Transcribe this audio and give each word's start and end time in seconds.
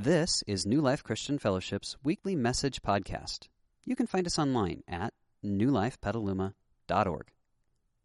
This 0.00 0.44
is 0.46 0.64
New 0.64 0.80
Life 0.80 1.02
Christian 1.02 1.40
Fellowship's 1.40 1.96
weekly 2.04 2.36
message 2.36 2.82
podcast. 2.82 3.48
You 3.84 3.96
can 3.96 4.06
find 4.06 4.28
us 4.28 4.38
online 4.38 4.84
at 4.86 5.12
newlifepetaluma.org. 5.44 7.26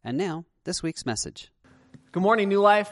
And 0.04 0.18
now, 0.18 0.46
this 0.64 0.82
week's 0.82 1.06
message. 1.06 1.52
Good 2.12 2.24
morning, 2.24 2.50
New 2.50 2.62
Life. 2.62 2.92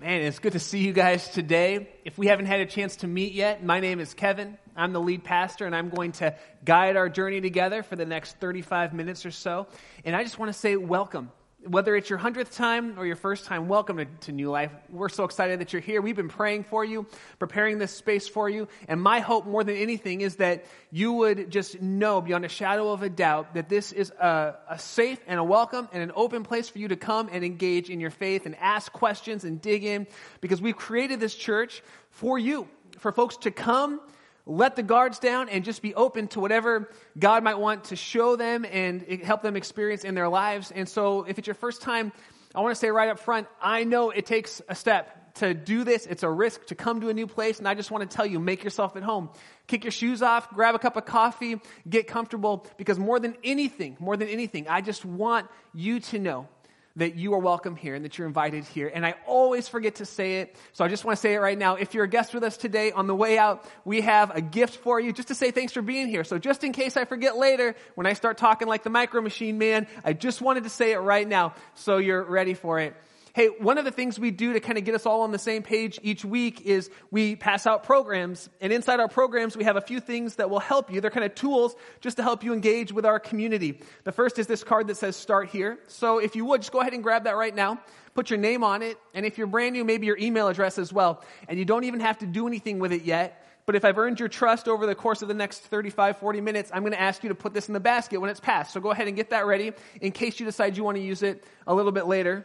Man, 0.00 0.22
it's 0.22 0.38
good 0.38 0.54
to 0.54 0.58
see 0.58 0.78
you 0.78 0.94
guys 0.94 1.28
today. 1.28 1.90
If 2.06 2.16
we 2.16 2.28
haven't 2.28 2.46
had 2.46 2.60
a 2.60 2.66
chance 2.66 2.96
to 2.96 3.06
meet 3.06 3.34
yet, 3.34 3.62
my 3.62 3.80
name 3.80 4.00
is 4.00 4.14
Kevin. 4.14 4.56
I'm 4.74 4.94
the 4.94 5.00
lead 5.00 5.22
pastor, 5.22 5.66
and 5.66 5.76
I'm 5.76 5.90
going 5.90 6.12
to 6.12 6.34
guide 6.64 6.96
our 6.96 7.10
journey 7.10 7.42
together 7.42 7.82
for 7.82 7.94
the 7.94 8.06
next 8.06 8.40
35 8.40 8.94
minutes 8.94 9.26
or 9.26 9.32
so. 9.32 9.66
And 10.06 10.16
I 10.16 10.22
just 10.22 10.38
want 10.38 10.48
to 10.50 10.58
say 10.58 10.76
welcome 10.76 11.30
whether 11.66 11.94
it's 11.94 12.10
your 12.10 12.18
hundredth 12.18 12.54
time 12.56 12.98
or 12.98 13.06
your 13.06 13.16
first 13.16 13.44
time, 13.46 13.68
welcome 13.68 13.98
to, 13.98 14.04
to, 14.04 14.32
New 14.32 14.50
Life. 14.50 14.72
We're 14.90 15.08
so 15.08 15.24
excited 15.24 15.60
that 15.60 15.72
you're 15.72 15.82
here. 15.82 16.02
We've 16.02 16.16
been 16.16 16.28
praying 16.28 16.64
for 16.64 16.84
you, 16.84 17.06
preparing 17.38 17.78
this 17.78 17.92
space 17.92 18.26
for 18.26 18.48
you. 18.48 18.68
And 18.88 19.00
my 19.00 19.20
hope 19.20 19.46
more 19.46 19.62
than 19.62 19.76
anything 19.76 20.22
is 20.22 20.36
that 20.36 20.64
you 20.90 21.12
would 21.12 21.50
just 21.50 21.80
know 21.80 22.20
beyond 22.20 22.44
a 22.44 22.48
shadow 22.48 22.90
of 22.90 23.02
a 23.02 23.08
doubt 23.08 23.54
that 23.54 23.68
this 23.68 23.92
is 23.92 24.10
a, 24.10 24.56
a 24.68 24.78
safe 24.78 25.20
and 25.26 25.38
a 25.38 25.44
welcome 25.44 25.88
and 25.92 26.02
an 26.02 26.12
open 26.14 26.42
place 26.42 26.68
for 26.68 26.78
you 26.78 26.88
to 26.88 26.96
come 26.96 27.28
and 27.30 27.44
engage 27.44 27.90
in 27.90 28.00
your 28.00 28.10
faith 28.10 28.46
and 28.46 28.56
ask 28.56 28.92
questions 28.92 29.44
and 29.44 29.60
dig 29.60 29.84
in 29.84 30.06
because 30.40 30.60
we've 30.60 30.76
created 30.76 31.20
this 31.20 31.34
church 31.34 31.82
for 32.10 32.38
you, 32.38 32.68
for 32.98 33.12
folks 33.12 33.36
to 33.38 33.50
come 33.50 34.00
let 34.46 34.76
the 34.76 34.82
guards 34.82 35.18
down 35.18 35.48
and 35.48 35.64
just 35.64 35.82
be 35.82 35.94
open 35.94 36.28
to 36.28 36.40
whatever 36.40 36.90
God 37.18 37.44
might 37.44 37.58
want 37.58 37.84
to 37.84 37.96
show 37.96 38.36
them 38.36 38.64
and 38.64 39.02
help 39.22 39.42
them 39.42 39.56
experience 39.56 40.04
in 40.04 40.14
their 40.14 40.28
lives. 40.28 40.70
And 40.70 40.88
so, 40.88 41.24
if 41.24 41.38
it's 41.38 41.46
your 41.46 41.54
first 41.54 41.82
time, 41.82 42.12
I 42.54 42.60
want 42.60 42.72
to 42.72 42.78
say 42.78 42.90
right 42.90 43.08
up 43.08 43.18
front, 43.18 43.46
I 43.60 43.84
know 43.84 44.10
it 44.10 44.26
takes 44.26 44.60
a 44.68 44.74
step 44.74 45.34
to 45.36 45.54
do 45.54 45.84
this. 45.84 46.06
It's 46.06 46.22
a 46.22 46.30
risk 46.30 46.66
to 46.66 46.74
come 46.74 47.00
to 47.00 47.08
a 47.08 47.14
new 47.14 47.26
place. 47.26 47.58
And 47.58 47.66
I 47.66 47.74
just 47.74 47.90
want 47.90 48.08
to 48.08 48.14
tell 48.14 48.26
you, 48.26 48.38
make 48.38 48.64
yourself 48.64 48.96
at 48.96 49.02
home. 49.02 49.30
Kick 49.66 49.84
your 49.84 49.90
shoes 49.90 50.22
off, 50.22 50.50
grab 50.50 50.74
a 50.74 50.78
cup 50.78 50.96
of 50.96 51.06
coffee, 51.06 51.60
get 51.88 52.06
comfortable, 52.06 52.66
because 52.76 52.98
more 52.98 53.18
than 53.18 53.36
anything, 53.42 53.96
more 53.98 54.16
than 54.16 54.28
anything, 54.28 54.68
I 54.68 54.80
just 54.82 55.04
want 55.04 55.48
you 55.72 56.00
to 56.00 56.18
know 56.18 56.48
that 56.96 57.14
you 57.14 57.34
are 57.34 57.38
welcome 57.38 57.76
here 57.76 57.94
and 57.94 58.04
that 58.04 58.18
you're 58.18 58.26
invited 58.26 58.64
here. 58.64 58.90
And 58.92 59.04
I 59.06 59.14
always 59.26 59.68
forget 59.68 59.96
to 59.96 60.04
say 60.04 60.40
it, 60.40 60.56
so 60.72 60.84
I 60.84 60.88
just 60.88 61.04
want 61.04 61.16
to 61.16 61.20
say 61.20 61.34
it 61.34 61.38
right 61.38 61.56
now. 61.56 61.76
If 61.76 61.94
you're 61.94 62.04
a 62.04 62.08
guest 62.08 62.34
with 62.34 62.44
us 62.44 62.56
today, 62.56 62.92
on 62.92 63.06
the 63.06 63.14
way 63.14 63.38
out, 63.38 63.64
we 63.84 64.02
have 64.02 64.34
a 64.34 64.40
gift 64.40 64.76
for 64.76 65.00
you 65.00 65.12
just 65.12 65.28
to 65.28 65.34
say 65.34 65.50
thanks 65.50 65.72
for 65.72 65.82
being 65.82 66.08
here. 66.08 66.24
So 66.24 66.38
just 66.38 66.64
in 66.64 66.72
case 66.72 66.96
I 66.96 67.04
forget 67.04 67.36
later, 67.36 67.74
when 67.94 68.06
I 68.06 68.12
start 68.12 68.38
talking 68.38 68.68
like 68.68 68.82
the 68.82 68.90
micro 68.90 69.20
machine 69.20 69.58
man, 69.58 69.86
I 70.04 70.12
just 70.12 70.40
wanted 70.40 70.64
to 70.64 70.70
say 70.70 70.92
it 70.92 70.98
right 70.98 71.26
now 71.26 71.54
so 71.74 71.98
you're 71.98 72.22
ready 72.22 72.54
for 72.54 72.78
it. 72.78 72.94
Hey, 73.34 73.46
one 73.46 73.78
of 73.78 73.86
the 73.86 73.90
things 73.90 74.18
we 74.18 74.30
do 74.30 74.52
to 74.52 74.60
kind 74.60 74.76
of 74.76 74.84
get 74.84 74.94
us 74.94 75.06
all 75.06 75.22
on 75.22 75.32
the 75.32 75.38
same 75.38 75.62
page 75.62 75.98
each 76.02 76.22
week 76.22 76.60
is 76.66 76.90
we 77.10 77.34
pass 77.34 77.66
out 77.66 77.82
programs. 77.82 78.50
And 78.60 78.74
inside 78.74 79.00
our 79.00 79.08
programs, 79.08 79.56
we 79.56 79.64
have 79.64 79.76
a 79.76 79.80
few 79.80 80.00
things 80.00 80.34
that 80.34 80.50
will 80.50 80.60
help 80.60 80.92
you. 80.92 81.00
They're 81.00 81.10
kind 81.10 81.24
of 81.24 81.34
tools 81.34 81.74
just 82.02 82.18
to 82.18 82.22
help 82.22 82.44
you 82.44 82.52
engage 82.52 82.92
with 82.92 83.06
our 83.06 83.18
community. 83.18 83.80
The 84.04 84.12
first 84.12 84.38
is 84.38 84.46
this 84.48 84.62
card 84.62 84.88
that 84.88 84.98
says 84.98 85.16
start 85.16 85.48
here. 85.48 85.78
So 85.88 86.18
if 86.18 86.36
you 86.36 86.44
would, 86.44 86.60
just 86.60 86.72
go 86.72 86.80
ahead 86.80 86.92
and 86.92 87.02
grab 87.02 87.24
that 87.24 87.36
right 87.36 87.54
now. 87.54 87.80
Put 88.14 88.28
your 88.28 88.38
name 88.38 88.62
on 88.62 88.82
it. 88.82 88.98
And 89.14 89.24
if 89.24 89.38
you're 89.38 89.46
brand 89.46 89.72
new, 89.72 89.84
maybe 89.84 90.06
your 90.06 90.18
email 90.18 90.48
address 90.48 90.76
as 90.76 90.92
well. 90.92 91.24
And 91.48 91.58
you 91.58 91.64
don't 91.64 91.84
even 91.84 92.00
have 92.00 92.18
to 92.18 92.26
do 92.26 92.46
anything 92.46 92.80
with 92.80 92.92
it 92.92 93.04
yet. 93.04 93.42
But 93.64 93.76
if 93.76 93.84
I've 93.86 93.96
earned 93.96 94.20
your 94.20 94.28
trust 94.28 94.68
over 94.68 94.84
the 94.84 94.94
course 94.94 95.22
of 95.22 95.28
the 95.28 95.34
next 95.34 95.60
35, 95.60 96.18
40 96.18 96.42
minutes, 96.42 96.70
I'm 96.74 96.82
going 96.82 96.92
to 96.92 97.00
ask 97.00 97.22
you 97.22 97.30
to 97.30 97.34
put 97.34 97.54
this 97.54 97.68
in 97.68 97.72
the 97.72 97.80
basket 97.80 98.20
when 98.20 98.28
it's 98.28 98.40
passed. 98.40 98.74
So 98.74 98.80
go 98.80 98.90
ahead 98.90 99.06
and 99.06 99.16
get 99.16 99.30
that 99.30 99.46
ready 99.46 99.72
in 100.02 100.12
case 100.12 100.38
you 100.38 100.44
decide 100.44 100.76
you 100.76 100.84
want 100.84 100.98
to 100.98 101.02
use 101.02 101.22
it 101.22 101.44
a 101.66 101.74
little 101.74 101.92
bit 101.92 102.06
later. 102.06 102.44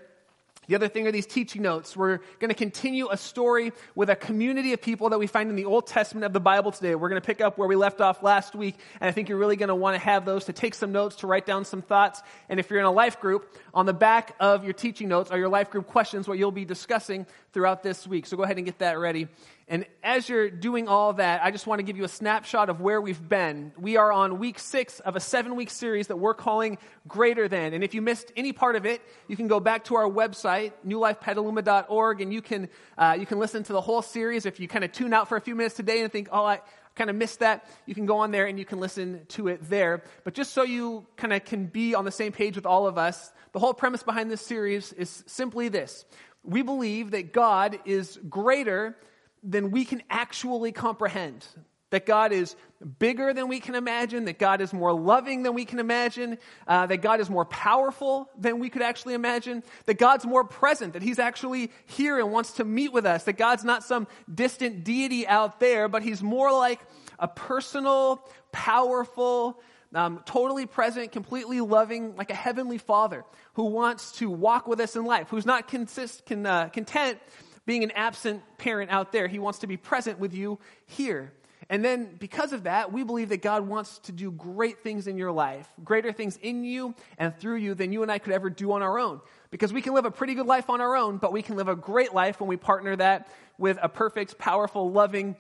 The 0.67 0.75
other 0.75 0.89
thing 0.89 1.07
are 1.07 1.13
these 1.13 1.25
teaching 1.25 1.61
notes. 1.61 1.95
We're 1.95 2.17
going 2.39 2.49
to 2.49 2.53
continue 2.53 3.07
a 3.09 3.15
story 3.15 3.71
with 3.95 4.09
a 4.09 4.17
community 4.17 4.73
of 4.73 4.81
people 4.81 5.09
that 5.09 5.17
we 5.17 5.25
find 5.25 5.49
in 5.49 5.55
the 5.55 5.63
Old 5.63 5.87
Testament 5.87 6.25
of 6.25 6.33
the 6.33 6.41
Bible 6.41 6.73
today. 6.73 6.93
We're 6.93 7.07
going 7.07 7.21
to 7.21 7.25
pick 7.25 7.39
up 7.39 7.57
where 7.57 7.69
we 7.69 7.77
left 7.77 8.01
off 8.01 8.21
last 8.21 8.53
week, 8.53 8.75
and 8.99 9.07
I 9.07 9.13
think 9.13 9.29
you're 9.29 9.37
really 9.37 9.55
going 9.55 9.69
to 9.69 9.75
want 9.75 9.95
to 9.95 9.99
have 9.99 10.25
those 10.25 10.45
to 10.45 10.53
take 10.53 10.75
some 10.75 10.91
notes, 10.91 11.17
to 11.17 11.27
write 11.27 11.45
down 11.45 11.63
some 11.63 11.81
thoughts. 11.81 12.21
And 12.49 12.59
if 12.59 12.69
you're 12.69 12.79
in 12.79 12.85
a 12.85 12.91
life 12.91 13.21
group, 13.21 13.55
on 13.73 13.85
the 13.85 13.93
back 13.93 14.35
of 14.41 14.65
your 14.65 14.73
teaching 14.73 15.07
notes 15.07 15.31
are 15.31 15.37
your 15.37 15.47
life 15.47 15.69
group 15.69 15.87
questions, 15.87 16.27
what 16.27 16.37
you'll 16.37 16.51
be 16.51 16.65
discussing 16.65 17.25
throughout 17.53 17.81
this 17.81 18.05
week. 18.05 18.25
So 18.25 18.35
go 18.35 18.43
ahead 18.43 18.57
and 18.57 18.65
get 18.65 18.79
that 18.79 18.99
ready. 18.99 19.29
And 19.69 19.85
as 20.01 20.29
you're 20.29 20.49
doing 20.49 20.87
all 20.87 21.11
that, 21.13 21.43
I 21.43 21.51
just 21.51 21.67
want 21.67 21.79
to 21.79 21.83
give 21.83 21.97
you 21.97 22.05
a 22.05 22.09
snapshot 22.09 22.69
of 22.69 22.79
where 22.79 23.01
we've 23.01 23.27
been. 23.27 23.73
We 23.77 23.97
are 23.97 24.13
on 24.13 24.39
week 24.39 24.59
six 24.59 25.01
of 25.01 25.17
a 25.17 25.19
seven 25.19 25.57
week 25.57 25.69
series 25.69 26.07
that 26.07 26.15
we're 26.15 26.35
calling 26.35 26.77
Greater 27.05 27.49
Than. 27.49 27.73
And 27.73 27.83
if 27.83 27.93
you 27.93 28.01
missed 28.01 28.31
any 28.37 28.53
part 28.53 28.77
of 28.77 28.85
it, 28.85 29.01
you 29.27 29.35
can 29.35 29.49
go 29.49 29.59
back 29.59 29.83
to 29.85 29.95
our 29.95 30.09
website, 30.09 30.71
newlifepetaluma.org, 30.87 32.21
and 32.21 32.33
you 32.33 32.41
can, 32.41 32.69
uh, 32.97 33.17
you 33.19 33.25
can 33.25 33.39
listen 33.39 33.63
to 33.63 33.73
the 33.73 33.81
whole 33.81 34.01
series. 34.01 34.45
If 34.45 34.61
you 34.61 34.69
kind 34.69 34.85
of 34.85 34.93
tune 34.93 35.13
out 35.13 35.27
for 35.27 35.35
a 35.35 35.41
few 35.41 35.53
minutes 35.53 35.75
today 35.75 36.01
and 36.01 36.09
think, 36.09 36.29
oh, 36.31 36.45
I 36.45 36.61
kind 36.95 37.09
of 37.09 37.17
missed 37.17 37.39
that, 37.39 37.69
you 37.85 37.93
can 37.93 38.05
go 38.05 38.19
on 38.19 38.31
there 38.31 38.45
and 38.45 38.57
you 38.57 38.65
can 38.65 38.79
listen 38.79 39.25
to 39.29 39.49
it 39.49 39.69
there. 39.69 40.01
But 40.23 40.33
just 40.33 40.53
so 40.53 40.63
you 40.63 41.05
kind 41.17 41.33
of 41.33 41.43
can 41.43 41.65
be 41.65 41.93
on 41.93 42.05
the 42.05 42.11
same 42.11 42.31
page 42.31 42.55
with 42.55 42.65
all 42.65 42.87
of 42.87 42.97
us, 42.97 43.33
the 43.51 43.59
whole 43.59 43.73
premise 43.73 44.01
behind 44.01 44.31
this 44.31 44.41
series 44.41 44.93
is 44.93 45.25
simply 45.27 45.67
this. 45.67 46.05
We 46.43 46.61
believe 46.61 47.11
that 47.11 47.33
God 47.33 47.79
is 47.83 48.17
greater 48.29 48.95
than 49.43 49.71
we 49.71 49.85
can 49.85 50.03
actually 50.09 50.71
comprehend. 50.71 51.45
That 51.89 52.05
God 52.05 52.33
is 52.33 52.57
bigger 52.99 53.33
than 53.33 53.47
we 53.47 53.61
can 53.61 53.73
imagine, 53.73 54.25
that 54.25 54.39
God 54.39 54.59
is 54.59 54.73
more 54.73 54.91
loving 54.91 55.43
than 55.43 55.53
we 55.53 55.63
can 55.63 55.79
imagine, 55.79 56.37
uh, 56.67 56.85
that 56.85 56.97
God 56.97 57.21
is 57.21 57.29
more 57.29 57.45
powerful 57.45 58.29
than 58.37 58.59
we 58.59 58.69
could 58.69 58.81
actually 58.81 59.13
imagine, 59.13 59.63
that 59.85 59.97
God's 59.97 60.25
more 60.25 60.43
present, 60.43 60.93
that 60.93 61.01
He's 61.01 61.17
actually 61.17 61.71
here 61.85 62.19
and 62.19 62.33
wants 62.33 62.53
to 62.53 62.65
meet 62.65 62.91
with 62.91 63.05
us, 63.05 63.23
that 63.23 63.37
God's 63.37 63.63
not 63.63 63.85
some 63.85 64.05
distant 64.33 64.83
deity 64.83 65.25
out 65.25 65.61
there, 65.61 65.87
but 65.87 66.03
He's 66.03 66.21
more 66.21 66.51
like 66.51 66.81
a 67.19 67.27
personal, 67.29 68.21
powerful, 68.51 69.61
um, 69.95 70.21
totally 70.25 70.65
present, 70.65 71.13
completely 71.13 71.61
loving, 71.61 72.15
like 72.17 72.31
a 72.31 72.35
heavenly 72.35 72.77
Father 72.77 73.23
who 73.53 73.63
wants 73.63 74.11
to 74.13 74.29
walk 74.29 74.67
with 74.67 74.79
us 74.81 74.95
in 74.95 75.05
life, 75.05 75.29
who's 75.29 75.45
not 75.45 75.67
consist, 75.67 76.25
can, 76.25 76.45
uh, 76.45 76.67
content 76.67 77.17
being 77.67 77.83
an 77.83 77.91
absent 77.91 78.41
parent 78.57 78.89
out 78.89 79.11
there. 79.11 79.27
He 79.27 79.37
wants 79.37 79.59
to 79.59 79.67
be 79.67 79.77
present 79.77 80.17
with 80.17 80.33
you 80.33 80.57
here. 80.87 81.33
And 81.69 81.83
then, 81.83 82.15
because 82.17 82.53
of 82.53 82.63
that, 82.63 82.93
we 82.93 83.03
believe 83.03 83.27
that 83.29 83.41
God 83.41 83.67
wants 83.67 83.99
to 83.99 84.13
do 84.13 84.31
great 84.31 84.79
things 84.79 85.05
in 85.05 85.17
your 85.17 85.33
life, 85.33 85.67
greater 85.83 86.13
things 86.13 86.37
in 86.41 86.63
you 86.63 86.95
and 87.17 87.37
through 87.37 87.57
you 87.57 87.75
than 87.75 87.91
you 87.91 88.03
and 88.03 88.11
I 88.11 88.19
could 88.19 88.31
ever 88.31 88.49
do 88.49 88.71
on 88.71 88.81
our 88.81 88.97
own. 88.97 89.19
Because 89.51 89.73
we 89.73 89.81
can 89.81 89.93
live 89.93 90.05
a 90.05 90.11
pretty 90.11 90.33
good 90.33 90.45
life 90.45 90.69
on 90.69 90.79
our 90.79 90.95
own, 90.95 91.17
but 91.17 91.33
we 91.33 91.41
can 91.41 91.57
live 91.57 91.67
a 91.67 91.75
great 91.75 92.13
life 92.13 92.39
when 92.39 92.47
we 92.47 92.55
partner 92.55 92.95
that 92.95 93.27
with 93.57 93.77
a 93.81 93.89
perfect, 93.89 94.37
powerful, 94.37 94.89
loving 94.89 95.35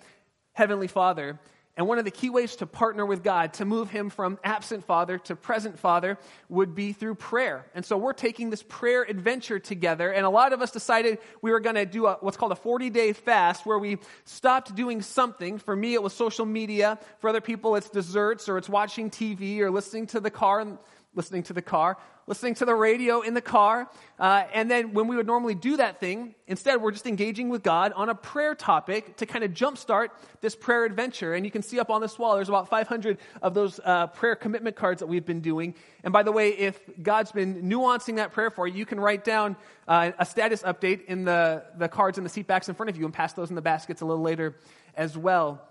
Heavenly 0.51 0.87
Father. 0.87 1.39
And 1.77 1.87
one 1.87 1.99
of 1.99 2.05
the 2.05 2.11
key 2.11 2.31
ways 2.31 2.55
to 2.57 2.65
partner 2.65 3.05
with 3.05 3.23
God, 3.23 3.53
to 3.53 3.65
move 3.65 3.91
him 3.91 4.09
from 4.09 4.39
absent 4.43 4.83
father 4.83 5.19
to 5.19 5.35
present 5.35 5.77
father, 5.77 6.17
would 6.49 6.73
be 6.73 6.91
through 6.91 7.15
prayer. 7.15 7.67
And 7.75 7.85
so 7.85 7.97
we're 7.97 8.13
taking 8.13 8.49
this 8.49 8.63
prayer 8.63 9.03
adventure 9.03 9.59
together. 9.59 10.11
And 10.11 10.25
a 10.25 10.29
lot 10.29 10.53
of 10.53 10.61
us 10.63 10.71
decided 10.71 11.19
we 11.43 11.51
were 11.51 11.59
going 11.59 11.75
to 11.75 11.85
do 11.85 12.07
a, 12.07 12.17
what's 12.19 12.35
called 12.35 12.51
a 12.51 12.55
40 12.55 12.89
day 12.89 13.13
fast 13.13 13.63
where 13.63 13.77
we 13.77 13.99
stopped 14.25 14.73
doing 14.73 15.03
something. 15.03 15.59
For 15.59 15.75
me, 15.75 15.93
it 15.93 16.01
was 16.01 16.13
social 16.13 16.47
media. 16.47 16.97
For 17.19 17.29
other 17.29 17.41
people, 17.41 17.75
it's 17.75 17.89
desserts 17.89 18.49
or 18.49 18.57
it's 18.57 18.67
watching 18.67 19.11
TV 19.11 19.59
or 19.59 19.69
listening 19.69 20.07
to 20.07 20.19
the 20.19 20.31
car 20.31 20.59
and 20.59 20.79
listening 21.17 21.43
to 21.43 21.53
the 21.53 21.61
car, 21.61 21.97
listening 22.27 22.53
to 22.53 22.65
the 22.65 22.75
radio 22.75 23.21
in 23.21 23.33
the 23.33 23.41
car. 23.41 23.89
Uh, 24.19 24.43
and 24.53 24.69
then 24.69 24.93
when 24.93 25.07
we 25.07 25.15
would 25.15 25.25
normally 25.25 25.55
do 25.55 25.77
that 25.77 25.99
thing, 25.99 26.35
instead 26.45 26.81
we're 26.81 26.91
just 26.91 27.07
engaging 27.07 27.47
with 27.47 27.63
God 27.63 27.93
on 27.95 28.09
a 28.09 28.15
prayer 28.15 28.53
topic 28.53 29.15
to 29.17 29.25
kind 29.25 29.45
of 29.45 29.51
jumpstart 29.51 30.09
this 30.41 30.55
prayer 30.55 30.83
adventure. 30.83 31.33
And 31.33 31.45
you 31.45 31.51
can 31.51 31.63
see 31.63 31.79
up 31.79 31.89
on 31.89 32.01
this 32.01 32.19
wall, 32.19 32.35
there's 32.35 32.49
about 32.49 32.67
500 32.67 33.17
of 33.41 33.53
those 33.53 33.79
uh, 33.83 34.07
prayer 34.07 34.35
commitment 34.35 34.75
cards 34.75 34.99
that 34.99 35.07
we've 35.07 35.25
been 35.25 35.39
doing. 35.39 35.73
And 36.03 36.11
by 36.11 36.23
the 36.23 36.33
way, 36.33 36.49
if 36.49 36.79
God's 37.01 37.31
been 37.31 37.63
nuancing 37.63 38.17
that 38.17 38.33
prayer 38.33 38.49
for 38.49 38.67
you, 38.67 38.75
you 38.75 38.85
can 38.85 38.99
write 38.99 39.23
down 39.23 39.55
uh, 39.87 40.11
a 40.19 40.25
status 40.25 40.63
update 40.63 41.05
in 41.05 41.23
the, 41.23 41.63
the 41.77 41.87
cards 41.87 42.17
in 42.17 42.25
the 42.25 42.29
seat 42.29 42.45
backs 42.45 42.67
in 42.67 42.75
front 42.75 42.89
of 42.89 42.97
you 42.97 43.05
and 43.05 43.13
pass 43.13 43.33
those 43.33 43.49
in 43.49 43.55
the 43.55 43.61
baskets 43.61 44.01
a 44.01 44.05
little 44.05 44.23
later 44.23 44.55
as 44.95 45.17
well. 45.17 45.66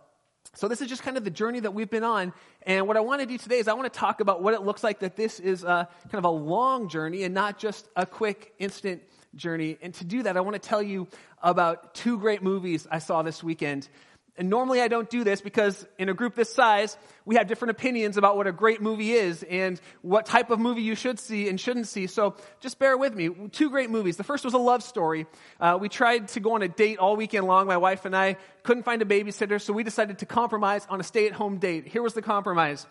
So, 0.57 0.69
this 0.69 0.81
is 0.81 0.89
just 0.89 1.03
kind 1.03 1.19
of 1.19 1.25
the 1.25 1.31
journey 1.31 1.61
that 1.61 1.75
we've 1.75 1.91
been 1.91 2.03
on. 2.03 2.33
And 2.63 2.89
what 2.89 2.97
I 2.97 3.01
want 3.01 3.21
to 3.21 3.27
do 3.27 3.37
today 3.37 3.59
is 3.59 3.69
I 3.69 3.75
want 3.75 3.93
to 3.93 3.99
talk 3.99 4.21
about 4.21 4.43
what 4.43 4.55
it 4.55 4.63
looks 4.63 4.83
like 4.83 5.01
that 5.01 5.15
this 5.15 5.39
is 5.39 5.65
a, 5.65 5.87
kind 6.05 6.15
of 6.15 6.25
a 6.25 6.31
long 6.31 6.89
journey 6.89 7.25
and 7.25 7.35
not 7.35 7.59
just 7.59 7.89
a 7.95 8.07
quick, 8.07 8.55
instant 8.59 9.03
journey. 9.35 9.77
And 9.83 9.93
to 9.95 10.05
do 10.05 10.23
that, 10.23 10.35
I 10.35 10.41
want 10.41 10.55
to 10.55 10.67
tell 10.67 10.83
you 10.83 11.09
about 11.43 11.95
two 11.95 12.19
great 12.19 12.43
movies 12.43 12.87
I 12.91 13.01
saw 13.01 13.23
this 13.23 13.45
weekend. 13.45 13.91
And 14.39 14.51
normally 14.51 14.83
I 14.83 14.89
don't 14.89 15.09
do 15.09 15.25
this 15.25 15.41
because 15.41 15.87
in 15.99 16.09
a 16.11 16.15
group 16.15 16.35
this 16.35 16.53
size, 16.53 16.99
we 17.25 17.37
have 17.37 17.47
different 17.47 17.71
opinions 17.71 18.19
about 18.19 18.37
what 18.37 18.47
a 18.47 18.53
great 18.53 18.83
movie 18.83 19.13
is 19.13 19.43
and 19.43 19.81
what 20.03 20.27
type 20.27 20.51
of 20.51 20.59
movie 20.59 20.83
you 20.83 20.95
should 20.95 21.19
see 21.19 21.49
and 21.49 21.59
shouldn't 21.59 21.87
see. 21.87 22.07
So 22.07 22.37
just 22.61 22.79
bear 22.79 22.99
with 22.99 23.15
me. 23.15 23.31
Two 23.51 23.71
great 23.71 23.89
movies. 23.89 24.19
The 24.19 24.25
first 24.25 24.45
was 24.45 24.53
a 24.53 24.59
love 24.59 24.83
story. 24.83 25.27
Uh, 25.59 25.79
we 25.81 25.89
tried 25.89 26.29
to 26.29 26.41
go 26.41 26.55
on 26.55 26.63
a 26.63 26.69
date 26.69 26.99
all 26.99 27.17
weekend 27.17 27.47
long. 27.47 27.67
My 27.67 27.79
wife 27.79 28.05
and 28.05 28.15
I 28.15 28.37
couldn't 28.63 28.83
find 28.83 29.01
a 29.01 29.07
babysitter, 29.07 29.61
so 29.61 29.73
we 29.73 29.85
decided 29.85 30.19
to 30.19 30.27
compromise 30.27 30.87
on 30.91 31.01
a 31.01 31.05
stay 31.05 31.27
at 31.27 31.33
home 31.33 31.57
date. 31.59 31.87
Here 31.87 32.03
was 32.03 32.13
the 32.13 32.23
compromise. 32.23 32.87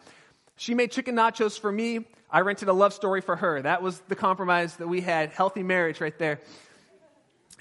She 0.57 0.73
made 0.73 0.91
chicken 0.91 1.15
nachos 1.15 1.59
for 1.59 1.71
me. 1.71 2.05
I 2.31 2.41
rented 2.41 2.69
a 2.69 2.73
love 2.73 2.93
story 2.93 3.21
for 3.21 3.35
her. 3.35 3.61
That 3.61 3.83
was 3.83 3.99
the 4.07 4.15
compromise 4.15 4.77
that 4.77 4.87
we 4.87 5.01
had. 5.01 5.29
Healthy 5.29 5.63
marriage 5.63 6.01
right 6.01 6.17
there. 6.17 6.39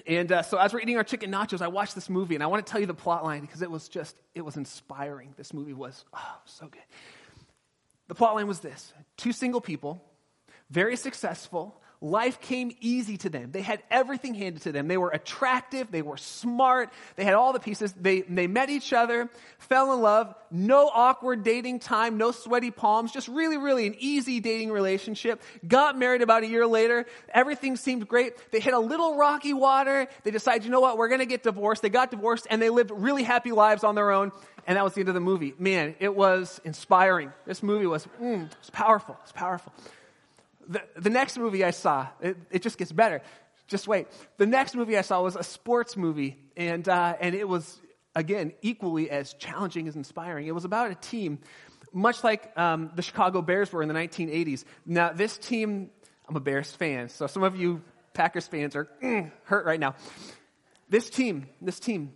And 0.07 0.31
uh, 0.31 0.41
so 0.41 0.57
as 0.57 0.73
we're 0.73 0.81
eating 0.81 0.97
our 0.97 1.03
chicken 1.03 1.31
nachos, 1.31 1.61
I 1.61 1.67
watched 1.67 1.95
this 1.95 2.09
movie, 2.09 2.35
and 2.35 2.43
I 2.43 2.47
want 2.47 2.65
to 2.65 2.71
tell 2.71 2.79
you 2.79 2.87
the 2.87 2.93
plot 2.93 3.23
line 3.23 3.41
because 3.41 3.61
it 3.61 3.71
was 3.71 3.87
just, 3.87 4.19
it 4.33 4.41
was 4.41 4.57
inspiring. 4.57 5.33
This 5.37 5.53
movie 5.53 5.73
was, 5.73 6.05
oh, 6.13 6.37
so 6.45 6.67
good. 6.67 6.81
The 8.07 8.15
plot 8.15 8.35
line 8.35 8.47
was 8.47 8.59
this 8.59 8.93
two 9.17 9.31
single 9.31 9.61
people, 9.61 10.03
very 10.69 10.95
successful, 10.95 11.81
life 12.05 12.39
came 12.39 12.71
easy 12.81 13.17
to 13.17 13.29
them. 13.29 13.51
They 13.51 13.61
had 13.61 13.81
everything 13.89 14.35
handed 14.35 14.61
to 14.63 14.71
them. 14.71 14.87
They 14.87 14.97
were 14.97 15.09
attractive, 15.09 15.91
they 15.91 16.03
were 16.03 16.17
smart, 16.17 16.93
they 17.15 17.23
had 17.23 17.33
all 17.33 17.51
the 17.51 17.59
pieces. 17.59 17.93
They, 17.93 18.21
they 18.21 18.45
met 18.45 18.69
each 18.69 18.93
other, 18.93 19.29
fell 19.57 19.91
in 19.93 20.01
love, 20.01 20.35
no 20.51 20.87
awkward 20.93 21.43
dating 21.43 21.79
time, 21.79 22.17
no 22.17 22.31
sweaty 22.31 22.69
palms, 22.69 23.11
just 23.11 23.27
really, 23.27 23.57
really 23.57 23.87
an 23.87 23.95
easy 23.97 24.39
dating 24.39 24.71
relationship. 24.71 25.41
Got 25.67 25.97
married 25.97 26.21
about 26.21 26.43
a 26.43 26.47
year 26.47 26.67
later. 26.67 27.07
Everything 27.33 27.75
seemed 27.75 28.07
great. 28.07 28.33
They 28.51 28.59
hit 28.59 28.73
a 28.73 28.79
little 28.79 29.17
rocky 29.17 29.53
water. 29.53 30.07
They 30.23 30.31
decided, 30.31 30.63
you 30.63 30.71
know 30.71 30.81
what, 30.81 30.97
we're 30.97 31.09
going 31.09 31.19
to 31.19 31.25
get 31.25 31.41
divorced. 31.41 31.81
They 31.81 31.89
got 31.89 32.11
divorced 32.11 32.45
and 32.49 32.61
they 32.61 32.69
lived 32.69 32.91
really 32.91 33.23
happy 33.23 33.51
lives 33.51 33.83
on 33.83 33.95
their 33.95 34.11
own. 34.11 34.31
And 34.67 34.77
that 34.77 34.83
was 34.83 34.93
the 34.93 35.01
end 35.01 35.09
of 35.09 35.15
the 35.15 35.21
movie. 35.21 35.53
Man, 35.57 35.95
it 35.99 36.15
was 36.15 36.61
inspiring. 36.63 37.33
This 37.45 37.63
movie 37.63 37.85
was, 37.85 38.07
mm, 38.21 38.45
it 38.45 38.57
was 38.59 38.69
powerful. 38.71 39.15
It 39.15 39.23
was 39.23 39.31
powerful. 39.31 39.73
The, 40.67 40.81
the 40.97 41.09
next 41.09 41.37
movie 41.37 41.63
I 41.63 41.71
saw, 41.71 42.07
it, 42.21 42.37
it 42.51 42.61
just 42.61 42.77
gets 42.77 42.91
better. 42.91 43.21
Just 43.67 43.87
wait. 43.87 44.07
The 44.37 44.45
next 44.45 44.75
movie 44.75 44.97
I 44.97 45.01
saw 45.01 45.21
was 45.21 45.35
a 45.35 45.43
sports 45.43 45.97
movie, 45.97 46.37
and, 46.55 46.87
uh, 46.87 47.15
and 47.19 47.33
it 47.33 47.47
was, 47.47 47.79
again, 48.15 48.53
equally 48.61 49.09
as 49.09 49.33
challenging 49.33 49.87
as 49.87 49.95
inspiring. 49.95 50.47
It 50.47 50.53
was 50.53 50.65
about 50.65 50.91
a 50.91 50.95
team, 50.95 51.39
much 51.91 52.23
like 52.23 52.57
um, 52.57 52.91
the 52.95 53.01
Chicago 53.01 53.41
Bears 53.41 53.71
were 53.71 53.81
in 53.81 53.87
the 53.87 53.95
1980s. 53.95 54.65
Now, 54.85 55.13
this 55.13 55.37
team, 55.37 55.89
I'm 56.27 56.35
a 56.35 56.39
Bears 56.39 56.71
fan, 56.71 57.09
so 57.09 57.27
some 57.27 57.43
of 57.43 57.55
you 57.55 57.81
Packers 58.15 58.47
fans 58.47 58.75
are 58.75 58.87
mm, 59.03 59.31
hurt 59.43 59.65
right 59.65 59.79
now. 59.79 59.93
This 60.89 61.09
team, 61.09 61.47
this 61.61 61.79
team, 61.79 62.13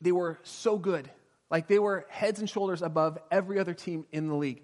they 0.00 0.12
were 0.12 0.38
so 0.42 0.76
good. 0.76 1.08
Like 1.50 1.68
they 1.68 1.78
were 1.78 2.04
heads 2.08 2.40
and 2.40 2.50
shoulders 2.50 2.82
above 2.82 3.18
every 3.30 3.58
other 3.58 3.74
team 3.74 4.04
in 4.12 4.28
the 4.28 4.34
league. 4.34 4.62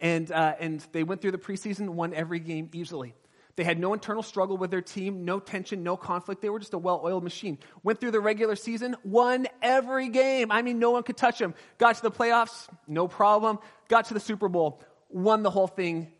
And, 0.00 0.30
uh, 0.32 0.54
and 0.58 0.84
they 0.92 1.04
went 1.04 1.20
through 1.20 1.32
the 1.32 1.38
preseason, 1.38 1.90
won 1.90 2.14
every 2.14 2.40
game 2.40 2.70
easily. 2.72 3.14
They 3.56 3.64
had 3.64 3.78
no 3.78 3.92
internal 3.92 4.22
struggle 4.22 4.56
with 4.56 4.70
their 4.70 4.80
team, 4.80 5.24
no 5.24 5.38
tension, 5.38 5.82
no 5.82 5.96
conflict. 5.96 6.40
They 6.40 6.48
were 6.48 6.60
just 6.60 6.72
a 6.72 6.78
well 6.78 7.02
oiled 7.04 7.24
machine. 7.24 7.58
Went 7.82 8.00
through 8.00 8.12
the 8.12 8.20
regular 8.20 8.56
season, 8.56 8.96
won 9.04 9.48
every 9.60 10.08
game. 10.08 10.50
I 10.50 10.62
mean, 10.62 10.78
no 10.78 10.92
one 10.92 11.02
could 11.02 11.18
touch 11.18 11.38
them. 11.38 11.54
Got 11.76 11.96
to 11.96 12.02
the 12.02 12.10
playoffs, 12.10 12.68
no 12.88 13.08
problem. 13.08 13.58
Got 13.88 14.06
to 14.06 14.14
the 14.14 14.20
Super 14.20 14.48
Bowl, 14.48 14.82
won 15.10 15.42
the 15.42 15.50
whole 15.50 15.66
thing 15.66 16.10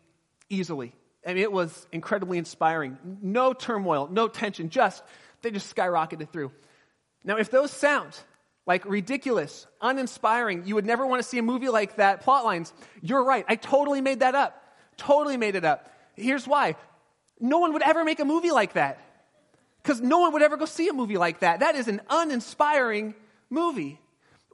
easily. 0.49 0.93
I 1.25 1.33
mean, 1.33 1.43
it 1.43 1.51
was 1.51 1.87
incredibly 1.91 2.37
inspiring. 2.37 2.97
No 3.21 3.53
turmoil, 3.53 4.07
no 4.11 4.27
tension, 4.27 4.69
just, 4.69 5.03
they 5.41 5.51
just 5.51 5.73
skyrocketed 5.75 6.31
through. 6.31 6.51
Now, 7.23 7.37
if 7.37 7.51
those 7.51 7.71
sound 7.71 8.19
like 8.71 8.85
ridiculous, 8.85 9.67
uninspiring. 9.81 10.63
You 10.65 10.75
would 10.75 10.85
never 10.85 11.05
want 11.05 11.21
to 11.21 11.27
see 11.27 11.37
a 11.37 11.43
movie 11.43 11.67
like 11.67 11.97
that. 11.97 12.21
Plot 12.21 12.45
lines. 12.45 12.71
You're 13.01 13.25
right. 13.25 13.43
I 13.49 13.57
totally 13.57 13.99
made 13.99 14.21
that 14.21 14.33
up. 14.33 14.63
Totally 14.95 15.35
made 15.35 15.55
it 15.55 15.65
up. 15.65 15.91
Here's 16.15 16.47
why. 16.47 16.77
No 17.37 17.59
one 17.59 17.73
would 17.73 17.81
ever 17.81 18.05
make 18.05 18.21
a 18.21 18.23
movie 18.23 18.51
like 18.51 18.73
that. 18.75 18.97
Because 19.83 19.99
no 19.99 20.19
one 20.19 20.31
would 20.31 20.41
ever 20.41 20.55
go 20.55 20.63
see 20.63 20.87
a 20.87 20.93
movie 20.93 21.17
like 21.17 21.41
that. 21.41 21.59
That 21.59 21.75
is 21.75 21.89
an 21.89 21.99
uninspiring 22.09 23.13
movie. 23.49 23.99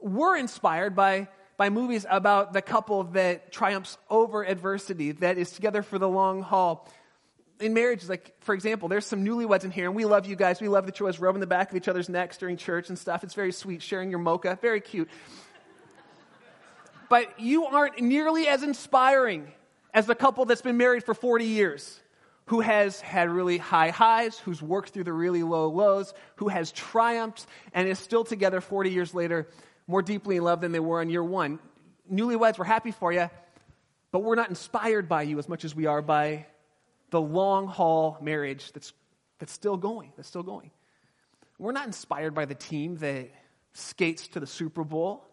We're 0.02 0.36
inspired 0.36 0.96
by, 0.96 1.28
by 1.56 1.70
movies 1.70 2.04
about 2.10 2.52
the 2.52 2.60
couple 2.60 3.04
that 3.12 3.52
triumphs 3.52 3.98
over 4.10 4.44
adversity, 4.44 5.12
that 5.12 5.38
is 5.38 5.52
together 5.52 5.82
for 5.82 6.00
the 6.00 6.08
long 6.08 6.42
haul, 6.42 6.88
in 7.60 7.74
marriage, 7.74 8.08
like, 8.08 8.34
for 8.40 8.54
example, 8.54 8.88
there's 8.88 9.06
some 9.06 9.24
newlyweds 9.24 9.64
in 9.64 9.70
here, 9.70 9.86
and 9.86 9.94
we 9.94 10.04
love 10.04 10.26
you 10.26 10.36
guys. 10.36 10.60
We 10.60 10.68
love 10.68 10.86
that 10.86 10.98
you 10.98 11.06
always 11.06 11.18
rubbing 11.18 11.40
the 11.40 11.46
back 11.46 11.70
of 11.70 11.76
each 11.76 11.88
other's 11.88 12.08
necks 12.08 12.38
during 12.38 12.56
church 12.56 12.88
and 12.88 12.98
stuff. 12.98 13.24
It's 13.24 13.34
very 13.34 13.52
sweet, 13.52 13.82
sharing 13.82 14.10
your 14.10 14.18
mocha. 14.18 14.58
Very 14.60 14.80
cute. 14.80 15.08
but 17.08 17.40
you 17.40 17.66
aren't 17.66 18.00
nearly 18.00 18.46
as 18.46 18.62
inspiring 18.62 19.50
as 19.92 20.06
the 20.06 20.14
couple 20.14 20.44
that's 20.44 20.62
been 20.62 20.76
married 20.76 21.04
for 21.04 21.14
40 21.14 21.44
years, 21.44 22.00
who 22.46 22.60
has 22.60 23.00
had 23.00 23.28
really 23.28 23.58
high 23.58 23.90
highs, 23.90 24.38
who's 24.38 24.62
worked 24.62 24.90
through 24.90 25.04
the 25.04 25.12
really 25.12 25.42
low 25.42 25.68
lows, 25.68 26.14
who 26.36 26.48
has 26.48 26.70
triumphed, 26.72 27.46
and 27.72 27.88
is 27.88 27.98
still 27.98 28.24
together 28.24 28.60
40 28.60 28.90
years 28.90 29.14
later, 29.14 29.48
more 29.86 30.02
deeply 30.02 30.36
in 30.36 30.44
love 30.44 30.60
than 30.60 30.72
they 30.72 30.80
were 30.80 31.02
in 31.02 31.10
year 31.10 31.24
one. 31.24 31.58
Newlyweds, 32.10 32.58
we're 32.58 32.64
happy 32.64 32.90
for 32.90 33.12
you, 33.12 33.28
but 34.12 34.20
we're 34.20 34.34
not 34.34 34.48
inspired 34.48 35.08
by 35.08 35.22
you 35.22 35.38
as 35.38 35.48
much 35.48 35.64
as 35.64 35.74
we 35.74 35.86
are 35.86 36.00
by 36.00 36.46
the 37.10 37.20
long 37.20 37.66
haul 37.66 38.18
marriage 38.20 38.72
that's, 38.72 38.92
that's 39.38 39.52
still 39.52 39.76
going, 39.76 40.12
that's 40.16 40.28
still 40.28 40.42
going. 40.42 40.70
We're 41.58 41.72
not 41.72 41.86
inspired 41.86 42.34
by 42.34 42.44
the 42.44 42.54
team 42.54 42.96
that 42.98 43.30
skates 43.72 44.28
to 44.28 44.40
the 44.40 44.46
Super 44.46 44.84
Bowl. 44.84 45.24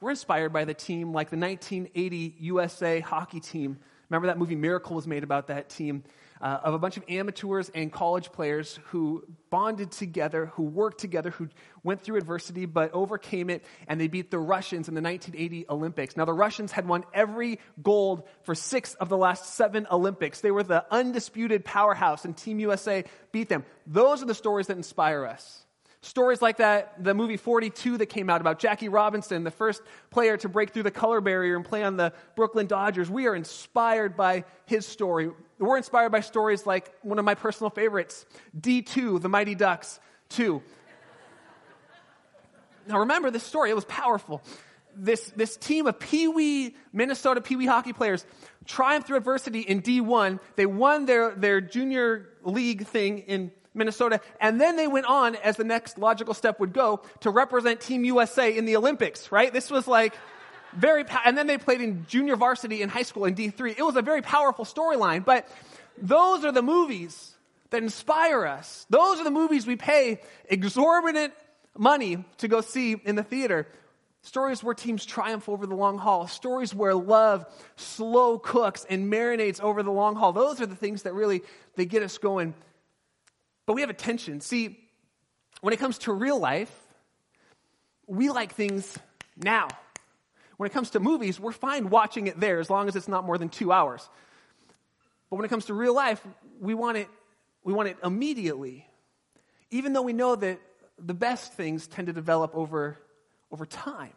We're 0.00 0.10
inspired 0.10 0.52
by 0.52 0.64
the 0.64 0.74
team 0.74 1.12
like 1.12 1.30
the 1.30 1.38
1980 1.38 2.36
USA 2.40 3.00
hockey 3.00 3.40
team. 3.40 3.78
Remember 4.10 4.26
that 4.26 4.38
movie 4.38 4.56
Miracle 4.56 4.94
was 4.94 5.06
made 5.06 5.24
about 5.24 5.46
that 5.46 5.68
team 5.68 6.04
uh, 6.40 6.60
of 6.62 6.74
a 6.74 6.78
bunch 6.78 6.96
of 6.96 7.04
amateurs 7.08 7.70
and 7.74 7.92
college 7.92 8.32
players 8.32 8.78
who 8.86 9.24
bonded 9.50 9.90
together, 9.90 10.46
who 10.46 10.62
worked 10.62 10.98
together, 11.00 11.30
who 11.30 11.48
went 11.82 12.02
through 12.02 12.16
adversity 12.16 12.66
but 12.66 12.92
overcame 12.92 13.50
it, 13.50 13.64
and 13.88 14.00
they 14.00 14.08
beat 14.08 14.30
the 14.30 14.38
Russians 14.38 14.88
in 14.88 14.94
the 14.94 15.02
1980 15.02 15.66
Olympics. 15.68 16.16
Now, 16.16 16.24
the 16.24 16.32
Russians 16.32 16.72
had 16.72 16.86
won 16.86 17.04
every 17.12 17.60
gold 17.82 18.22
for 18.42 18.54
six 18.54 18.94
of 18.94 19.08
the 19.08 19.16
last 19.16 19.54
seven 19.54 19.86
Olympics. 19.90 20.40
They 20.40 20.50
were 20.50 20.62
the 20.62 20.84
undisputed 20.90 21.64
powerhouse, 21.64 22.24
and 22.24 22.36
Team 22.36 22.60
USA 22.60 23.04
beat 23.32 23.48
them. 23.48 23.64
Those 23.86 24.22
are 24.22 24.26
the 24.26 24.34
stories 24.34 24.68
that 24.68 24.76
inspire 24.76 25.26
us. 25.26 25.65
Stories 26.06 26.40
like 26.40 26.58
that, 26.58 27.02
the 27.02 27.14
movie 27.14 27.36
42 27.36 27.98
that 27.98 28.06
came 28.06 28.30
out 28.30 28.40
about 28.40 28.60
Jackie 28.60 28.88
Robinson, 28.88 29.42
the 29.42 29.50
first 29.50 29.82
player 30.10 30.36
to 30.36 30.48
break 30.48 30.70
through 30.70 30.84
the 30.84 30.90
color 30.92 31.20
barrier 31.20 31.56
and 31.56 31.64
play 31.64 31.82
on 31.82 31.96
the 31.96 32.12
Brooklyn 32.36 32.68
Dodgers. 32.68 33.10
We 33.10 33.26
are 33.26 33.34
inspired 33.34 34.16
by 34.16 34.44
his 34.66 34.86
story. 34.86 35.30
We're 35.58 35.76
inspired 35.76 36.12
by 36.12 36.20
stories 36.20 36.64
like 36.64 36.94
one 37.02 37.18
of 37.18 37.24
my 37.24 37.34
personal 37.34 37.70
favorites, 37.70 38.24
D2, 38.56 39.20
the 39.20 39.28
Mighty 39.28 39.56
Ducks 39.56 39.98
2. 40.28 40.62
Now 42.86 43.00
remember 43.00 43.32
this 43.32 43.42
story, 43.42 43.70
it 43.70 43.74
was 43.74 43.84
powerful. 43.86 44.42
This, 44.94 45.32
this 45.34 45.56
team 45.56 45.88
of 45.88 45.98
Pee 45.98 46.28
Wee, 46.28 46.76
Minnesota 46.92 47.40
Pee 47.40 47.56
Wee 47.56 47.66
hockey 47.66 47.92
players 47.92 48.24
triumphed 48.64 49.08
through 49.08 49.16
adversity 49.16 49.60
in 49.60 49.82
D1. 49.82 50.38
They 50.54 50.66
won 50.66 51.06
their, 51.06 51.34
their 51.34 51.60
junior 51.60 52.28
league 52.44 52.86
thing 52.86 53.18
in 53.18 53.50
Minnesota. 53.76 54.20
And 54.40 54.60
then 54.60 54.76
they 54.76 54.88
went 54.88 55.06
on, 55.06 55.36
as 55.36 55.56
the 55.56 55.64
next 55.64 55.98
logical 55.98 56.34
step 56.34 56.58
would 56.60 56.72
go, 56.72 57.02
to 57.20 57.30
represent 57.30 57.80
Team 57.80 58.04
USA 58.04 58.56
in 58.56 58.64
the 58.64 58.76
Olympics, 58.76 59.30
right? 59.30 59.52
This 59.52 59.70
was 59.70 59.86
like 59.86 60.14
very, 60.74 61.04
and 61.24 61.36
then 61.36 61.46
they 61.46 61.58
played 61.58 61.80
in 61.80 62.06
junior 62.08 62.36
varsity 62.36 62.82
in 62.82 62.88
high 62.88 63.02
school 63.02 63.24
in 63.24 63.34
D3. 63.34 63.78
It 63.78 63.82
was 63.82 63.96
a 63.96 64.02
very 64.02 64.22
powerful 64.22 64.64
storyline, 64.64 65.24
but 65.24 65.48
those 65.98 66.44
are 66.44 66.52
the 66.52 66.62
movies 66.62 67.34
that 67.70 67.82
inspire 67.82 68.46
us. 68.46 68.86
Those 68.90 69.20
are 69.20 69.24
the 69.24 69.30
movies 69.30 69.66
we 69.66 69.76
pay 69.76 70.20
exorbitant 70.48 71.32
money 71.76 72.24
to 72.38 72.48
go 72.48 72.60
see 72.60 72.92
in 73.04 73.16
the 73.16 73.22
theater. 73.22 73.66
Stories 74.22 74.62
where 74.62 74.74
teams 74.74 75.04
triumph 75.04 75.48
over 75.48 75.66
the 75.66 75.74
long 75.74 75.98
haul. 75.98 76.26
Stories 76.26 76.74
where 76.74 76.94
love 76.94 77.46
slow 77.76 78.38
cooks 78.38 78.84
and 78.88 79.10
marinates 79.12 79.60
over 79.60 79.82
the 79.82 79.92
long 79.92 80.16
haul. 80.16 80.32
Those 80.32 80.60
are 80.60 80.66
the 80.66 80.74
things 80.74 81.02
that 81.02 81.14
really 81.14 81.42
they 81.76 81.86
get 81.86 82.02
us 82.02 82.18
going 82.18 82.54
but 83.66 83.74
we 83.74 83.82
have 83.82 83.90
a 83.90 83.94
tension. 83.94 84.40
See, 84.40 84.78
when 85.60 85.74
it 85.74 85.78
comes 85.78 85.98
to 85.98 86.12
real 86.12 86.38
life, 86.38 86.72
we 88.06 88.30
like 88.30 88.54
things 88.54 88.98
now. 89.36 89.68
When 90.56 90.68
it 90.68 90.72
comes 90.72 90.90
to 90.90 91.00
movies, 91.00 91.38
we're 91.38 91.52
fine 91.52 91.90
watching 91.90 92.28
it 92.28 92.40
there 92.40 92.60
as 92.60 92.70
long 92.70 92.88
as 92.88 92.96
it's 92.96 93.08
not 93.08 93.24
more 93.24 93.36
than 93.36 93.48
two 93.48 93.72
hours. 93.72 94.08
But 95.28 95.36
when 95.36 95.44
it 95.44 95.48
comes 95.48 95.66
to 95.66 95.74
real 95.74 95.94
life, 95.94 96.24
we 96.60 96.72
want 96.74 96.96
it, 96.96 97.08
we 97.64 97.72
want 97.72 97.88
it 97.88 97.98
immediately. 98.02 98.86
Even 99.70 99.92
though 99.92 100.02
we 100.02 100.12
know 100.12 100.36
that 100.36 100.60
the 100.98 101.14
best 101.14 101.52
things 101.54 101.86
tend 101.86 102.06
to 102.06 102.12
develop 102.12 102.54
over, 102.54 102.96
over 103.50 103.66
time. 103.66 104.12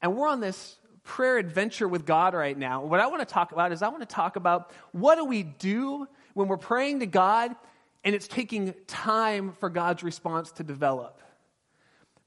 And 0.00 0.14
we're 0.14 0.28
on 0.28 0.40
this 0.40 0.76
prayer 1.02 1.38
adventure 1.38 1.88
with 1.88 2.06
God 2.06 2.34
right 2.34 2.56
now. 2.56 2.84
What 2.84 3.00
I 3.00 3.06
want 3.06 3.26
to 3.26 3.32
talk 3.32 3.52
about 3.52 3.72
is 3.72 3.82
I 3.82 3.88
want 3.88 4.00
to 4.00 4.14
talk 4.14 4.36
about 4.36 4.70
what 4.92 5.16
do 5.16 5.24
we 5.24 5.42
do 5.42 6.06
when 6.34 6.46
we're 6.46 6.56
praying 6.56 7.00
to 7.00 7.06
God 7.06 7.56
and 8.04 8.14
it's 8.14 8.28
taking 8.28 8.74
time 8.86 9.52
for 9.52 9.70
God's 9.70 10.02
response 10.02 10.52
to 10.52 10.64
develop. 10.64 11.20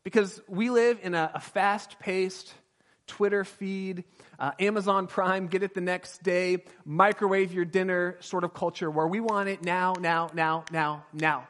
Because 0.04 0.42
we 0.48 0.70
live 0.70 1.00
in 1.02 1.16
a, 1.16 1.32
a 1.34 1.40
fast 1.40 2.00
paced, 2.00 2.54
Twitter 3.08 3.44
feed, 3.44 4.04
uh, 4.40 4.52
Amazon 4.60 5.08
Prime, 5.08 5.48
get 5.48 5.64
it 5.64 5.74
the 5.74 5.82
next 5.82 6.24
day, 6.24 6.64
microwave 6.86 7.54
your 7.54 7.66
dinner 7.66 8.18
sort 8.20 8.44
of 8.44 8.54
culture 8.54 8.90
where 8.90 9.08
we 9.08 9.20
want 9.20 9.50
it 9.50 9.64
now, 9.64 9.94
now, 10.00 10.30
now, 10.34 10.64
now, 10.72 11.06
now. 11.14 11.48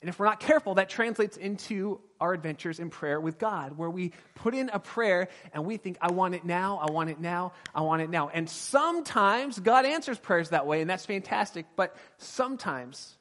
And 0.00 0.08
if 0.08 0.18
we're 0.18 0.26
not 0.26 0.40
careful, 0.40 0.74
that 0.74 0.88
translates 0.88 1.36
into 1.36 2.00
our 2.20 2.32
adventures 2.32 2.78
in 2.78 2.90
prayer 2.90 3.20
with 3.20 3.38
God, 3.38 3.76
where 3.76 3.90
we 3.90 4.12
put 4.34 4.54
in 4.54 4.70
a 4.72 4.78
prayer 4.78 5.28
and 5.52 5.64
we 5.64 5.76
think, 5.76 5.98
I 6.00 6.12
want 6.12 6.34
it 6.34 6.44
now, 6.44 6.78
I 6.78 6.90
want 6.90 7.10
it 7.10 7.20
now, 7.20 7.52
I 7.74 7.80
want 7.80 8.02
it 8.02 8.10
now. 8.10 8.28
And 8.28 8.48
sometimes 8.48 9.58
God 9.58 9.84
answers 9.84 10.18
prayers 10.18 10.50
that 10.50 10.66
way, 10.66 10.80
and 10.80 10.88
that's 10.88 11.06
fantastic, 11.06 11.66
but 11.76 11.96
sometimes 12.18 13.15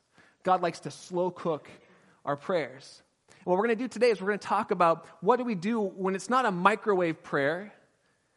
God 0.46 0.62
likes 0.62 0.82
to 0.82 0.92
slow 0.92 1.32
cook 1.32 1.68
our 2.24 2.38
prayers. 2.38 3.02
And 3.30 3.46
what 3.46 3.58
we're 3.58 3.66
going 3.66 3.78
to 3.78 3.84
do 3.84 3.88
today 3.88 4.12
is 4.12 4.22
we're 4.22 4.28
going 4.28 4.40
to 4.40 4.48
talk 4.48 4.70
about 4.70 5.08
what 5.20 5.38
do 5.38 5.44
we 5.44 5.56
do 5.56 5.82
when 5.82 6.14
it's 6.16 6.30
not 6.30 6.46
a 6.46 6.52
microwave 6.52 7.24
prayer, 7.24 7.74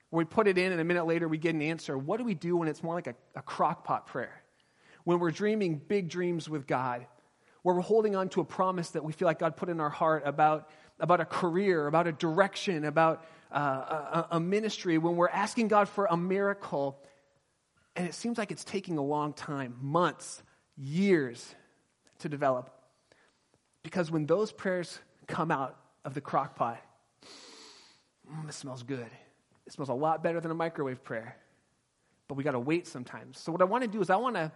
where 0.08 0.18
we 0.18 0.24
put 0.24 0.48
it 0.48 0.56
in 0.56 0.72
and 0.72 0.80
a 0.80 0.84
minute 0.84 1.06
later 1.06 1.28
we 1.28 1.36
get 1.36 1.54
an 1.54 1.60
answer. 1.60 1.96
What 1.98 2.16
do 2.16 2.24
we 2.24 2.32
do 2.32 2.56
when 2.56 2.66
it's 2.66 2.82
more 2.82 2.94
like 2.94 3.08
a, 3.08 3.14
a 3.36 3.42
crock 3.42 3.84
pot 3.84 4.06
prayer? 4.06 4.42
When 5.04 5.18
we're 5.18 5.30
dreaming 5.30 5.82
big 5.86 6.08
dreams 6.08 6.48
with 6.48 6.66
God, 6.66 7.06
where 7.62 7.74
we're 7.74 7.82
holding 7.82 8.16
on 8.16 8.30
to 8.30 8.40
a 8.40 8.44
promise 8.44 8.88
that 8.90 9.04
we 9.04 9.12
feel 9.12 9.26
like 9.26 9.38
God 9.38 9.54
put 9.56 9.68
in 9.68 9.78
our 9.78 9.90
heart 9.90 10.22
about, 10.24 10.70
about 10.98 11.20
a 11.20 11.26
career, 11.26 11.86
about 11.86 12.06
a 12.06 12.12
direction, 12.12 12.86
about 12.86 13.22
uh, 13.52 14.24
a, 14.30 14.36
a 14.36 14.40
ministry, 14.40 14.96
when 14.96 15.16
we're 15.16 15.28
asking 15.28 15.68
God 15.68 15.90
for 15.90 16.06
a 16.06 16.16
miracle, 16.16 16.98
and 17.94 18.08
it 18.08 18.14
seems 18.14 18.38
like 18.38 18.50
it's 18.50 18.64
taking 18.64 18.96
a 18.96 19.02
long 19.02 19.34
time 19.34 19.76
months, 19.82 20.42
years 20.74 21.54
to 22.20 22.28
develop. 22.28 22.70
Because 23.82 24.10
when 24.10 24.26
those 24.26 24.52
prayers 24.52 24.98
come 25.26 25.50
out 25.50 25.76
of 26.04 26.14
the 26.14 26.20
crock 26.20 26.56
pot, 26.56 26.80
mm, 28.30 28.48
it 28.48 28.54
smells 28.54 28.82
good. 28.82 29.10
It 29.66 29.72
smells 29.72 29.88
a 29.88 29.94
lot 29.94 30.22
better 30.22 30.40
than 30.40 30.50
a 30.50 30.54
microwave 30.54 31.04
prayer. 31.04 31.36
But 32.26 32.34
we 32.34 32.44
got 32.44 32.52
to 32.52 32.60
wait 32.60 32.86
sometimes. 32.86 33.38
So, 33.38 33.52
what 33.52 33.62
I 33.62 33.64
want 33.64 33.84
to 33.84 33.88
do 33.88 34.00
is, 34.00 34.10
I 34.10 34.16
want 34.16 34.36
to 34.36 34.52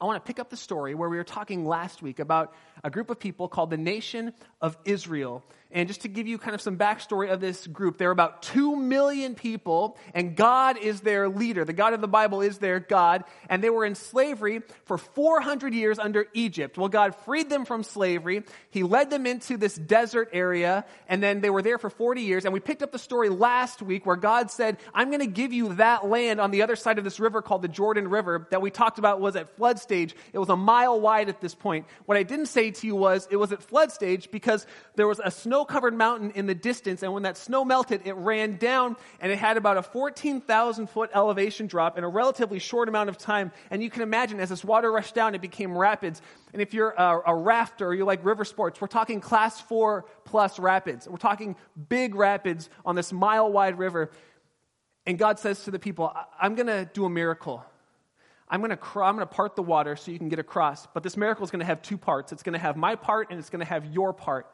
I 0.00 0.06
want 0.06 0.22
to 0.22 0.26
pick 0.26 0.38
up 0.38 0.50
the 0.50 0.56
story 0.56 0.94
where 0.94 1.08
we 1.08 1.16
were 1.16 1.24
talking 1.24 1.66
last 1.66 2.02
week 2.02 2.18
about 2.18 2.54
a 2.82 2.90
group 2.90 3.10
of 3.10 3.18
people 3.18 3.48
called 3.48 3.70
the 3.70 3.76
Nation 3.76 4.32
of 4.60 4.76
Israel. 4.84 5.44
And 5.74 5.88
just 5.88 6.02
to 6.02 6.08
give 6.08 6.28
you 6.28 6.38
kind 6.38 6.54
of 6.54 6.62
some 6.62 6.78
backstory 6.78 7.32
of 7.32 7.40
this 7.40 7.66
group, 7.66 7.98
there 7.98 8.08
are 8.08 8.12
about 8.12 8.42
two 8.42 8.76
million 8.76 9.34
people, 9.34 9.98
and 10.14 10.36
God 10.36 10.78
is 10.78 11.00
their 11.00 11.28
leader. 11.28 11.64
The 11.64 11.72
God 11.72 11.94
of 11.94 12.00
the 12.00 12.06
Bible 12.06 12.42
is 12.42 12.58
their 12.58 12.78
God, 12.78 13.24
and 13.50 13.62
they 13.62 13.70
were 13.70 13.84
in 13.84 13.96
slavery 13.96 14.62
for 14.84 14.96
400 14.96 15.74
years 15.74 15.98
under 15.98 16.26
Egypt. 16.32 16.78
Well, 16.78 16.88
God 16.88 17.16
freed 17.16 17.50
them 17.50 17.64
from 17.64 17.82
slavery. 17.82 18.44
He 18.70 18.84
led 18.84 19.10
them 19.10 19.26
into 19.26 19.56
this 19.56 19.74
desert 19.74 20.30
area, 20.32 20.84
and 21.08 21.20
then 21.20 21.40
they 21.40 21.50
were 21.50 21.60
there 21.60 21.78
for 21.78 21.90
40 21.90 22.22
years. 22.22 22.44
And 22.44 22.54
we 22.54 22.60
picked 22.60 22.84
up 22.84 22.92
the 22.92 22.98
story 22.98 23.28
last 23.28 23.82
week 23.82 24.06
where 24.06 24.14
God 24.14 24.52
said, 24.52 24.76
I'm 24.94 25.08
going 25.08 25.20
to 25.20 25.26
give 25.26 25.52
you 25.52 25.74
that 25.74 26.06
land 26.06 26.40
on 26.40 26.52
the 26.52 26.62
other 26.62 26.76
side 26.76 26.98
of 26.98 27.04
this 27.04 27.18
river 27.18 27.42
called 27.42 27.62
the 27.62 27.68
Jordan 27.68 28.06
River 28.06 28.46
that 28.52 28.62
we 28.62 28.70
talked 28.70 29.00
about 29.00 29.20
was 29.20 29.34
at 29.34 29.56
flood 29.56 29.80
stage. 29.80 30.14
It 30.32 30.38
was 30.38 30.50
a 30.50 30.56
mile 30.56 31.00
wide 31.00 31.28
at 31.28 31.40
this 31.40 31.56
point. 31.56 31.86
What 32.06 32.16
I 32.16 32.22
didn't 32.22 32.46
say 32.46 32.70
to 32.70 32.86
you 32.86 32.94
was 32.94 33.26
it 33.28 33.36
was 33.36 33.50
at 33.50 33.60
flood 33.60 33.90
stage 33.90 34.30
because 34.30 34.68
there 34.94 35.08
was 35.08 35.20
a 35.22 35.32
snow 35.32 35.63
covered 35.64 35.94
mountain 35.94 36.32
in 36.32 36.46
the 36.46 36.54
distance, 36.54 37.02
and 37.02 37.12
when 37.12 37.24
that 37.24 37.36
snow 37.36 37.64
melted, 37.64 38.02
it 38.04 38.14
ran 38.14 38.56
down, 38.56 38.96
and 39.20 39.30
it 39.30 39.38
had 39.38 39.56
about 39.56 39.76
a 39.76 39.82
14,000 39.82 40.88
foot 40.88 41.10
elevation 41.14 41.66
drop 41.66 41.98
in 41.98 42.04
a 42.04 42.08
relatively 42.08 42.58
short 42.58 42.88
amount 42.88 43.08
of 43.08 43.18
time. 43.18 43.52
And 43.70 43.82
you 43.82 43.90
can 43.90 44.02
imagine 44.02 44.40
as 44.40 44.48
this 44.48 44.64
water 44.64 44.90
rushed 44.90 45.14
down, 45.14 45.34
it 45.34 45.40
became 45.40 45.76
rapids. 45.76 46.22
And 46.52 46.62
if 46.62 46.74
you're 46.74 46.90
a, 46.90 47.22
a 47.26 47.34
rafter 47.34 47.86
or 47.86 47.94
you 47.94 48.04
like 48.04 48.24
river 48.24 48.44
sports, 48.44 48.80
we're 48.80 48.86
talking 48.86 49.20
class 49.20 49.60
four 49.60 50.06
plus 50.24 50.58
rapids. 50.58 51.08
We're 51.08 51.16
talking 51.16 51.56
big 51.88 52.14
rapids 52.14 52.70
on 52.84 52.94
this 52.94 53.12
mile 53.12 53.50
wide 53.50 53.78
river. 53.78 54.10
And 55.06 55.18
God 55.18 55.38
says 55.38 55.64
to 55.64 55.70
the 55.70 55.78
people, 55.78 56.14
I'm 56.40 56.54
going 56.54 56.66
to 56.66 56.88
do 56.92 57.04
a 57.04 57.10
miracle. 57.10 57.64
I'm 58.48 58.60
going 58.60 58.76
to 58.76 59.00
I'm 59.00 59.16
going 59.16 59.26
to 59.26 59.34
part 59.34 59.56
the 59.56 59.62
water 59.62 59.96
so 59.96 60.10
you 60.10 60.18
can 60.18 60.28
get 60.28 60.38
across. 60.38 60.86
But 60.86 61.02
this 61.02 61.16
miracle 61.16 61.44
is 61.44 61.50
going 61.50 61.60
to 61.60 61.66
have 61.66 61.82
two 61.82 61.98
parts. 61.98 62.32
It's 62.32 62.42
going 62.42 62.52
to 62.52 62.58
have 62.58 62.76
my 62.76 62.94
part 62.94 63.30
and 63.30 63.38
it's 63.38 63.50
going 63.50 63.60
to 63.60 63.68
have 63.68 63.86
your 63.86 64.12
part. 64.12 64.46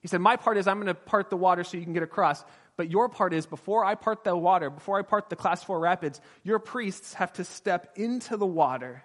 He 0.00 0.08
said, 0.08 0.20
My 0.20 0.36
part 0.36 0.56
is 0.56 0.66
I'm 0.66 0.76
going 0.76 0.86
to 0.86 0.94
part 0.94 1.30
the 1.30 1.36
water 1.36 1.64
so 1.64 1.76
you 1.76 1.84
can 1.84 1.92
get 1.92 2.02
across. 2.02 2.44
But 2.76 2.90
your 2.90 3.08
part 3.08 3.34
is 3.34 3.46
before 3.46 3.84
I 3.84 3.96
part 3.96 4.22
the 4.22 4.36
water, 4.36 4.70
before 4.70 4.98
I 4.98 5.02
part 5.02 5.30
the 5.30 5.36
class 5.36 5.64
four 5.64 5.80
rapids, 5.80 6.20
your 6.44 6.60
priests 6.60 7.14
have 7.14 7.32
to 7.34 7.44
step 7.44 7.92
into 7.96 8.36
the 8.36 8.46
water. 8.46 9.02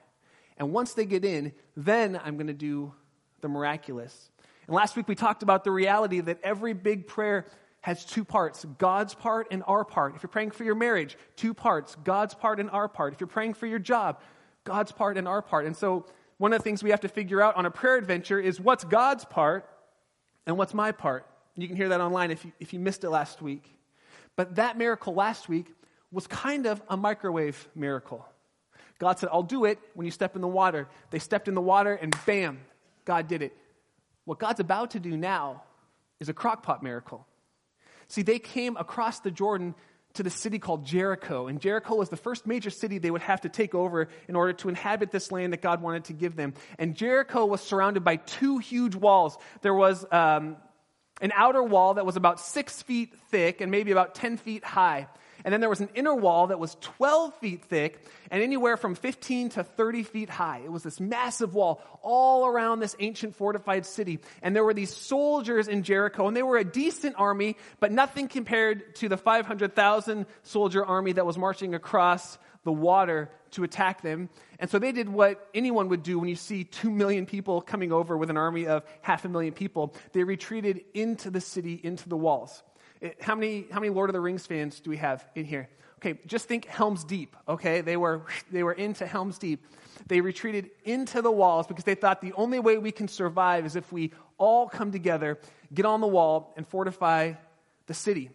And 0.58 0.72
once 0.72 0.94
they 0.94 1.06
get 1.06 1.26
in, 1.26 1.54
then 1.76 2.20
I'm 2.24 2.36
going 2.36 2.48
to 2.48 2.54
do 2.54 2.94
the 3.42 3.48
miraculous. 3.48 4.30
And 4.68 4.76
last 4.76 4.96
week 4.96 5.08
we 5.08 5.16
talked 5.16 5.42
about 5.42 5.64
the 5.64 5.72
reality 5.72 6.20
that 6.22 6.40
every 6.44 6.74
big 6.74 7.08
prayer 7.08 7.48
has 7.82 8.06
two 8.06 8.24
parts 8.24 8.66
God's 8.78 9.14
part 9.14 9.48
and 9.52 9.64
our 9.68 9.84
part. 9.84 10.16
If 10.16 10.24
you're 10.24 10.30
praying 10.30 10.52
for 10.52 10.64
your 10.64 10.76
marriage, 10.76 11.18
two 11.36 11.54
parts 11.54 11.98
God's 12.04 12.36
part 12.36 12.60
and 12.60 12.70
our 12.70 12.88
part. 12.88 13.14
If 13.14 13.20
you're 13.20 13.28
praying 13.28 13.56
for 13.56 13.66
your 13.66 13.80
job, 13.80 14.22
God's 14.64 14.92
part 14.92 15.18
and 15.18 15.28
our 15.28 15.42
part. 15.42 15.66
And 15.66 15.76
so, 15.76 16.06
one 16.38 16.54
of 16.54 16.60
the 16.60 16.64
things 16.64 16.84
we 16.84 16.90
have 16.92 17.02
to 17.02 17.08
figure 17.08 17.42
out 17.42 17.56
on 17.56 17.66
a 17.66 17.72
prayer 17.72 17.96
adventure 17.96 18.40
is 18.40 18.60
what's 18.60 18.84
God's 18.84 19.26
part 19.26 19.70
and 20.46 20.58
what's 20.58 20.74
my 20.74 20.92
part? 20.92 21.26
You 21.56 21.68
can 21.68 21.76
hear 21.76 21.90
that 21.90 22.02
online 22.02 22.32
if 22.32 22.46
you, 22.46 22.52
if 22.60 22.74
you 22.74 22.80
missed 22.80 23.04
it 23.04 23.10
last 23.10 23.42
week. 23.42 23.64
But 24.36 24.56
that 24.56 24.78
miracle 24.78 25.14
last 25.14 25.48
week 25.48 25.68
was 26.12 26.28
kind 26.28 26.66
of 26.66 26.82
a 26.90 26.98
microwave 26.98 27.68
miracle. 27.76 28.26
God 29.00 29.20
said, 29.20 29.30
I'll 29.32 29.44
do 29.44 29.66
it 29.66 29.80
when 29.94 30.06
you 30.06 30.12
step 30.12 30.36
in 30.36 30.42
the 30.42 30.48
water. 30.48 30.88
They 31.10 31.20
stepped 31.20 31.48
in 31.48 31.56
the 31.56 31.62
water 31.62 31.94
and 31.94 32.16
bam, 32.26 32.60
God 33.06 33.28
did 33.28 33.42
it. 33.42 33.56
What 34.26 34.40
God's 34.40 34.60
about 34.60 34.92
to 34.92 35.00
do 35.00 35.18
now 35.18 35.64
is 36.20 36.30
a 36.30 36.34
crockpot 36.34 36.82
miracle. 36.82 37.28
See, 38.08 38.22
they 38.22 38.40
came 38.40 38.78
across 38.78 39.20
the 39.20 39.32
Jordan 39.32 39.76
to 40.14 40.24
the 40.24 40.30
city 40.30 40.60
called 40.60 40.86
Jericho. 40.86 41.48
And 41.48 41.60
Jericho 41.60 41.96
was 41.96 42.10
the 42.10 42.18
first 42.18 42.46
major 42.46 42.70
city 42.70 42.98
they 43.00 43.12
would 43.12 43.22
have 43.22 43.42
to 43.42 43.50
take 43.50 43.74
over 43.74 44.10
in 44.28 44.36
order 44.36 44.54
to 44.54 44.70
inhabit 44.70 45.12
this 45.12 45.32
land 45.32 45.54
that 45.54 45.62
God 45.62 45.82
wanted 45.82 46.06
to 46.06 46.14
give 46.14 46.36
them. 46.36 46.54
And 46.78 46.96
Jericho 46.96 47.46
was 47.46 47.62
surrounded 47.62 48.04
by 48.04 48.18
two 48.18 48.60
huge 48.60 48.96
walls. 48.96 49.38
There 49.62 49.74
was 49.74 50.06
um, 50.12 50.58
an 51.22 51.32
outer 51.36 51.64
wall 51.64 51.96
that 51.96 52.06
was 52.06 52.16
about 52.16 52.40
six 52.40 52.82
feet 52.82 53.14
thick 53.30 53.62
and 53.62 53.72
maybe 53.72 53.92
about 53.92 54.16
10 54.16 54.38
feet 54.38 54.64
high. 54.64 55.08
And 55.46 55.52
then 55.54 55.60
there 55.60 55.70
was 55.70 55.82
an 55.82 55.90
inner 55.94 56.16
wall 56.16 56.48
that 56.48 56.60
was 56.60 56.78
12 56.82 57.36
feet 57.36 57.66
thick 57.66 58.00
and 58.32 58.42
anywhere 58.42 58.78
from 58.78 58.96
15 58.96 59.50
to 59.50 59.64
30 59.64 60.04
feet 60.04 60.30
high. 60.30 60.62
It 60.64 60.72
was 60.72 60.84
this 60.84 61.00
massive 61.00 61.54
wall 61.54 61.82
all 62.02 62.48
around 62.48 62.80
this 62.80 62.96
ancient 63.00 63.36
fortified 63.36 63.86
city. 63.86 64.20
And 64.42 64.56
there 64.56 64.64
were 64.64 64.74
these 64.74 64.96
soldiers 64.96 65.68
in 65.68 65.84
Jericho, 65.84 66.28
and 66.28 66.36
they 66.36 66.44
were 66.44 66.58
a 66.58 66.64
decent 66.64 67.16
army, 67.18 67.58
but 67.80 67.92
nothing 67.92 68.28
compared 68.28 68.96
to 68.98 69.10
the 69.10 69.18
500,000 69.18 70.26
soldier 70.44 70.86
army 70.86 71.14
that 71.14 71.26
was 71.26 71.38
marching 71.38 71.76
across 71.76 72.38
the 72.64 72.72
water 72.72 73.30
to 73.52 73.64
attack 73.64 74.02
them. 74.02 74.30
And 74.60 74.70
so 74.70 74.80
they 74.80 74.92
did 74.92 75.10
what 75.10 75.50
anyone 75.54 75.90
would 75.90 76.04
do 76.04 76.20
when 76.20 76.30
you 76.30 76.36
see 76.36 76.64
two 76.64 76.90
million 76.90 77.26
people 77.26 77.62
coming 77.62 77.92
over 77.92 78.18
with 78.18 78.30
an 78.30 78.38
army 78.38 78.68
of 78.68 78.84
half 79.02 79.26
a 79.26 79.30
million 79.30 79.54
people. 79.54 79.94
They 80.14 80.24
retreated 80.24 80.82
into 80.94 81.30
the 81.30 81.42
city, 81.42 81.80
into 81.84 82.08
the 82.10 82.18
walls. 82.18 82.64
How 83.20 83.36
many, 83.36 83.66
how 83.72 83.80
many 83.80 83.90
Lord 83.90 84.10
of 84.10 84.14
the 84.14 84.22
Rings 84.22 84.46
fans 84.46 84.80
do 84.80 84.90
we 84.90 84.98
have 84.98 85.26
in 85.36 85.46
here? 85.46 85.70
Okay, 85.98 86.20
just 86.26 86.48
think 86.48 86.66
Helm's 86.66 87.04
Deep, 87.04 87.36
okay? 87.48 87.82
They 87.82 87.98
were, 87.98 88.24
they 88.52 88.64
were 88.64 88.74
into 88.74 89.06
Helm's 89.06 89.38
Deep. 89.38 89.66
They 90.08 90.22
retreated 90.22 90.70
into 90.84 91.22
the 91.22 91.32
walls 91.32 91.68
because 91.68 91.86
they 91.86 91.96
thought 91.96 92.22
the 92.22 92.34
only 92.34 92.60
way 92.60 92.78
we 92.78 92.92
can 92.92 93.08
survive 93.08 93.66
is 93.66 93.76
if 93.76 93.92
we 93.92 94.12
all 94.38 94.68
come 94.68 94.92
together, 94.92 95.40
get 95.74 95.86
on 95.86 96.02
the 96.02 96.08
wall, 96.08 96.54
and 96.58 96.68
fortify 96.68 97.34
the 97.88 97.94
city. 97.94 98.32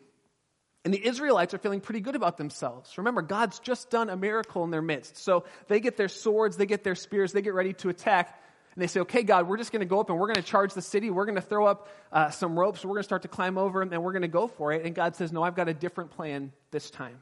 And 0.84 0.94
the 0.94 1.06
Israelites 1.06 1.52
are 1.52 1.58
feeling 1.58 1.80
pretty 1.80 2.00
good 2.00 2.16
about 2.16 2.38
themselves. 2.38 2.96
Remember, 2.96 3.20
God's 3.20 3.58
just 3.58 3.90
done 3.90 4.08
a 4.08 4.16
miracle 4.16 4.64
in 4.64 4.70
their 4.70 4.80
midst. 4.80 5.18
So 5.18 5.44
they 5.66 5.80
get 5.80 5.96
their 5.96 6.08
swords, 6.08 6.56
they 6.56 6.66
get 6.66 6.84
their 6.84 6.94
spears, 6.94 7.32
they 7.32 7.42
get 7.42 7.52
ready 7.52 7.74
to 7.74 7.88
attack 7.90 8.40
and 8.78 8.82
they 8.84 8.86
say, 8.86 9.00
okay, 9.00 9.24
God, 9.24 9.48
we're 9.48 9.56
just 9.56 9.72
going 9.72 9.80
to 9.80 9.86
go 9.86 9.98
up 9.98 10.08
and 10.08 10.16
we're 10.16 10.28
going 10.28 10.36
to 10.36 10.42
charge 10.42 10.72
the 10.72 10.80
city. 10.80 11.10
We're 11.10 11.24
going 11.24 11.34
to 11.34 11.40
throw 11.40 11.66
up 11.66 11.88
uh, 12.12 12.30
some 12.30 12.56
ropes. 12.56 12.84
We're 12.84 12.92
going 12.92 13.00
to 13.00 13.02
start 13.02 13.22
to 13.22 13.28
climb 13.28 13.58
over 13.58 13.82
and 13.82 13.90
we're 14.04 14.12
going 14.12 14.22
to 14.22 14.28
go 14.28 14.46
for 14.46 14.72
it. 14.72 14.86
And 14.86 14.94
God 14.94 15.16
says, 15.16 15.32
no, 15.32 15.42
I've 15.42 15.56
got 15.56 15.68
a 15.68 15.74
different 15.74 16.12
plan 16.12 16.52
this 16.70 16.88
time. 16.88 17.20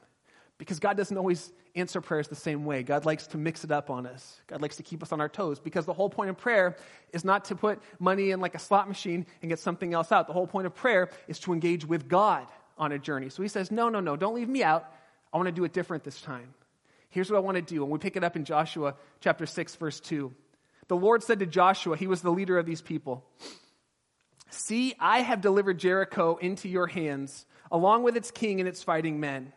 Because 0.59 0.81
God 0.81 0.99
doesn't 0.99 1.17
always 1.17 1.51
answer 1.75 2.03
prayers 2.03 2.29
the 2.29 2.35
same 2.35 2.67
way. 2.67 2.83
God 2.83 3.07
likes 3.07 3.27
to 3.29 3.39
mix 3.39 3.65
it 3.65 3.71
up 3.71 3.89
on 3.89 4.07
us. 4.07 4.39
God 4.49 4.61
likes 4.61 4.77
to 4.77 4.83
keep 4.83 5.03
us 5.03 5.13
on 5.13 5.21
our 5.23 5.31
toes. 5.31 5.59
Because 5.59 5.87
the 5.87 5.95
whole 5.95 6.11
point 6.11 6.29
of 6.29 6.37
prayer 6.37 6.77
is 7.15 7.25
not 7.25 7.47
to 7.47 7.57
put 7.57 7.81
money 7.99 8.33
in 8.33 8.41
like 8.43 8.55
a 8.55 8.59
slot 8.59 8.87
machine 8.87 9.25
and 9.41 9.49
get 9.49 9.59
something 9.59 9.95
else 9.95 10.13
out. 10.13 10.27
The 10.27 10.35
whole 10.35 10.47
point 10.47 10.67
of 10.67 10.75
prayer 10.75 11.09
is 11.27 11.39
to 11.39 11.55
engage 11.55 11.87
with 11.87 12.07
God 12.07 12.47
on 12.77 12.93
a 12.93 12.99
journey. 12.99 13.31
So 13.31 13.43
he 13.43 13.49
says, 13.49 13.71
no, 13.71 13.89
no, 13.89 14.01
no, 14.01 14.15
don't 14.15 14.35
leave 14.35 14.51
me 14.51 14.63
out. 14.63 14.93
I 15.33 15.39
want 15.39 15.47
to 15.47 15.53
do 15.53 15.65
it 15.65 15.73
different 15.73 16.05
this 16.05 16.21
time. 16.21 16.53
Here's 17.09 17.31
what 17.31 17.39
I 17.39 17.41
want 17.41 17.55
to 17.55 17.63
do. 17.63 17.83
And 17.83 17.91
we 17.91 17.99
pick 17.99 18.17
it 18.17 18.25
up 18.25 18.37
in 18.37 18.45
Joshua 18.45 18.95
chapter 19.21 19.47
6, 19.47 19.75
verse 19.77 20.01
2. 20.01 20.31
The 20.89 20.97
Lord 20.97 21.23
said 21.23 21.41
to 21.41 21.47
Joshua, 21.47 21.97
he 21.97 22.07
was 22.07 22.23
the 22.23 22.31
leader 22.31 22.59
of 22.59 22.67
these 22.67 22.83
people, 22.83 23.25
See, 24.51 24.95
I 24.99 25.21
have 25.21 25.41
delivered 25.41 25.79
Jericho 25.79 26.37
into 26.37 26.69
your 26.69 26.87
hands, 26.87 27.47
along 27.71 28.05
with 28.05 28.17
its 28.17 28.31
king 28.31 28.61
and 28.61 28.69
its 28.69 28.83
fighting 28.83 29.21
men. 29.21 29.53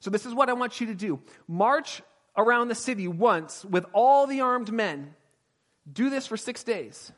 So, 0.00 0.10
this 0.10 0.26
is 0.26 0.34
what 0.34 0.48
I 0.48 0.52
want 0.52 0.80
you 0.80 0.88
to 0.88 0.94
do 0.94 1.20
march 1.48 2.02
around 2.36 2.68
the 2.68 2.74
city 2.74 3.08
once 3.08 3.64
with 3.64 3.86
all 3.92 4.26
the 4.26 4.42
armed 4.42 4.70
men. 4.70 5.14
Do 5.90 6.10
this 6.10 6.26
for 6.26 6.36
six 6.36 6.62
days. 6.64 7.12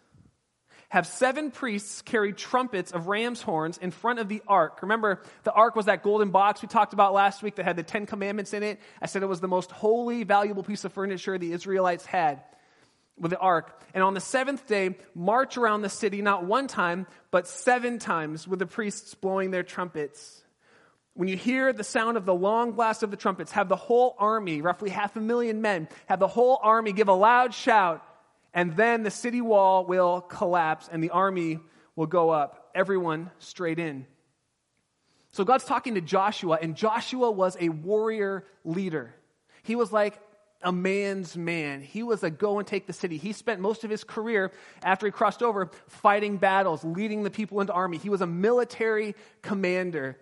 Have 0.91 1.07
seven 1.07 1.51
priests 1.51 2.01
carry 2.01 2.33
trumpets 2.33 2.93
of 2.93 3.09
ram's 3.09 3.43
horns 3.43 3.77
in 3.77 3.91
front 3.91 4.21
of 4.21 4.29
the 4.29 4.41
ark. 4.49 4.81
Remember, 4.81 5.21
the 5.43 5.53
ark 5.53 5.77
was 5.77 5.85
that 5.85 6.03
golden 6.03 6.31
box 6.31 6.63
we 6.63 6.69
talked 6.69 6.95
about 6.95 7.13
last 7.13 7.43
week 7.43 7.57
that 7.57 7.65
had 7.65 7.77
the 7.77 7.83
Ten 7.83 8.07
Commandments 8.07 8.55
in 8.55 8.63
it. 8.63 8.81
I 9.03 9.07
said 9.07 9.23
it 9.23 9.27
was 9.27 9.41
the 9.41 9.49
most 9.49 9.71
holy, 9.71 10.25
valuable 10.25 10.63
piece 10.63 10.85
of 10.85 10.93
furniture 10.95 11.37
the 11.37 11.53
Israelites 11.53 12.07
had 12.07 12.43
with 13.21 13.31
the 13.31 13.39
ark. 13.39 13.83
And 13.95 14.03
on 14.05 14.15
the 14.15 14.21
seventh 14.21 14.67
day, 14.67 14.97
march 15.15 15.57
around 15.57 15.83
the 15.83 15.89
city, 15.89 16.23
not 16.23 16.45
one 16.45 16.67
time, 16.67 17.07
but 17.31 17.47
seven 17.47 17.99
times 17.99 18.47
with 18.47 18.59
the 18.59 18.67
priests 18.67 19.15
blowing 19.15 19.51
their 19.51 19.63
trumpets. 19.63 20.43
When 21.15 21.29
you 21.29 21.37
hear 21.37 21.73
the 21.73 21.85
sound 21.85 22.17
of 22.17 22.27
the 22.27 22.35
long 22.35 22.73
blast 22.73 23.03
of 23.03 23.11
the 23.11 23.17
trumpets, 23.17 23.53
have 23.53 23.69
the 23.69 23.77
whole 23.77 24.15
army, 24.19 24.63
roughly 24.63 24.91
half 24.91 25.17
a 25.17 25.21
million 25.21 25.61
men, 25.61 25.89
have 26.07 26.21
the 26.21 26.29
whole 26.29 26.61
army 26.63 26.93
give 26.93 27.09
a 27.09 27.13
loud 27.13 27.55
shout 27.55 28.05
and 28.55 28.77
then 28.77 29.03
the 29.03 29.11
city 29.11 29.41
wall 29.41 29.85
will 29.85 30.21
collapse 30.21 30.89
and 30.91 31.03
the 31.03 31.11
army 31.11 31.61
will 31.97 32.07
go 32.07 32.31
up, 32.31 32.71
everyone 32.75 33.31
straight 33.39 33.79
in. 33.79 34.07
So 35.33 35.45
God's 35.45 35.65
talking 35.65 35.95
to 35.95 36.01
Joshua, 36.01 36.59
and 36.61 36.75
Joshua 36.75 37.31
was 37.31 37.57
a 37.61 37.69
warrior 37.69 38.45
leader. 38.65 39.15
He 39.63 39.77
was 39.77 39.93
like 39.93 40.19
a 40.63 40.73
man's 40.73 41.37
man. 41.37 41.83
He 41.83 42.03
was 42.03 42.23
a 42.23 42.31
go 42.31 42.59
and 42.59 42.67
take 42.67 42.87
the 42.87 42.93
city. 42.93 43.17
He 43.17 43.33
spent 43.33 43.61
most 43.61 43.85
of 43.85 43.91
his 43.91 44.05
career 44.05 44.53
after 44.83 45.07
he 45.07 45.13
crossed 45.13 45.43
over 45.43 45.71
fighting 45.89 46.37
battles, 46.37 46.83
leading 46.85 47.23
the 47.23 47.31
people 47.31 47.61
into 47.61 47.73
army. 47.73 47.99
He 47.99 48.11
was 48.11 48.21
a 48.21 48.27
military 48.27 49.15
commander. 49.43 50.19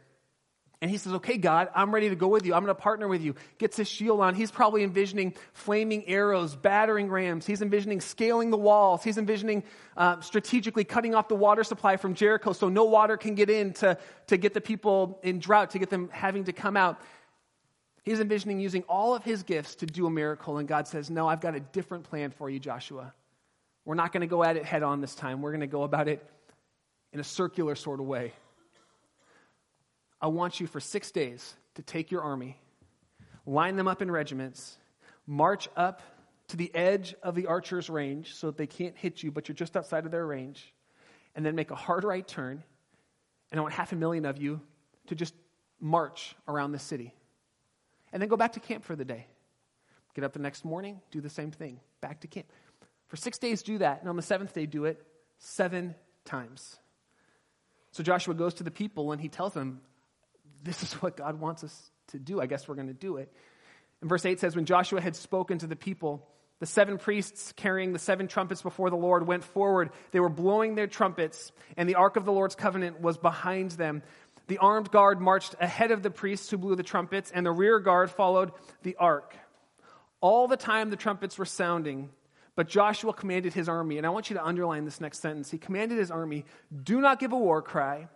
And 0.83 0.91
he 0.91 0.99
says, 0.99 1.15
Okay, 1.15 1.39
God, 1.39 1.69
I'm 1.75 1.93
ready 1.93 2.11
to 2.11 2.17
go 2.17 2.29
with 2.29 2.45
you. 2.45 2.53
I'm 2.53 2.63
going 2.63 2.75
to 2.77 2.81
partner 2.81 3.09
with 3.09 3.23
you. 3.23 3.35
Gets 3.57 3.79
his 3.79 3.89
shield 3.89 4.21
on. 4.21 4.35
He's 4.35 4.51
probably 4.51 4.83
envisioning 4.83 5.35
flaming 5.55 6.07
arrows, 6.07 6.55
battering 6.55 7.09
rams. 7.09 7.47
He's 7.47 7.63
envisioning 7.63 8.03
scaling 8.03 8.51
the 8.51 8.59
walls. 8.59 9.03
He's 9.03 9.17
envisioning 9.17 9.65
uh, 9.97 10.21
strategically 10.21 10.85
cutting 10.85 11.15
off 11.15 11.29
the 11.29 11.35
water 11.35 11.65
supply 11.65 11.97
from 11.97 12.15
Jericho 12.15 12.53
so 12.53 12.69
no 12.69 12.85
water 12.85 13.17
can 13.17 13.35
get 13.35 13.49
in 13.49 13.73
to, 13.75 13.97
to 14.27 14.37
get 14.37 14.53
the 14.53 14.61
people 14.61 15.19
in 15.23 15.39
drought, 15.39 15.71
to 15.71 15.79
get 15.79 15.89
them 15.89 16.11
having 16.13 16.45
to 16.45 16.53
come 16.53 16.77
out. 16.77 17.01
He's 18.07 18.21
envisioning 18.21 18.61
using 18.61 18.85
all 18.85 19.17
of 19.17 19.25
his 19.25 19.43
gifts 19.43 19.75
to 19.75 19.87
do 19.87 20.07
a 20.07 20.11
miracle. 20.11 20.59
And 20.59 20.69
God 20.69 20.87
says, 20.87 21.11
No, 21.11 21.29
I've 21.29 21.41
got 21.41 21.57
a 21.57 21.61
different 21.61 22.05
plan 22.05 22.31
for 22.31 22.49
you, 22.49 22.61
Joshua. 22.61 23.13
We're 23.85 23.97
not 23.97 24.13
going 24.13 24.21
to 24.21 24.29
go 24.29 24.45
at 24.45 24.57
it 24.57 24.65
head 24.65 24.85
on 24.85 25.01
this 25.01 25.17
time. 25.17 25.43
We're 25.43 25.51
going 25.51 25.61
to 25.61 25.67
go 25.67 25.83
about 25.83 26.07
it 26.07 26.25
in 27.13 27.19
a 27.19 27.25
circular 27.25 27.75
sort 27.75 27.99
of 27.99 28.07
way. 28.07 28.33
I 30.21 30.29
want 30.29 30.61
you 30.61 30.69
for 30.69 30.79
six 30.79 31.11
days 31.11 31.55
to 31.75 31.83
take 31.83 32.13
your 32.13 32.23
army, 32.23 32.57
line 33.45 33.75
them 33.75 33.89
up 33.89 34.01
in 34.01 34.11
regiments, 34.11 34.79
march 35.27 35.69
up 35.77 36.01
to 36.49 36.57
the 36.57 36.73
edge 36.77 37.17
of 37.25 37.35
the 37.35 37.47
archer's 37.47 37.91
range 37.91 38.35
so 38.35 38.47
that 38.47 38.57
they 38.57 38.69
can't 38.69 38.97
hit 38.97 39.23
you, 39.23 39.33
but 39.33 39.49
you're 39.49 39.57
just 39.57 39.77
outside 39.77 40.05
of 40.05 40.13
their 40.13 40.27
range, 40.27 40.73
and 41.35 41.45
then 41.45 41.57
make 41.57 41.73
a 41.73 41.77
hard 41.77 42.05
right 42.05 42.27
turn. 42.27 42.63
And 43.51 43.59
I 43.59 43.63
want 43.63 43.75
half 43.75 43.93
a 43.93 43.97
million 43.97 44.25
of 44.25 44.39
you 44.39 44.61
to 45.09 45.17
just 45.17 45.35
march 45.81 46.37
around 46.47 46.71
the 46.71 46.79
city. 46.79 47.13
And 48.13 48.23
then 48.23 48.29
go 48.29 48.37
back 48.37 48.53
to 48.53 48.61
camp 48.61 48.85
for 48.85 48.97
the 48.97 49.05
day. 49.05 49.27
Get 50.15 50.25
up 50.25 50.33
the 50.33 50.39
next 50.39 50.65
morning, 50.65 51.01
do 51.11 51.21
the 51.21 51.29
same 51.29 51.51
thing, 51.51 51.79
back 52.01 52.21
to 52.21 52.27
camp. 52.27 52.47
For 53.09 53.17
six 53.17 53.39
days, 53.39 53.63
do 53.63 53.79
that. 53.79 54.01
And 54.01 54.09
on 54.09 54.17
the 54.17 54.23
seventh 54.23 54.55
day, 54.55 54.67
do 54.67 54.87
it 54.87 55.03
seven 55.39 55.95
times. 56.25 56.77
So 57.93 58.03
Joshua 58.03 58.35
goes 58.35 58.55
to 58.55 58.65
the 58.65 58.71
people 58.71 59.13
and 59.13 59.21
he 59.21 59.29
tells 59.29 59.53
them, 59.53 59.81
this 60.63 60.83
is 60.83 60.93
what 60.95 61.17
God 61.17 61.41
wants 61.41 61.65
us 61.65 61.91
to 62.09 62.19
do. 62.19 62.41
I 62.41 62.47
guess 62.47 62.69
we're 62.69 62.75
going 62.75 62.89
to 62.89 62.95
do 62.95 63.17
it. 63.17 63.33
And 64.01 64.09
verse 64.09 64.25
8 64.25 64.41
says, 64.41 64.55
When 64.55 64.67
Joshua 64.67 65.01
had 65.01 65.17
spoken 65.17 65.59
to 65.59 65.67
the 65.67 65.77
people, 65.77 66.27
the 66.59 66.67
seven 66.67 66.99
priests 66.99 67.53
carrying 67.53 67.93
the 67.93 67.99
seven 67.99 68.29
trumpets 68.29 68.63
before 68.63 68.91
the 68.91 68.97
Lord 68.97 69.27
went 69.27 69.45
forward. 69.45 69.91
They 70.11 70.21
were 70.21 70.29
blowing 70.29 70.75
their 70.75 70.87
trumpets, 70.87 71.53
and 71.77 71.89
the 71.89 71.97
ark 71.97 72.17
of 72.17 72.25
the 72.25 72.33
Lord's 72.33 72.55
covenant 72.55 73.01
was 73.01 73.19
behind 73.19 73.73
them. 73.73 74.03
The 74.49 74.59
armed 74.59 74.91
guard 74.91 75.21
marched 75.21 75.55
ahead 75.61 75.91
of 75.91 76.03
the 76.03 76.11
priests 76.11 76.51
who 76.51 76.59
blew 76.59 76.77
the 76.77 76.83
trumpets, 76.83 77.31
and 77.31 77.45
the 77.45 77.53
rear 77.53 77.81
guard 77.81 78.11
followed 78.11 78.53
the 78.83 78.97
ark. 78.97 79.37
All 80.21 80.49
the 80.49 80.57
time 80.57 80.91
the 80.91 80.97
trumpets 80.97 81.37
were 81.37 81.45
sounding, 81.45 82.11
but 82.55 82.69
Joshua 82.69 83.13
commanded 83.13 83.55
his 83.55 83.69
army, 83.69 83.99
and 83.99 84.07
I 84.07 84.11
want 84.11 84.31
you 84.31 84.35
to 84.35 84.45
underline 84.45 84.85
this 84.85 85.01
next 85.01 85.21
sentence. 85.21 85.51
He 85.51 85.59
commanded 85.59 85.99
his 85.99 86.11
army, 86.11 86.45
Do 86.85 87.01
not 87.01 87.19
give 87.19 87.33
a 87.33 87.39
war 87.39 87.61
cry 87.61 88.09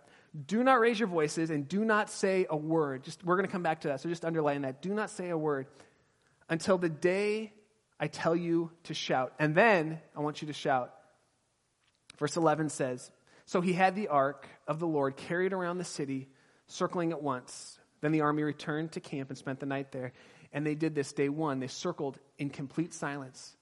do 0.45 0.63
not 0.63 0.79
raise 0.79 0.97
your 0.97 1.09
voices 1.09 1.49
and 1.49 1.67
do 1.67 1.83
not 1.83 2.09
say 2.09 2.45
a 2.49 2.55
word. 2.55 3.03
Just 3.03 3.23
we're 3.23 3.35
going 3.35 3.47
to 3.47 3.51
come 3.51 3.63
back 3.63 3.81
to 3.81 3.89
that, 3.89 3.99
so 3.99 4.09
just 4.09 4.23
underline 4.23 4.61
that. 4.61 4.81
Do 4.81 4.93
not 4.93 5.09
say 5.09 5.29
a 5.29 5.37
word 5.37 5.67
until 6.49 6.77
the 6.77 6.89
day 6.89 7.53
I 7.99 8.07
tell 8.07 8.35
you 8.35 8.71
to 8.83 8.93
shout. 8.93 9.33
And 9.39 9.55
then 9.55 9.99
I 10.15 10.21
want 10.21 10.41
you 10.41 10.47
to 10.47 10.53
shout. 10.53 10.93
Verse 12.17 12.37
11 12.37 12.69
says, 12.69 13.11
So 13.45 13.59
he 13.59 13.73
had 13.73 13.95
the 13.95 14.07
ark 14.07 14.47
of 14.71 14.79
the 14.79 14.87
Lord 14.87 15.17
carried 15.17 15.51
around 15.51 15.79
the 15.79 15.83
city, 15.83 16.29
circling 16.67 17.11
it 17.11 17.21
once. 17.21 17.77
Then 17.99 18.13
the 18.13 18.21
army 18.21 18.41
returned 18.41 18.93
to 18.93 19.01
camp 19.01 19.29
and 19.29 19.37
spent 19.37 19.59
the 19.59 19.65
night 19.65 19.91
there. 19.91 20.13
And 20.53 20.65
they 20.65 20.75
did 20.75 20.95
this 20.95 21.11
day 21.11 21.27
one. 21.27 21.59
They 21.59 21.67
circled 21.67 22.17
in 22.37 22.49
complete 22.49 22.93
silence. 22.93 23.57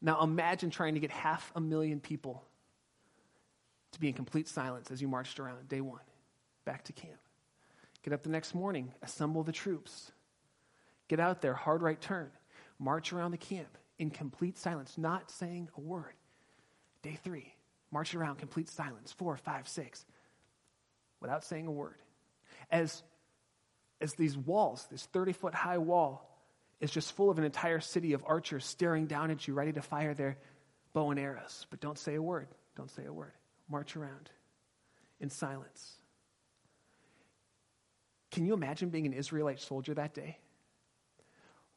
Now 0.00 0.22
imagine 0.22 0.70
trying 0.70 0.94
to 0.94 1.00
get 1.00 1.10
half 1.10 1.52
a 1.54 1.60
million 1.60 2.00
people 2.00 2.42
to 3.92 4.00
be 4.00 4.08
in 4.08 4.14
complete 4.14 4.48
silence 4.48 4.90
as 4.90 5.02
you 5.02 5.08
marched 5.08 5.38
around. 5.38 5.68
Day 5.68 5.82
one, 5.82 6.00
back 6.64 6.84
to 6.84 6.94
camp. 6.94 7.20
Get 8.02 8.14
up 8.14 8.22
the 8.22 8.30
next 8.30 8.54
morning, 8.54 8.94
assemble 9.02 9.42
the 9.42 9.52
troops. 9.52 10.10
Get 11.08 11.20
out 11.20 11.42
there, 11.42 11.52
hard 11.52 11.82
right 11.82 12.00
turn. 12.00 12.30
March 12.78 13.12
around 13.12 13.32
the 13.32 13.36
camp 13.36 13.76
in 13.98 14.08
complete 14.08 14.56
silence, 14.56 14.96
not 14.96 15.30
saying 15.30 15.68
a 15.76 15.80
word. 15.82 16.14
Day 17.02 17.18
three, 17.22 17.52
march 17.90 18.14
around, 18.14 18.36
complete 18.36 18.70
silence. 18.70 19.12
Four, 19.12 19.36
five, 19.36 19.68
six, 19.68 20.06
without 21.20 21.44
saying 21.44 21.66
a 21.66 21.70
word. 21.70 21.96
As, 22.70 23.02
as 24.00 24.14
these 24.14 24.36
walls, 24.36 24.86
this 24.90 25.04
30 25.06 25.32
foot 25.32 25.54
high 25.54 25.78
wall, 25.78 26.26
is 26.80 26.90
just 26.90 27.12
full 27.12 27.30
of 27.30 27.38
an 27.38 27.44
entire 27.44 27.80
city 27.80 28.14
of 28.14 28.24
archers 28.26 28.64
staring 28.64 29.06
down 29.06 29.30
at 29.30 29.46
you, 29.46 29.52
ready 29.52 29.72
to 29.72 29.82
fire 29.82 30.14
their 30.14 30.38
bow 30.94 31.10
and 31.10 31.20
arrows. 31.20 31.66
But 31.70 31.80
don't 31.80 31.98
say 31.98 32.14
a 32.14 32.22
word. 32.22 32.48
Don't 32.74 32.90
say 32.90 33.04
a 33.04 33.12
word 33.12 33.32
march 33.70 33.96
around 33.96 34.30
in 35.20 35.30
silence. 35.30 35.94
Can 38.30 38.44
you 38.44 38.52
imagine 38.52 38.90
being 38.90 39.06
an 39.06 39.12
Israelite 39.12 39.60
soldier 39.60 39.94
that 39.94 40.14
day? 40.14 40.38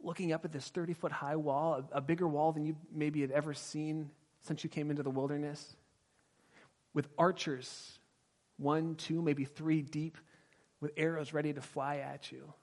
Looking 0.01 0.33
up 0.33 0.43
at 0.43 0.51
this 0.51 0.67
30 0.67 0.93
foot 0.93 1.11
high 1.11 1.35
wall, 1.35 1.85
a, 1.93 1.97
a 1.97 2.01
bigger 2.01 2.27
wall 2.27 2.51
than 2.51 2.65
you 2.65 2.75
maybe 2.93 3.21
had 3.21 3.31
ever 3.31 3.53
seen 3.53 4.09
since 4.41 4.63
you 4.63 4.69
came 4.69 4.89
into 4.89 5.03
the 5.03 5.09
wilderness, 5.09 5.75
with 6.93 7.07
archers, 7.17 7.99
one, 8.63 8.95
two, 8.95 9.21
maybe 9.21 9.45
three 9.45 9.81
deep, 9.81 10.17
with 10.81 10.91
arrows 10.97 11.33
ready 11.33 11.53
to 11.53 11.61
fly 11.61 11.97
at 11.97 12.31
you. 12.31 12.53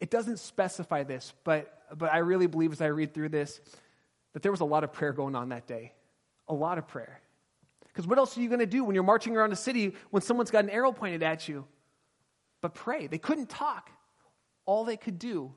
It 0.00 0.10
doesn't 0.10 0.38
specify 0.38 1.02
this, 1.02 1.32
but, 1.44 1.82
but 1.96 2.12
I 2.12 2.18
really 2.18 2.46
believe 2.46 2.72
as 2.72 2.80
I 2.80 2.86
read 2.86 3.14
through 3.14 3.30
this 3.30 3.60
that 4.32 4.42
there 4.42 4.52
was 4.52 4.60
a 4.60 4.64
lot 4.64 4.84
of 4.84 4.92
prayer 4.92 5.12
going 5.12 5.34
on 5.34 5.50
that 5.50 5.66
day. 5.66 5.92
A 6.48 6.54
lot 6.54 6.78
of 6.78 6.86
prayer. 6.86 7.20
Because 7.86 8.06
what 8.06 8.18
else 8.18 8.36
are 8.36 8.40
you 8.40 8.48
going 8.48 8.60
to 8.60 8.66
do 8.66 8.84
when 8.84 8.94
you're 8.94 9.04
marching 9.04 9.36
around 9.36 9.52
a 9.52 9.56
city 9.56 9.94
when 10.10 10.22
someone's 10.22 10.50
got 10.50 10.64
an 10.64 10.70
arrow 10.70 10.92
pointed 10.92 11.22
at 11.22 11.48
you? 11.48 11.64
But 12.60 12.74
pray. 12.74 13.06
They 13.06 13.18
couldn't 13.18 13.48
talk. 13.48 13.90
All 14.66 14.84
they 14.84 14.96
could 14.96 15.18
do 15.18 15.52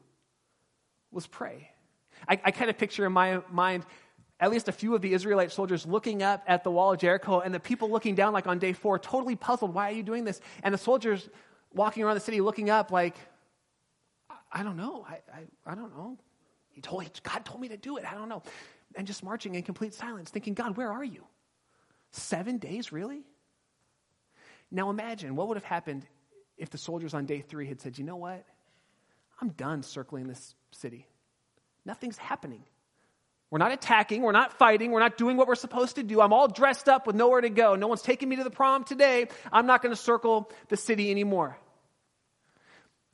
was 1.11 1.27
pray. 1.27 1.69
I, 2.27 2.39
I 2.43 2.51
kind 2.51 2.69
of 2.69 2.77
picture 2.77 3.05
in 3.05 3.11
my 3.11 3.41
mind 3.51 3.85
at 4.41 4.49
least 4.49 4.67
a 4.67 4.71
few 4.71 4.95
of 4.95 5.01
the 5.01 5.13
Israelite 5.13 5.51
soldiers 5.51 5.85
looking 5.85 6.23
up 6.23 6.43
at 6.47 6.63
the 6.63 6.71
wall 6.71 6.91
of 6.91 6.99
Jericho 6.99 7.39
and 7.39 7.53
the 7.53 7.59
people 7.59 7.91
looking 7.91 8.15
down, 8.15 8.33
like 8.33 8.47
on 8.47 8.57
day 8.57 8.73
four, 8.73 8.97
totally 8.97 9.35
puzzled. 9.35 9.73
Why 9.73 9.89
are 9.89 9.93
you 9.93 10.01
doing 10.01 10.23
this? 10.23 10.41
And 10.63 10.73
the 10.73 10.79
soldiers 10.79 11.29
walking 11.73 12.03
around 12.03 12.15
the 12.15 12.21
city 12.21 12.41
looking 12.41 12.71
up, 12.71 12.89
like, 12.91 13.15
I, 14.51 14.63
don't 14.63 14.77
know. 14.77 15.05
I, 15.07 15.19
I, 15.31 15.71
I 15.71 15.75
don't 15.75 15.95
know. 15.95 16.17
He 16.71 16.81
told, 16.81 17.07
God 17.21 17.45
told 17.45 17.61
me 17.61 17.67
to 17.67 17.77
do 17.77 17.97
it. 17.97 18.11
I 18.11 18.15
don't 18.15 18.29
know. 18.29 18.41
And 18.95 19.05
just 19.05 19.23
marching 19.23 19.53
in 19.53 19.61
complete 19.61 19.93
silence, 19.93 20.31
thinking, 20.31 20.55
God, 20.55 20.75
where 20.75 20.91
are 20.91 21.03
you? 21.03 21.23
Seven 22.09 22.57
days, 22.57 22.91
really? 22.91 23.23
Now 24.71 24.89
imagine 24.89 25.35
what 25.35 25.49
would 25.49 25.57
have 25.57 25.63
happened 25.63 26.05
if 26.57 26.71
the 26.71 26.77
soldiers 26.79 27.13
on 27.13 27.25
day 27.25 27.41
three 27.41 27.67
had 27.67 27.79
said, 27.79 27.97
you 27.97 28.03
know 28.03 28.15
what? 28.15 28.43
I'm 29.39 29.49
done 29.49 29.83
circling 29.83 30.27
this 30.27 30.55
city. 30.71 31.07
Nothing's 31.85 32.17
happening. 32.17 32.63
We're 33.51 33.57
not 33.57 33.73
attacking. 33.73 34.21
We're 34.21 34.31
not 34.31 34.57
fighting. 34.57 34.91
We're 34.91 35.01
not 35.01 35.17
doing 35.17 35.35
what 35.35 35.47
we're 35.47 35.55
supposed 35.55 35.97
to 35.97 36.03
do. 36.03 36.21
I'm 36.21 36.31
all 36.31 36.47
dressed 36.47 36.87
up 36.87 37.05
with 37.05 37.17
nowhere 37.17 37.41
to 37.41 37.49
go. 37.49 37.75
No 37.75 37.87
one's 37.87 38.01
taking 38.01 38.29
me 38.29 38.37
to 38.37 38.45
the 38.45 38.49
prom 38.49 38.85
today. 38.85 39.27
I'm 39.51 39.67
not 39.67 39.81
going 39.81 39.93
to 39.93 40.01
circle 40.01 40.49
the 40.69 40.77
city 40.77 41.11
anymore. 41.11 41.57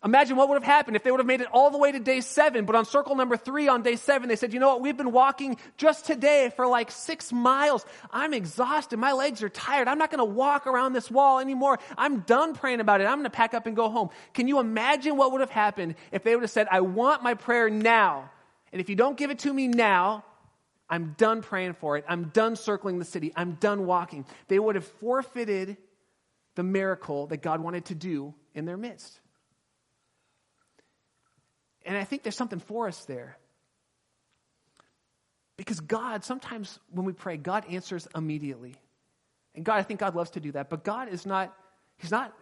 Imagine 0.06 0.38
what 0.38 0.48
would 0.48 0.56
have 0.56 0.64
happened 0.64 0.96
if 0.96 1.02
they 1.02 1.10
would 1.10 1.20
have 1.20 1.26
made 1.26 1.42
it 1.42 1.48
all 1.52 1.72
the 1.72 1.80
way 1.80 1.92
to 1.92 1.98
day 1.98 2.22
seven, 2.22 2.66
but 2.66 2.76
on 2.76 2.86
circle 2.86 3.16
number 3.16 3.36
three 3.36 3.68
on 3.68 3.82
day 3.82 3.96
seven, 3.96 4.30
they 4.30 4.36
said, 4.36 4.54
you 4.54 4.60
know 4.60 4.68
what, 4.68 4.82
we've 4.82 4.96
been 4.96 5.12
walking 5.12 5.58
just 5.76 6.06
today 6.06 6.52
for 6.56 6.68
like 6.68 6.92
six 6.92 7.34
miles. 7.34 7.84
I'm 8.12 8.36
exhausted. 8.36 8.98
My 8.98 9.14
legs 9.14 9.42
are 9.42 9.50
tired. 9.50 9.88
I'm 9.88 9.98
not 9.98 10.12
going 10.12 10.20
to 10.20 10.34
walk 10.34 10.68
around 10.68 10.94
this 10.94 11.10
wall 11.10 11.40
anymore. 11.40 11.80
I'm 11.98 12.20
done 12.20 12.54
praying 12.54 12.80
about 12.80 13.02
it. 13.02 13.06
I'm 13.06 13.16
going 13.16 13.24
to 13.24 13.32
pack 13.32 13.56
up 13.56 13.66
and 13.66 13.76
go 13.76 13.90
home. 13.90 14.10
Can 14.36 14.48
you 14.48 14.60
imagine 14.60 15.18
what 15.18 15.32
would 15.32 15.42
have 15.42 15.50
happened 15.50 15.96
if 16.12 16.24
they 16.24 16.36
would 16.36 16.44
have 16.44 16.52
said, 16.52 16.68
I 16.70 16.82
want 16.82 17.24
my 17.24 17.34
prayer 17.34 17.68
now. 17.68 18.30
And 18.72 18.82
if 18.82 18.90
you 18.90 18.96
don't 18.96 19.18
give 19.18 19.32
it 19.32 19.40
to 19.40 19.54
me 19.54 19.68
now, 19.68 20.24
I'm 20.90 21.16
done 21.18 21.42
praying 21.42 21.74
for 21.74 21.98
it. 21.98 22.06
I'm 22.08 22.26
done 22.26 22.56
circling 22.56 23.00
the 23.00 23.06
city. 23.06 23.34
I'm 23.36 23.54
done 23.54 23.86
walking. 23.86 24.26
They 24.48 24.60
would 24.60 24.76
have 24.76 24.86
forfeited 24.86 25.78
the 26.56 26.64
miracle 26.64 27.28
that 27.28 27.42
God 27.42 27.62
wanted 27.62 27.86
to 27.86 27.96
do 27.96 28.34
in 28.56 28.66
their 28.66 28.78
midst. 28.78 29.20
And 31.86 31.98
I 31.98 32.04
think 32.04 32.24
there's 32.24 32.36
something 32.36 32.60
for 32.60 32.88
us 32.88 33.06
there. 33.06 33.38
Because 35.56 35.80
God, 35.80 36.24
sometimes 36.24 36.80
when 36.92 37.06
we 37.06 37.14
pray, 37.14 37.38
God 37.38 37.66
answers 37.70 38.08
immediately. 38.16 38.76
And 39.56 39.66
God, 39.66 39.78
I 39.78 39.84
think 39.84 40.00
God 40.00 40.16
loves 40.16 40.32
to 40.32 40.40
do 40.40 40.52
that. 40.52 40.70
But 40.70 40.84
God 40.84 41.10
is 41.10 41.26
not, 41.26 41.54
He's 41.98 42.12
not, 42.12 42.34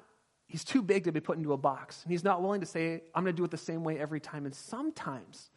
He's 0.48 0.64
too 0.64 0.82
big 0.82 1.06
to 1.06 1.12
be 1.12 1.22
put 1.22 1.38
into 1.38 1.54
a 1.54 1.58
box. 1.58 2.04
And 2.04 2.12
He's 2.12 2.24
not 2.24 2.42
willing 2.42 2.60
to 2.60 2.68
say, 2.68 3.02
I'm 3.14 3.24
going 3.24 3.36
to 3.36 3.38
do 3.38 3.46
it 3.46 3.52
the 3.52 3.58
same 3.58 3.84
way 3.84 3.98
every 3.98 4.20
time. 4.20 4.46
And 4.46 4.54
sometimes, 4.54 5.50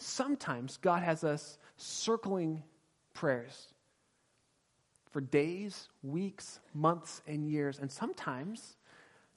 sometimes 0.00 0.78
God 0.78 1.02
has 1.02 1.24
us 1.24 1.58
circling 1.76 2.62
prayers 3.14 3.74
for 5.10 5.20
days, 5.20 5.88
weeks, 6.02 6.60
months, 6.74 7.20
and 7.26 7.48
years. 7.48 7.78
And 7.78 7.90
sometimes 7.90 8.76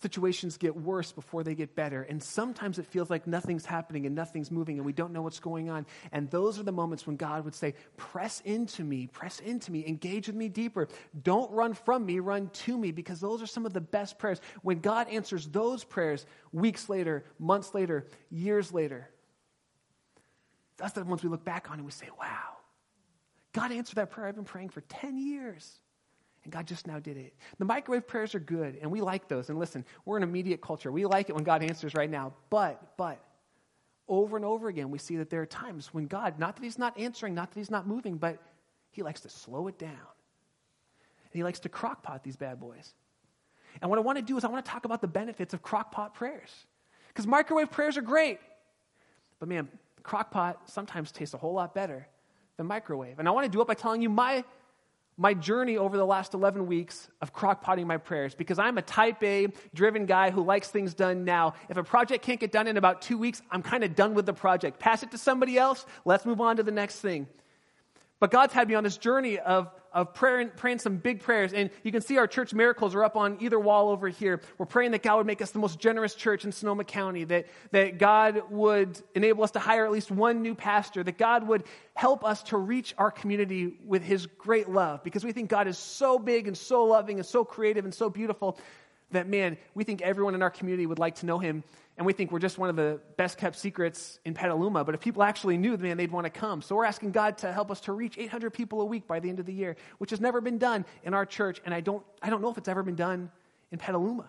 situations 0.01 0.57
get 0.57 0.75
worse 0.75 1.11
before 1.11 1.43
they 1.43 1.55
get 1.55 1.75
better. 1.75 2.03
And 2.03 2.21
sometimes 2.21 2.77
it 2.77 2.85
feels 2.85 3.09
like 3.09 3.25
nothing's 3.25 3.65
happening 3.65 4.05
and 4.05 4.13
nothing's 4.13 4.51
moving 4.51 4.77
and 4.77 4.85
we 4.85 4.91
don't 4.91 5.13
know 5.13 5.21
what's 5.21 5.39
going 5.39 5.69
on. 5.69 5.85
And 6.11 6.29
those 6.29 6.59
are 6.59 6.63
the 6.63 6.73
moments 6.73 7.07
when 7.07 7.15
God 7.15 7.45
would 7.45 7.55
say, 7.55 7.73
Press 7.95 8.41
into 8.41 8.83
me, 8.83 9.07
press 9.07 9.39
into 9.39 9.71
me, 9.71 9.85
engage 9.87 10.27
with 10.27 10.35
me 10.35 10.49
deeper. 10.49 10.89
Don't 11.23 11.51
run 11.51 11.73
from 11.73 12.05
me, 12.05 12.19
run 12.19 12.49
to 12.49 12.77
me, 12.77 12.91
because 12.91 13.19
those 13.19 13.41
are 13.41 13.47
some 13.47 13.65
of 13.65 13.73
the 13.73 13.81
best 13.81 14.19
prayers. 14.19 14.41
When 14.61 14.79
God 14.79 15.07
answers 15.07 15.47
those 15.47 15.83
prayers 15.83 16.25
weeks 16.51 16.89
later, 16.89 17.23
months 17.39 17.73
later, 17.73 18.05
years 18.29 18.73
later, 18.73 19.09
that's 20.83 20.93
the 20.93 21.03
ones 21.05 21.23
we 21.23 21.29
look 21.29 21.45
back 21.45 21.71
on 21.71 21.77
and 21.77 21.85
we 21.85 21.91
say, 21.91 22.09
Wow, 22.19 22.57
God 23.53 23.71
answered 23.71 23.95
that 23.95 24.11
prayer 24.11 24.27
I've 24.27 24.35
been 24.35 24.43
praying 24.43 24.69
for 24.69 24.81
10 24.81 25.17
years. 25.17 25.79
And 26.43 26.51
God 26.51 26.67
just 26.67 26.87
now 26.87 26.99
did 26.99 27.15
it. 27.15 27.33
The 27.57 27.63
microwave 27.63 28.05
prayers 28.05 28.35
are 28.35 28.39
good, 28.39 28.77
and 28.81 28.91
we 28.91 28.99
like 28.99 29.29
those. 29.29 29.49
And 29.49 29.57
listen, 29.57 29.85
we're 30.03 30.17
an 30.17 30.23
immediate 30.23 30.61
culture. 30.61 30.91
We 30.91 31.05
like 31.05 31.29
it 31.29 31.35
when 31.35 31.45
God 31.45 31.63
answers 31.63 31.95
right 31.95 32.09
now. 32.09 32.33
But, 32.49 32.97
but, 32.97 33.23
over 34.09 34.35
and 34.35 34.43
over 34.43 34.67
again, 34.67 34.91
we 34.91 34.97
see 34.97 35.15
that 35.15 35.29
there 35.29 35.41
are 35.41 35.45
times 35.45 35.93
when 35.93 36.07
God, 36.07 36.37
not 36.39 36.57
that 36.57 36.63
He's 36.63 36.77
not 36.77 36.99
answering, 36.99 37.33
not 37.33 37.51
that 37.51 37.57
He's 37.57 37.71
not 37.71 37.87
moving, 37.87 38.17
but 38.17 38.39
He 38.91 39.03
likes 39.03 39.21
to 39.21 39.29
slow 39.29 39.69
it 39.69 39.79
down. 39.79 39.89
And 39.89 41.31
He 41.31 41.43
likes 41.43 41.61
to 41.61 41.69
crockpot 41.69 42.23
these 42.23 42.35
bad 42.35 42.59
boys. 42.59 42.93
And 43.81 43.89
what 43.89 43.97
I 43.97 44.01
want 44.01 44.17
to 44.17 44.21
do 44.21 44.35
is 44.35 44.43
I 44.43 44.49
want 44.49 44.65
to 44.65 44.69
talk 44.69 44.83
about 44.83 44.99
the 44.99 45.07
benefits 45.07 45.53
of 45.53 45.63
crockpot 45.63 46.13
prayers. 46.13 46.51
Because 47.07 47.25
microwave 47.25 47.71
prayers 47.71 47.95
are 47.95 48.01
great. 48.01 48.39
But 49.39 49.47
man, 49.47 49.69
crockpot 50.03 50.55
sometimes 50.65 51.11
tastes 51.11 51.33
a 51.33 51.37
whole 51.37 51.53
lot 51.53 51.73
better 51.73 52.07
than 52.57 52.67
microwave. 52.67 53.19
And 53.19 53.27
I 53.27 53.31
want 53.31 53.45
to 53.45 53.51
do 53.51 53.61
it 53.61 53.67
by 53.67 53.73
telling 53.73 54.01
you 54.01 54.09
my 54.09 54.43
my 55.15 55.33
journey 55.33 55.77
over 55.77 55.95
the 55.95 56.05
last 56.05 56.33
11 56.33 56.65
weeks 56.65 57.07
of 57.21 57.33
crockpotting 57.33 57.85
my 57.85 57.97
prayers 57.97 58.33
because 58.33 58.57
I'm 58.57 58.77
a 58.77 58.81
type 58.81 59.21
A 59.23 59.47
driven 59.73 60.05
guy 60.05 60.31
who 60.31 60.43
likes 60.43 60.69
things 60.69 60.93
done 60.93 61.23
now. 61.23 61.53
If 61.69 61.77
a 61.77 61.83
project 61.83 62.25
can't 62.25 62.39
get 62.39 62.51
done 62.51 62.67
in 62.67 62.77
about 62.77 63.01
two 63.01 63.17
weeks, 63.17 63.41
I'm 63.51 63.61
kind 63.61 63.83
of 63.83 63.95
done 63.95 64.15
with 64.15 64.25
the 64.25 64.33
project. 64.33 64.79
Pass 64.79 65.03
it 65.03 65.11
to 65.11 65.17
somebody 65.17 65.57
else, 65.57 65.85
let's 66.05 66.25
move 66.25 66.41
on 66.41 66.57
to 66.57 66.63
the 66.63 66.71
next 66.71 66.99
thing. 66.99 67.27
But 68.23 68.31
God's 68.31 68.53
had 68.53 68.69
me 68.69 68.75
on 68.75 68.85
this 68.85 68.95
journey 68.95 69.37
of, 69.37 69.69
of 69.91 70.13
prayer, 70.13 70.47
praying 70.47 70.79
some 70.79 70.95
big 70.95 71.19
prayers. 71.19 71.51
And 71.51 71.69
you 71.83 71.91
can 71.91 71.99
see 71.99 72.17
our 72.17 72.25
church 72.25 72.53
miracles 72.53 72.95
are 72.95 73.03
up 73.03 73.17
on 73.17 73.35
either 73.41 73.59
wall 73.59 73.89
over 73.89 74.07
here. 74.07 74.39
We're 74.57 74.65
praying 74.65 74.91
that 74.91 75.03
God 75.03 75.17
would 75.17 75.27
make 75.27 75.41
us 75.41 75.51
the 75.51 75.59
most 75.59 75.77
generous 75.77 76.15
church 76.15 76.45
in 76.45 76.53
Sonoma 76.53 76.85
County, 76.85 77.25
that, 77.25 77.47
that 77.71 77.97
God 77.97 78.43
would 78.49 78.97
enable 79.13 79.43
us 79.43 79.51
to 79.51 79.59
hire 79.59 79.83
at 79.85 79.91
least 79.91 80.09
one 80.09 80.41
new 80.41 80.55
pastor, 80.55 81.03
that 81.03 81.17
God 81.17 81.45
would 81.49 81.65
help 81.95 82.23
us 82.23 82.41
to 82.43 82.57
reach 82.57 82.95
our 82.97 83.11
community 83.11 83.75
with 83.85 84.03
his 84.03 84.25
great 84.25 84.69
love, 84.69 85.03
because 85.03 85.25
we 85.25 85.33
think 85.33 85.49
God 85.49 85.67
is 85.67 85.77
so 85.77 86.17
big 86.17 86.47
and 86.47 86.57
so 86.57 86.85
loving 86.85 87.17
and 87.17 87.25
so 87.25 87.43
creative 87.43 87.83
and 87.83 87.93
so 87.93 88.09
beautiful 88.09 88.57
that, 89.11 89.27
man, 89.27 89.57
we 89.75 89.83
think 89.83 90.01
everyone 90.01 90.33
in 90.33 90.41
our 90.41 90.49
community 90.49 90.85
would 90.85 90.97
like 90.97 91.15
to 91.15 91.25
know 91.25 91.39
him 91.39 91.61
and 91.97 92.07
we 92.07 92.13
think 92.13 92.31
we're 92.31 92.39
just 92.39 92.57
one 92.57 92.69
of 92.69 92.75
the 92.75 92.99
best 93.17 93.37
kept 93.37 93.55
secrets 93.55 94.19
in 94.25 94.33
Petaluma. 94.33 94.83
But 94.83 94.95
if 94.95 95.01
people 95.01 95.21
actually 95.21 95.57
knew, 95.57 95.77
man, 95.77 95.97
they'd 95.97 96.11
want 96.11 96.25
to 96.25 96.31
come. 96.31 96.61
So 96.61 96.75
we're 96.75 96.85
asking 96.85 97.11
God 97.11 97.37
to 97.39 97.51
help 97.51 97.69
us 97.69 97.81
to 97.81 97.93
reach 97.93 98.17
800 98.17 98.51
people 98.51 98.81
a 98.81 98.85
week 98.85 99.07
by 99.07 99.19
the 99.19 99.29
end 99.29 99.39
of 99.39 99.45
the 99.45 99.53
year, 99.53 99.75
which 99.99 100.09
has 100.09 100.19
never 100.19 100.41
been 100.41 100.57
done 100.57 100.85
in 101.03 101.13
our 101.13 101.25
church. 101.25 101.61
And 101.65 101.73
I 101.73 101.81
don't, 101.81 102.03
I 102.21 102.29
don't 102.29 102.41
know 102.41 102.49
if 102.49 102.57
it's 102.57 102.67
ever 102.67 102.81
been 102.81 102.95
done 102.95 103.29
in 103.71 103.77
Petaluma. 103.77 104.25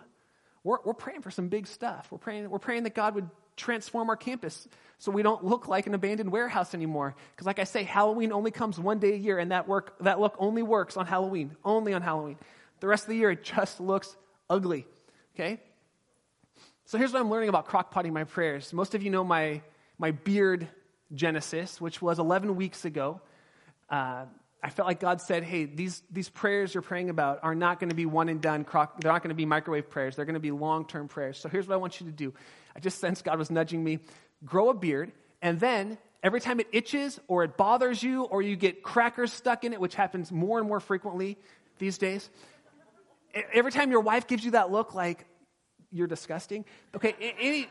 We're, 0.63 0.77
we're 0.83 0.93
praying 0.93 1.21
for 1.21 1.31
some 1.31 1.47
big 1.47 1.65
stuff. 1.65 2.07
We're 2.11 2.19
praying, 2.19 2.49
we're 2.49 2.59
praying 2.59 2.83
that 2.83 2.93
God 2.93 3.15
would 3.15 3.29
transform 3.57 4.09
our 4.09 4.15
campus 4.15 4.67
so 4.97 5.11
we 5.11 5.23
don't 5.23 5.43
look 5.43 5.67
like 5.67 5.87
an 5.87 5.93
abandoned 5.93 6.31
warehouse 6.31 6.73
anymore. 6.73 7.15
Because, 7.31 7.47
like 7.47 7.59
I 7.59 7.63
say, 7.63 7.83
Halloween 7.83 8.31
only 8.31 8.51
comes 8.51 8.79
one 8.79 8.99
day 8.99 9.13
a 9.13 9.17
year, 9.17 9.39
and 9.39 9.51
that, 9.51 9.67
work, 9.67 9.97
that 10.01 10.19
look 10.19 10.35
only 10.39 10.63
works 10.63 10.97
on 10.97 11.05
Halloween, 11.05 11.55
only 11.63 11.93
on 11.93 12.01
Halloween. 12.01 12.37
The 12.79 12.87
rest 12.87 13.05
of 13.05 13.09
the 13.09 13.15
year, 13.15 13.31
it 13.31 13.43
just 13.43 13.79
looks 13.79 14.15
ugly. 14.49 14.85
Okay? 15.35 15.61
So 16.87 16.99
here's 16.99 17.11
what 17.11 17.19
I'm 17.19 17.31
learning 17.31 17.49
about 17.49 17.67
crockpotting 17.67 18.13
my 18.13 18.25
prayers. 18.25 18.71
Most 18.71 18.93
of 18.93 19.01
you 19.01 19.09
know 19.09 19.23
my, 19.23 19.61
my 19.97 20.11
beard 20.11 20.67
genesis, 21.13 21.81
which 21.81 21.99
was 21.99 22.19
11 22.19 22.55
weeks 22.55 22.85
ago. 22.85 23.21
Uh, 23.89 24.25
I 24.61 24.69
felt 24.69 24.87
like 24.87 24.99
God 24.99 25.19
said, 25.19 25.43
hey, 25.43 25.65
these, 25.65 26.03
these 26.11 26.29
prayers 26.29 26.75
you're 26.75 26.83
praying 26.83 27.09
about 27.09 27.39
are 27.41 27.55
not 27.55 27.79
going 27.79 27.89
to 27.89 27.95
be 27.95 28.05
one 28.05 28.29
and 28.29 28.39
done. 28.39 28.63
Crock, 28.63 29.01
they're 29.01 29.11
not 29.11 29.23
going 29.23 29.29
to 29.29 29.35
be 29.35 29.47
microwave 29.47 29.89
prayers. 29.89 30.15
They're 30.15 30.25
going 30.25 30.35
to 30.35 30.39
be 30.39 30.51
long 30.51 30.85
term 30.85 31.07
prayers. 31.07 31.39
So 31.39 31.49
here's 31.49 31.67
what 31.67 31.73
I 31.73 31.77
want 31.77 31.99
you 31.99 32.05
to 32.05 32.11
do. 32.11 32.33
I 32.75 32.79
just 32.79 32.99
sensed 32.99 33.23
God 33.23 33.39
was 33.39 33.49
nudging 33.49 33.83
me 33.83 33.99
grow 34.43 34.69
a 34.69 34.73
beard, 34.73 35.11
and 35.41 35.59
then 35.59 35.97
every 36.21 36.39
time 36.39 36.59
it 36.59 36.67
itches 36.71 37.19
or 37.27 37.43
it 37.43 37.57
bothers 37.57 38.03
you 38.03 38.23
or 38.25 38.41
you 38.41 38.55
get 38.55 38.83
crackers 38.83 39.33
stuck 39.33 39.63
in 39.63 39.73
it, 39.73 39.79
which 39.79 39.95
happens 39.95 40.31
more 40.31 40.59
and 40.59 40.67
more 40.67 40.79
frequently 40.79 41.37
these 41.79 41.97
days, 41.97 42.29
every 43.53 43.71
time 43.71 43.89
your 43.89 44.01
wife 44.01 44.27
gives 44.27 44.43
you 44.45 44.51
that 44.51 44.71
look 44.71 44.93
like, 44.93 45.25
you're 45.95 46.07
disgusting. 46.07 46.65
Okay, 46.95 47.15
any, 47.39 47.69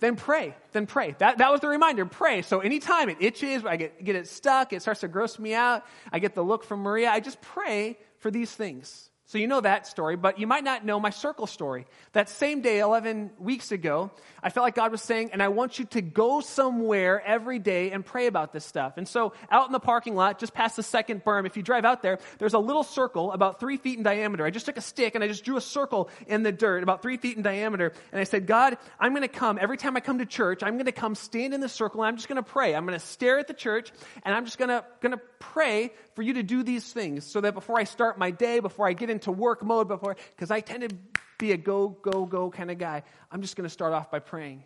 then 0.00 0.16
pray. 0.16 0.54
Then 0.72 0.86
pray. 0.86 1.16
That, 1.18 1.38
that 1.38 1.50
was 1.50 1.60
the 1.60 1.68
reminder. 1.68 2.04
Pray. 2.04 2.42
So 2.42 2.60
anytime 2.60 3.08
it 3.08 3.16
itches, 3.20 3.64
I 3.64 3.76
get, 3.76 4.04
get 4.04 4.16
it 4.16 4.28
stuck, 4.28 4.72
it 4.72 4.82
starts 4.82 5.00
to 5.00 5.08
gross 5.08 5.38
me 5.38 5.54
out, 5.54 5.84
I 6.12 6.18
get 6.18 6.34
the 6.34 6.42
look 6.42 6.62
from 6.62 6.80
Maria, 6.80 7.10
I 7.10 7.20
just 7.20 7.40
pray 7.40 7.98
for 8.18 8.30
these 8.30 8.52
things. 8.52 9.10
So 9.28 9.36
you 9.36 9.46
know 9.46 9.60
that 9.60 9.86
story, 9.86 10.16
but 10.16 10.38
you 10.38 10.46
might 10.46 10.64
not 10.64 10.86
know 10.86 10.98
my 10.98 11.10
circle 11.10 11.46
story. 11.46 11.86
That 12.12 12.30
same 12.30 12.62
day, 12.62 12.78
11 12.78 13.32
weeks 13.38 13.72
ago, 13.72 14.10
I 14.42 14.48
felt 14.48 14.64
like 14.64 14.74
God 14.74 14.90
was 14.90 15.02
saying, 15.02 15.30
and 15.34 15.42
I 15.42 15.48
want 15.48 15.78
you 15.78 15.84
to 15.84 16.00
go 16.00 16.40
somewhere 16.40 17.22
every 17.22 17.58
day 17.58 17.90
and 17.90 18.06
pray 18.06 18.26
about 18.26 18.54
this 18.54 18.64
stuff. 18.64 18.94
And 18.96 19.06
so 19.06 19.34
out 19.50 19.66
in 19.66 19.72
the 19.72 19.80
parking 19.80 20.14
lot, 20.14 20.38
just 20.38 20.54
past 20.54 20.76
the 20.76 20.82
second 20.82 21.24
berm, 21.24 21.44
if 21.44 21.58
you 21.58 21.62
drive 21.62 21.84
out 21.84 22.00
there, 22.00 22.20
there's 22.38 22.54
a 22.54 22.58
little 22.58 22.82
circle 22.82 23.30
about 23.32 23.60
three 23.60 23.76
feet 23.76 23.98
in 23.98 24.02
diameter. 24.02 24.46
I 24.46 24.50
just 24.50 24.64
took 24.64 24.78
a 24.78 24.80
stick 24.80 25.14
and 25.14 25.22
I 25.22 25.28
just 25.28 25.44
drew 25.44 25.58
a 25.58 25.60
circle 25.60 26.08
in 26.26 26.42
the 26.42 26.50
dirt 26.50 26.82
about 26.82 27.02
three 27.02 27.18
feet 27.18 27.36
in 27.36 27.42
diameter. 27.42 27.92
And 28.12 28.20
I 28.22 28.24
said, 28.24 28.46
God, 28.46 28.78
I'm 28.98 29.12
going 29.12 29.20
to 29.20 29.28
come, 29.28 29.58
every 29.60 29.76
time 29.76 29.94
I 29.94 30.00
come 30.00 30.20
to 30.20 30.26
church, 30.26 30.62
I'm 30.62 30.76
going 30.76 30.86
to 30.86 30.92
come 30.92 31.14
stand 31.14 31.52
in 31.52 31.60
the 31.60 31.68
circle 31.68 32.00
and 32.00 32.08
I'm 32.08 32.16
just 32.16 32.28
going 32.28 32.42
to 32.42 32.50
pray. 32.50 32.74
I'm 32.74 32.86
going 32.86 32.98
to 32.98 33.04
stare 33.04 33.38
at 33.38 33.46
the 33.46 33.52
church 33.52 33.92
and 34.24 34.34
I'm 34.34 34.46
just 34.46 34.56
going 34.56 34.70
to, 34.70 34.86
going 35.02 35.12
to 35.12 35.20
pray 35.38 35.92
for 36.14 36.22
you 36.22 36.32
to 36.34 36.42
do 36.42 36.62
these 36.62 36.90
things 36.90 37.24
so 37.26 37.42
that 37.42 37.52
before 37.52 37.78
I 37.78 37.84
start 37.84 38.18
my 38.18 38.30
day, 38.30 38.60
before 38.60 38.88
I 38.88 38.94
get 38.94 39.10
into 39.18 39.32
work 39.32 39.64
mode, 39.64 39.88
before, 39.88 40.16
because 40.34 40.50
I 40.50 40.60
tend 40.60 40.88
to 40.88 40.96
be 41.38 41.52
a 41.52 41.56
go, 41.56 41.88
go, 41.88 42.24
go 42.24 42.50
kind 42.50 42.70
of 42.70 42.78
guy, 42.78 43.02
I'm 43.30 43.42
just 43.42 43.56
going 43.56 43.64
to 43.64 43.72
start 43.72 43.92
off 43.92 44.10
by 44.10 44.18
praying. 44.18 44.64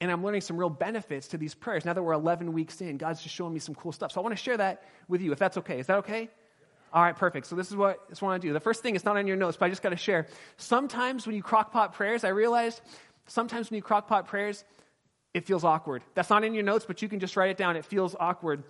And 0.00 0.10
I'm 0.10 0.24
learning 0.24 0.40
some 0.40 0.56
real 0.56 0.70
benefits 0.70 1.28
to 1.28 1.38
these 1.38 1.54
prayers. 1.54 1.84
Now 1.84 1.92
that 1.92 2.02
we're 2.02 2.14
11 2.14 2.52
weeks 2.52 2.80
in, 2.80 2.96
God's 2.96 3.22
just 3.22 3.34
showing 3.34 3.52
me 3.52 3.60
some 3.60 3.74
cool 3.74 3.92
stuff. 3.92 4.12
So 4.12 4.20
I 4.20 4.24
want 4.24 4.34
to 4.34 4.42
share 4.42 4.56
that 4.56 4.84
with 5.08 5.20
you, 5.20 5.32
if 5.32 5.38
that's 5.38 5.58
okay. 5.58 5.78
Is 5.78 5.86
that 5.88 5.98
okay? 5.98 6.30
All 6.92 7.02
right, 7.02 7.14
perfect. 7.14 7.46
So 7.46 7.54
this 7.54 7.68
is 7.68 7.76
what, 7.76 7.98
I 8.10 8.24
want 8.24 8.40
to 8.40 8.48
do. 8.48 8.52
The 8.54 8.60
first 8.60 8.82
thing 8.82 8.96
is 8.96 9.04
not 9.04 9.16
on 9.16 9.26
your 9.26 9.36
notes, 9.36 9.58
but 9.58 9.66
I 9.66 9.68
just 9.68 9.82
got 9.82 9.90
to 9.90 9.96
share. 9.96 10.26
Sometimes 10.56 11.26
when 11.26 11.36
you 11.36 11.42
crockpot 11.42 11.92
prayers, 11.92 12.24
I 12.24 12.28
realized 12.28 12.80
sometimes 13.26 13.70
when 13.70 13.76
you 13.76 13.82
crockpot 13.82 14.26
prayers, 14.26 14.64
it 15.34 15.44
feels 15.46 15.64
awkward. 15.64 16.02
That's 16.14 16.30
not 16.30 16.44
in 16.44 16.54
your 16.54 16.64
notes, 16.64 16.86
but 16.86 17.02
you 17.02 17.08
can 17.08 17.20
just 17.20 17.36
write 17.36 17.50
it 17.50 17.56
down. 17.56 17.76
It 17.76 17.84
feels 17.84 18.16
awkward 18.18 18.64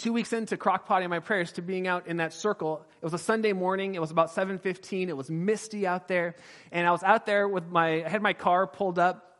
two 0.00 0.14
weeks 0.14 0.32
into 0.32 0.56
crockpotting 0.56 1.10
my 1.10 1.18
prayers 1.18 1.52
to 1.52 1.60
being 1.60 1.86
out 1.86 2.06
in 2.06 2.16
that 2.16 2.32
circle 2.32 2.82
it 3.02 3.04
was 3.04 3.12
a 3.12 3.18
sunday 3.18 3.52
morning 3.52 3.94
it 3.94 4.00
was 4.00 4.10
about 4.10 4.30
7.15 4.34 5.08
it 5.08 5.16
was 5.16 5.30
misty 5.30 5.86
out 5.86 6.08
there 6.08 6.34
and 6.72 6.86
i 6.86 6.90
was 6.90 7.02
out 7.02 7.26
there 7.26 7.46
with 7.46 7.68
my 7.68 8.02
i 8.02 8.08
had 8.08 8.22
my 8.22 8.32
car 8.32 8.66
pulled 8.66 8.98
up 8.98 9.36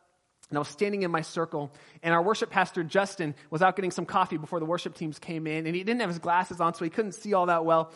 and 0.49 0.57
i 0.57 0.59
was 0.59 0.67
standing 0.67 1.01
in 1.01 1.09
my 1.09 1.21
circle 1.21 1.71
and 2.03 2.13
our 2.13 2.21
worship 2.21 2.51
pastor 2.51 2.83
justin 2.83 3.33
was 3.49 3.63
out 3.63 3.75
getting 3.75 3.89
some 3.89 4.05
coffee 4.05 4.37
before 4.37 4.59
the 4.59 4.65
worship 4.65 4.93
teams 4.93 5.17
came 5.17 5.47
in 5.47 5.65
and 5.65 5.75
he 5.75 5.83
didn't 5.83 6.01
have 6.01 6.11
his 6.11 6.19
glasses 6.19 6.61
on 6.61 6.75
so 6.75 6.83
he 6.83 6.91
couldn't 6.91 7.13
see 7.13 7.33
all 7.33 7.47
that 7.47 7.65
well 7.65 7.91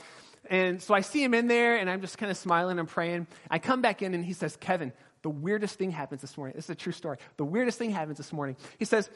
and 0.50 0.82
so 0.82 0.96
i 0.96 1.02
see 1.02 1.24
him 1.24 1.36
in 1.36 1.46
there 1.46 1.78
and 1.78 1.88
i'm 1.88 2.02
just 2.02 2.18
kind 2.18 2.32
of 2.32 2.38
smiling 2.38 2.80
and 2.80 2.88
praying 2.88 3.28
i 3.52 3.60
come 3.60 3.84
back 3.84 4.02
in 4.02 4.16
and 4.16 4.26
he 4.26 4.34
says 4.34 4.58
kevin 4.60 4.92
the 5.26 5.30
weirdest 5.32 5.80
thing 5.80 5.90
happens 5.90 6.22
this 6.22 6.38
morning. 6.38 6.56
This 6.56 6.66
is 6.66 6.70
a 6.70 6.76
true 6.76 6.92
story. 6.92 7.18
The 7.38 7.46
weirdest 7.46 7.80
thing 7.80 7.90
happens 7.90 8.18
this 8.18 8.32
morning. 8.32 8.58
He 8.78 8.86
says, 8.86 9.10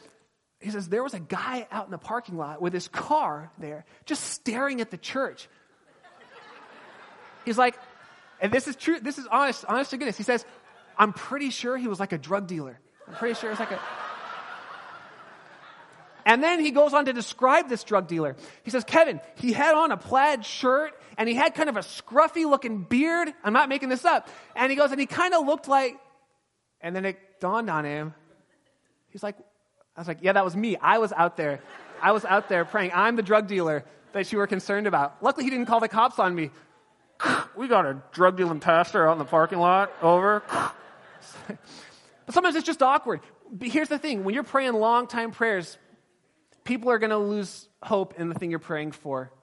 he 0.59 0.71
says, 0.71 0.89
there 0.89 1.03
was 1.03 1.13
a 1.13 1.19
guy 1.19 1.67
out 1.71 1.85
in 1.85 1.91
the 1.91 1.97
parking 1.97 2.37
lot 2.37 2.61
with 2.61 2.73
his 2.73 2.87
car 2.87 3.51
there, 3.57 3.85
just 4.05 4.23
staring 4.25 4.81
at 4.81 4.91
the 4.91 4.97
church. 4.97 5.47
He's 7.45 7.57
like, 7.57 7.77
and 8.41 8.51
this 8.51 8.67
is 8.67 8.75
true, 8.75 8.99
this 8.99 9.17
is 9.17 9.25
honest, 9.27 9.63
honest 9.65 9.91
to 9.91 9.97
goodness. 9.97 10.17
He 10.17 10.23
says, 10.23 10.45
I'm 10.97 11.13
pretty 11.13 11.49
sure 11.49 11.77
he 11.77 11.87
was 11.87 11.99
like 11.99 12.11
a 12.11 12.17
drug 12.17 12.47
dealer. 12.47 12.79
I'm 13.07 13.15
pretty 13.15 13.35
sure 13.35 13.51
it's 13.51 13.59
like 13.59 13.71
a. 13.71 13.79
And 16.25 16.43
then 16.43 16.59
he 16.59 16.71
goes 16.71 16.93
on 16.93 17.05
to 17.05 17.13
describe 17.13 17.69
this 17.69 17.83
drug 17.83 18.07
dealer. 18.07 18.35
He 18.63 18.69
says, 18.69 18.83
Kevin, 18.83 19.19
he 19.35 19.53
had 19.53 19.73
on 19.73 19.91
a 19.91 19.97
plaid 19.97 20.45
shirt 20.45 20.93
and 21.17 21.27
he 21.27 21.33
had 21.33 21.55
kind 21.55 21.69
of 21.69 21.77
a 21.77 21.79
scruffy 21.79 22.47
looking 22.47 22.83
beard. 22.83 23.33
I'm 23.43 23.53
not 23.53 23.67
making 23.67 23.89
this 23.89 24.05
up. 24.05 24.29
And 24.55 24.69
he 24.69 24.75
goes, 24.75 24.91
and 24.91 24.99
he 24.99 25.07
kind 25.07 25.33
of 25.33 25.45
looked 25.47 25.67
like, 25.67 25.95
and 26.81 26.95
then 26.95 27.05
it 27.05 27.17
dawned 27.39 27.69
on 27.69 27.83
him. 27.83 28.13
He's 29.07 29.23
like, 29.23 29.37
I 29.99 30.01
was 30.01 30.07
like, 30.07 30.19
yeah, 30.21 30.31
that 30.31 30.45
was 30.45 30.55
me. 30.55 30.77
I 30.77 30.99
was 30.99 31.11
out 31.11 31.35
there. 31.35 31.59
I 32.01 32.13
was 32.13 32.23
out 32.23 32.47
there 32.47 32.63
praying. 32.63 32.91
I'm 32.95 33.17
the 33.17 33.21
drug 33.21 33.47
dealer 33.47 33.83
that 34.13 34.31
you 34.31 34.37
were 34.37 34.47
concerned 34.47 34.87
about. 34.87 35.21
Luckily, 35.21 35.43
he 35.43 35.49
didn't 35.49 35.65
call 35.65 35.81
the 35.81 35.89
cops 35.89 36.19
on 36.19 36.33
me. 36.33 36.51
we 37.57 37.67
got 37.67 37.85
a 37.85 38.01
drug 38.13 38.37
dealing 38.37 38.61
pastor 38.61 39.05
out 39.05 39.11
in 39.11 39.19
the 39.19 39.25
parking 39.25 39.59
lot. 39.59 39.91
Over. 40.01 40.41
but 41.49 41.59
sometimes 42.29 42.55
it's 42.55 42.65
just 42.65 42.81
awkward. 42.81 43.19
But 43.51 43.67
here's 43.67 43.89
the 43.89 43.99
thing 43.99 44.23
when 44.23 44.33
you're 44.33 44.45
praying 44.45 44.71
long 44.71 45.05
time 45.05 45.31
prayers, 45.31 45.77
people 46.63 46.89
are 46.91 46.97
going 46.97 47.09
to 47.09 47.17
lose 47.17 47.67
hope 47.83 48.17
in 48.17 48.29
the 48.29 48.35
thing 48.35 48.51
you're 48.51 48.59
praying 48.59 48.93
for. 48.93 49.33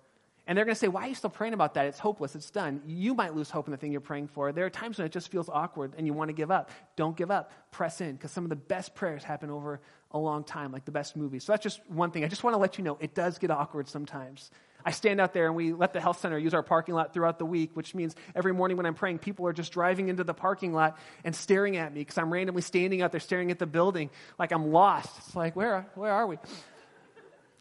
And 0.46 0.56
they're 0.56 0.64
going 0.64 0.74
to 0.74 0.78
say, 0.78 0.88
Why 0.88 1.02
are 1.02 1.09
you 1.09 1.14
still 1.14 1.30
praying 1.30 1.54
about 1.54 1.74
that? 1.74 1.87
It's 1.87 1.98
hopeless. 1.98 2.35
It's 2.35 2.50
done. 2.50 2.82
You 2.87 3.14
might 3.14 3.35
lose 3.35 3.50
hope 3.50 3.66
in 3.66 3.72
the 3.72 3.76
thing 3.76 3.92
you're 3.92 4.00
praying 4.00 4.28
for. 4.28 4.52
There 4.52 4.64
are 4.64 4.70
times 4.70 4.98
when 4.98 5.06
it 5.06 5.12
just 5.12 5.30
feels 5.30 5.48
awkward 5.48 5.94
and 5.98 6.06
you 6.06 6.12
want 6.12 6.28
to 6.28 6.35
give 6.35 6.50
up. 6.50 6.70
Don't 6.94 7.16
give 7.16 7.30
up. 7.30 7.50
Press 7.72 8.00
in 8.00 8.12
because 8.12 8.30
some 8.30 8.44
of 8.44 8.50
the 8.50 8.56
best 8.56 8.94
prayers 8.94 9.24
happen 9.24 9.50
over 9.50 9.80
a 10.12 10.18
long 10.18 10.44
time, 10.44 10.72
like 10.72 10.85
the 10.85 10.92
best 10.92 11.16
movies. 11.16 11.44
So 11.44 11.52
that's 11.52 11.62
just 11.62 11.80
one 11.88 12.11
thing. 12.12 12.24
I 12.24 12.28
just 12.28 12.44
want 12.44 12.54
to 12.54 12.59
let 12.59 12.78
you 12.78 12.85
know 12.85 12.96
it 13.00 13.14
does 13.14 13.38
get 13.38 13.50
awkward 13.50 13.88
sometimes. 13.88 14.50
I 14.85 14.92
stand 14.92 15.20
out 15.20 15.32
there 15.32 15.46
and 15.46 15.56
we 15.56 15.72
let 15.72 15.92
the 15.92 16.00
health 16.00 16.20
center 16.20 16.38
use 16.38 16.54
our 16.54 16.62
parking 16.62 16.94
lot 16.94 17.12
throughout 17.12 17.40
the 17.40 17.44
week, 17.44 17.72
which 17.74 17.92
means 17.92 18.14
every 18.37 18.54
morning 18.54 18.76
when 18.76 18.87
I'm 18.87 18.94
praying, 18.94 19.18
people 19.18 19.44
are 19.48 19.52
just 19.52 19.72
driving 19.72 20.09
into 20.09 20.22
the 20.22 20.32
parking 20.32 20.72
lot 20.72 20.96
and 21.24 21.35
staring 21.35 21.76
at 21.76 21.92
me 21.92 22.02
because 22.02 22.18
I'm 22.18 22.32
randomly 22.32 22.62
standing 22.62 23.02
out 23.02 23.11
there 23.11 23.18
staring 23.20 23.50
at 23.50 23.59
the 23.59 23.66
building 23.66 24.11
like 24.38 24.52
I'm 24.52 24.70
lost. 24.70 25.11
It's 25.18 25.35
like, 25.35 25.56
where, 25.56 25.88
where 25.96 26.12
are 26.12 26.28
we? 26.28 26.38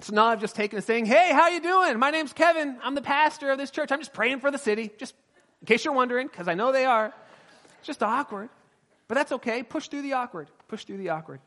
So 0.01 0.13
now 0.13 0.25
I've 0.25 0.41
just 0.41 0.55
taken 0.55 0.77
a 0.77 0.81
saying, 0.81 1.05
hey, 1.05 1.31
how 1.31 1.47
you 1.47 1.61
doing? 1.61 1.97
My 1.97 2.11
name's 2.11 2.33
Kevin. 2.33 2.77
I'm 2.83 2.95
the 2.95 3.01
pastor 3.01 3.51
of 3.51 3.57
this 3.57 3.71
church. 3.71 3.91
I'm 3.91 3.99
just 3.99 4.13
praying 4.13 4.39
for 4.39 4.51
the 4.51 4.57
city. 4.57 4.91
Just 4.97 5.15
in 5.61 5.67
case 5.67 5.85
you're 5.85 5.93
wondering, 5.93 6.27
because 6.27 6.47
I 6.47 6.53
know 6.53 6.71
they 6.71 6.85
are. 6.85 7.13
It's 7.79 7.87
just 7.87 8.03
awkward. 8.03 8.49
But 9.07 9.15
that's 9.15 9.31
okay. 9.31 9.63
Push 9.63 9.87
through 9.87 10.01
the 10.01 10.13
awkward. 10.13 10.49
Push 10.67 10.85
through 10.85 10.97
the 10.97 11.09
awkward. 11.09 11.39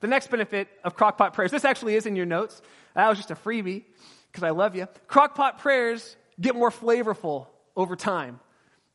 The 0.00 0.06
next 0.06 0.30
benefit 0.30 0.68
of 0.84 0.96
crockpot 0.96 1.32
prayers, 1.32 1.50
this 1.50 1.64
actually 1.64 1.96
is 1.96 2.06
in 2.06 2.14
your 2.14 2.26
notes. 2.26 2.62
That 2.94 3.08
was 3.08 3.18
just 3.18 3.32
a 3.32 3.34
freebie 3.34 3.82
because 4.30 4.44
I 4.44 4.50
love 4.50 4.76
you. 4.76 4.86
Crockpot 5.08 5.58
prayers 5.58 6.16
get 6.40 6.54
more 6.54 6.70
flavorful 6.70 7.46
over 7.74 7.96
time. 7.96 8.38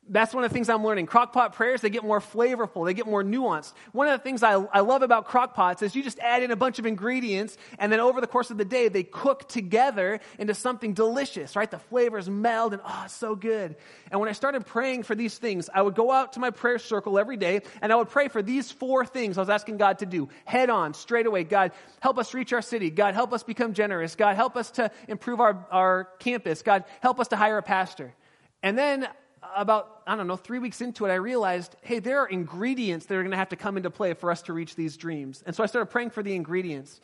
That's 0.10 0.34
one 0.34 0.44
of 0.44 0.50
the 0.50 0.54
things 0.54 0.68
I'm 0.68 0.84
learning. 0.84 1.08
Crockpot 1.08 1.54
prayers, 1.54 1.80
they 1.80 1.90
get 1.90 2.04
more 2.04 2.20
flavorful, 2.20 2.86
they 2.86 2.94
get 2.94 3.08
more 3.08 3.24
nuanced. 3.24 3.72
One 3.94 4.08
of 4.08 4.20
the 4.20 4.22
things 4.22 4.44
I, 4.44 4.56
I 4.56 4.82
love 4.82 5.02
about 5.02 5.30
crockpots 5.30 5.82
is 5.82 5.96
you 5.96 6.04
just 6.04 6.20
add 6.20 6.44
in 6.44 6.52
a 6.52 6.58
bunch 6.58 6.78
of 6.78 6.86
ingredients, 6.86 7.58
and 7.80 7.90
then 7.90 8.02
over 8.02 8.20
the 8.20 8.28
course 8.28 8.52
of 8.52 8.58
the 8.58 8.66
day, 8.66 8.90
they 8.90 9.04
cook 9.04 9.48
together 9.48 10.20
into 10.38 10.54
something 10.54 10.94
delicious, 10.94 11.56
right? 11.56 11.72
The 11.72 11.80
flavors 11.80 12.30
meld, 12.30 12.74
and 12.74 12.82
oh, 12.86 13.02
it's 13.06 13.14
so 13.14 13.34
good. 13.34 13.78
And 14.12 14.20
when 14.20 14.28
I 14.28 14.34
started 14.34 14.66
praying 14.66 15.04
for 15.04 15.16
these 15.16 15.38
things, 15.38 15.70
I 15.74 15.82
would 15.82 15.96
go 15.96 16.12
out 16.12 16.34
to 16.34 16.42
my 16.42 16.50
prayer 16.50 16.80
circle 16.80 17.18
every 17.18 17.38
day, 17.38 17.62
and 17.82 17.94
I 17.94 17.96
would 17.96 18.10
pray 18.10 18.28
for 18.28 18.42
these 18.42 18.72
four 18.72 19.06
things 19.06 19.38
I 19.38 19.42
was 19.42 19.50
asking 19.50 19.78
God 19.78 20.00
to 20.00 20.06
do. 20.06 20.28
Head 20.44 20.70
on, 20.70 20.94
straight 20.94 21.28
away. 21.28 21.46
God, 21.46 21.72
help 22.02 22.18
us 22.18 22.34
reach 22.34 22.52
our 22.52 22.62
city. 22.62 22.90
God, 22.90 23.14
help 23.14 23.32
us 23.32 23.44
become 23.44 23.74
generous. 23.74 24.16
God, 24.16 24.36
help 24.36 24.58
us 24.58 24.72
to 24.72 24.92
improve 25.08 25.40
our, 25.40 25.66
our 25.72 26.10
campus. 26.20 26.62
God, 26.62 26.84
help 27.00 27.22
us 27.22 27.30
to 27.30 27.38
hire 27.38 27.58
a 27.58 27.64
pastor. 27.64 28.14
And 28.62 28.78
then 28.78 29.08
about, 29.56 30.02
I 30.08 30.16
don't 30.16 30.28
know, 30.28 30.36
three 30.36 30.60
weeks 30.60 30.82
into 30.82 31.06
it, 31.06 31.12
I 31.12 31.16
realized, 31.16 31.76
hey, 31.82 32.00
there 32.00 32.20
are 32.20 32.28
ingredients 32.28 33.06
that 33.06 33.16
are 33.16 33.22
going 33.22 33.32
to 33.32 33.38
have 33.38 33.50
to 33.50 33.56
come 33.56 33.78
into 33.78 33.90
play 33.90 34.14
for 34.14 34.32
us 34.32 34.42
to 34.44 34.54
reach 34.54 34.76
these 34.76 34.98
dreams. 34.98 35.44
And 35.46 35.56
so 35.56 35.64
I 35.64 35.68
started 35.68 35.88
praying 35.88 36.12
for 36.12 36.24
the 36.24 36.36
ingredients. 36.36 37.02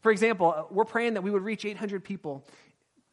For 0.00 0.10
example, 0.10 0.54
uh, 0.56 0.64
we're 0.70 0.84
praying 0.84 1.14
that 1.14 1.22
we 1.22 1.30
would 1.30 1.42
reach 1.42 1.64
800 1.64 2.02
people. 2.04 2.44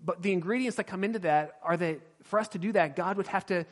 But 0.03 0.21
the 0.21 0.31
ingredients 0.31 0.77
that 0.77 0.85
come 0.85 1.03
into 1.03 1.19
that 1.19 1.59
are 1.63 1.77
that 1.77 1.99
for 2.23 2.39
us 2.39 2.47
to 2.49 2.57
do 2.57 2.71
that, 2.73 2.95
God 2.95 3.17
would 3.17 3.27
have 3.27 3.45
to, 3.47 3.65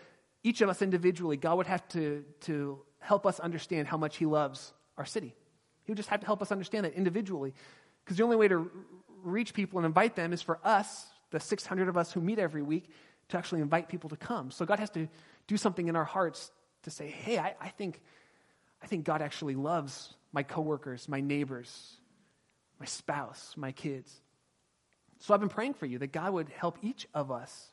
each 0.43 0.61
of 0.61 0.69
us 0.69 0.81
individually, 0.81 1.37
God 1.37 1.57
would 1.57 1.67
have 1.67 1.87
to, 1.89 2.23
to 2.41 2.79
help 2.99 3.25
us 3.25 3.39
understand 3.39 3.87
how 3.87 3.97
much 3.97 4.17
He 4.17 4.25
loves 4.25 4.73
our 4.97 5.05
city. 5.05 5.35
He 5.83 5.91
would 5.91 5.97
just 5.97 6.09
have 6.09 6.19
to 6.21 6.25
help 6.25 6.41
us 6.41 6.51
understand 6.51 6.85
that 6.85 6.93
individually. 6.93 7.53
Because 8.03 8.17
the 8.17 8.23
only 8.23 8.35
way 8.35 8.47
to 8.47 8.69
reach 9.23 9.53
people 9.53 9.79
and 9.79 9.85
invite 9.85 10.15
them 10.15 10.33
is 10.33 10.41
for 10.41 10.59
us, 10.63 11.07
the 11.31 11.39
600 11.39 11.89
of 11.89 11.97
us 11.97 12.11
who 12.11 12.21
meet 12.21 12.39
every 12.39 12.61
week, 12.61 12.89
to 13.29 13.37
actually 13.37 13.61
invite 13.61 13.89
people 13.89 14.09
to 14.09 14.15
come. 14.15 14.51
So 14.51 14.65
God 14.65 14.79
has 14.79 14.89
to 14.91 15.07
do 15.47 15.57
something 15.57 15.87
in 15.87 15.95
our 15.95 16.03
hearts 16.03 16.51
to 16.83 16.91
say, 16.91 17.07
hey, 17.07 17.37
I, 17.37 17.55
I 17.59 17.69
think, 17.69 18.01
I 18.81 18.87
think 18.87 19.05
God 19.05 19.21
actually 19.21 19.55
loves 19.55 20.13
my 20.31 20.43
coworkers, 20.43 21.09
my 21.09 21.21
neighbors, 21.21 21.97
my 22.79 22.85
spouse, 22.85 23.53
my 23.57 23.71
kids. 23.71 24.13
So 25.19 25.33
I've 25.33 25.39
been 25.39 25.49
praying 25.49 25.75
for 25.75 25.85
you 25.85 25.97
that 25.99 26.11
God 26.11 26.33
would 26.33 26.49
help 26.49 26.77
each 26.81 27.07
of 27.13 27.31
us 27.31 27.67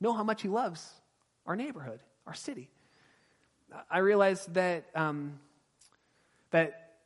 know 0.00 0.12
how 0.12 0.24
much 0.24 0.42
He 0.42 0.48
loves 0.48 0.90
our 1.46 1.54
neighborhood, 1.54 2.00
our 2.26 2.34
city. 2.34 2.70
I 3.90 3.98
realize 3.98 4.46
that, 4.46 4.86
um, 4.94 5.38
that 6.50 6.96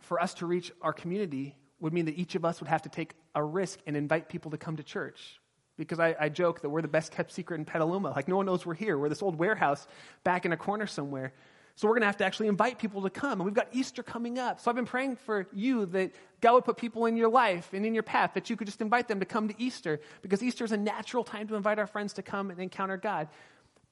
for 0.00 0.20
us 0.20 0.34
to 0.34 0.46
reach 0.46 0.72
our 0.80 0.92
community 0.92 1.54
would 1.80 1.92
mean 1.92 2.06
that 2.06 2.18
each 2.18 2.34
of 2.34 2.44
us 2.44 2.60
would 2.60 2.68
have 2.68 2.82
to 2.82 2.88
take 2.88 3.14
a 3.34 3.44
risk 3.44 3.78
and 3.86 3.96
invite 3.96 4.28
people 4.28 4.50
to 4.52 4.56
come 4.56 4.76
to 4.76 4.82
church. 4.82 5.38
Because 5.76 6.00
I, 6.00 6.16
I 6.18 6.28
joke 6.28 6.62
that 6.62 6.70
we're 6.70 6.82
the 6.82 6.88
best 6.88 7.12
kept 7.12 7.32
secret 7.32 7.58
in 7.58 7.64
Petaluma. 7.64 8.10
Like, 8.10 8.28
no 8.28 8.36
one 8.36 8.46
knows 8.46 8.64
we're 8.64 8.74
here. 8.74 8.96
We're 8.96 9.08
this 9.08 9.22
old 9.22 9.36
warehouse 9.36 9.86
back 10.24 10.46
in 10.46 10.52
a 10.52 10.56
corner 10.56 10.86
somewhere. 10.86 11.32
So 11.76 11.86
we're 11.86 11.94
going 11.94 12.02
to 12.02 12.06
have 12.06 12.16
to 12.18 12.24
actually 12.24 12.48
invite 12.48 12.78
people 12.78 13.02
to 13.02 13.10
come. 13.10 13.32
And 13.32 13.44
we've 13.44 13.54
got 13.54 13.68
Easter 13.72 14.02
coming 14.02 14.38
up. 14.38 14.60
So 14.60 14.70
I've 14.70 14.76
been 14.76 14.86
praying 14.86 15.16
for 15.16 15.46
you 15.52 15.84
that 15.86 16.12
God 16.40 16.54
would 16.54 16.64
put 16.64 16.78
people 16.78 17.04
in 17.04 17.18
your 17.18 17.28
life 17.28 17.74
and 17.74 17.84
in 17.84 17.92
your 17.92 18.02
path 18.02 18.32
that 18.34 18.48
you 18.48 18.56
could 18.56 18.66
just 18.66 18.80
invite 18.80 19.08
them 19.08 19.20
to 19.20 19.26
come 19.26 19.48
to 19.48 19.54
Easter 19.62 20.00
because 20.22 20.42
Easter 20.42 20.64
is 20.64 20.72
a 20.72 20.78
natural 20.78 21.22
time 21.22 21.48
to 21.48 21.54
invite 21.54 21.78
our 21.78 21.86
friends 21.86 22.14
to 22.14 22.22
come 22.22 22.50
and 22.50 22.58
encounter 22.60 22.96
God. 22.96 23.28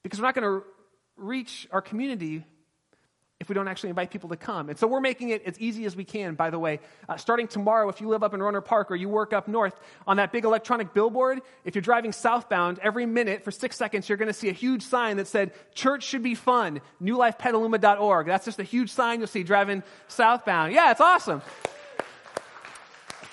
Because 0.01 0.19
we're 0.19 0.25
not 0.25 0.33
going 0.33 0.61
to 0.61 0.65
reach 1.15 1.67
our 1.71 1.81
community 1.81 2.43
if 3.41 3.49
we 3.49 3.55
don't 3.55 3.67
actually 3.67 3.89
invite 3.89 4.11
people 4.11 4.29
to 4.29 4.37
come. 4.37 4.69
And 4.69 4.79
so 4.79 4.87
we're 4.87 5.01
making 5.01 5.29
it 5.29 5.43
as 5.45 5.59
easy 5.59 5.85
as 5.85 5.93
we 5.93 6.05
can, 6.05 6.35
by 6.35 6.49
the 6.49 6.57
way. 6.57 6.79
Uh, 7.09 7.17
starting 7.17 7.49
tomorrow, 7.49 7.89
if 7.89 7.99
you 7.99 8.07
live 8.07 8.23
up 8.23 8.33
in 8.33 8.39
Rohnert 8.39 8.63
Park 8.63 8.89
or 8.89 8.95
you 8.95 9.09
work 9.09 9.33
up 9.33 9.49
north, 9.49 9.77
on 10.07 10.17
that 10.17 10.31
big 10.31 10.45
electronic 10.45 10.93
billboard, 10.93 11.41
if 11.65 11.75
you're 11.75 11.81
driving 11.81 12.13
southbound, 12.13 12.79
every 12.79 13.05
minute 13.05 13.43
for 13.43 13.51
six 13.51 13.75
seconds, 13.75 14.07
you're 14.07 14.17
going 14.17 14.29
to 14.29 14.33
see 14.33 14.47
a 14.47 14.53
huge 14.53 14.83
sign 14.83 15.17
that 15.17 15.27
said, 15.27 15.51
Church 15.73 16.03
should 16.03 16.23
be 16.23 16.33
fun, 16.33 16.79
newlifepetaluma.org. 17.03 18.25
That's 18.25 18.45
just 18.45 18.59
a 18.59 18.63
huge 18.63 18.89
sign 18.89 19.19
you'll 19.19 19.27
see 19.27 19.43
driving 19.43 19.83
southbound. 20.07 20.71
Yeah, 20.71 20.91
it's 20.91 21.01
awesome. 21.01 21.41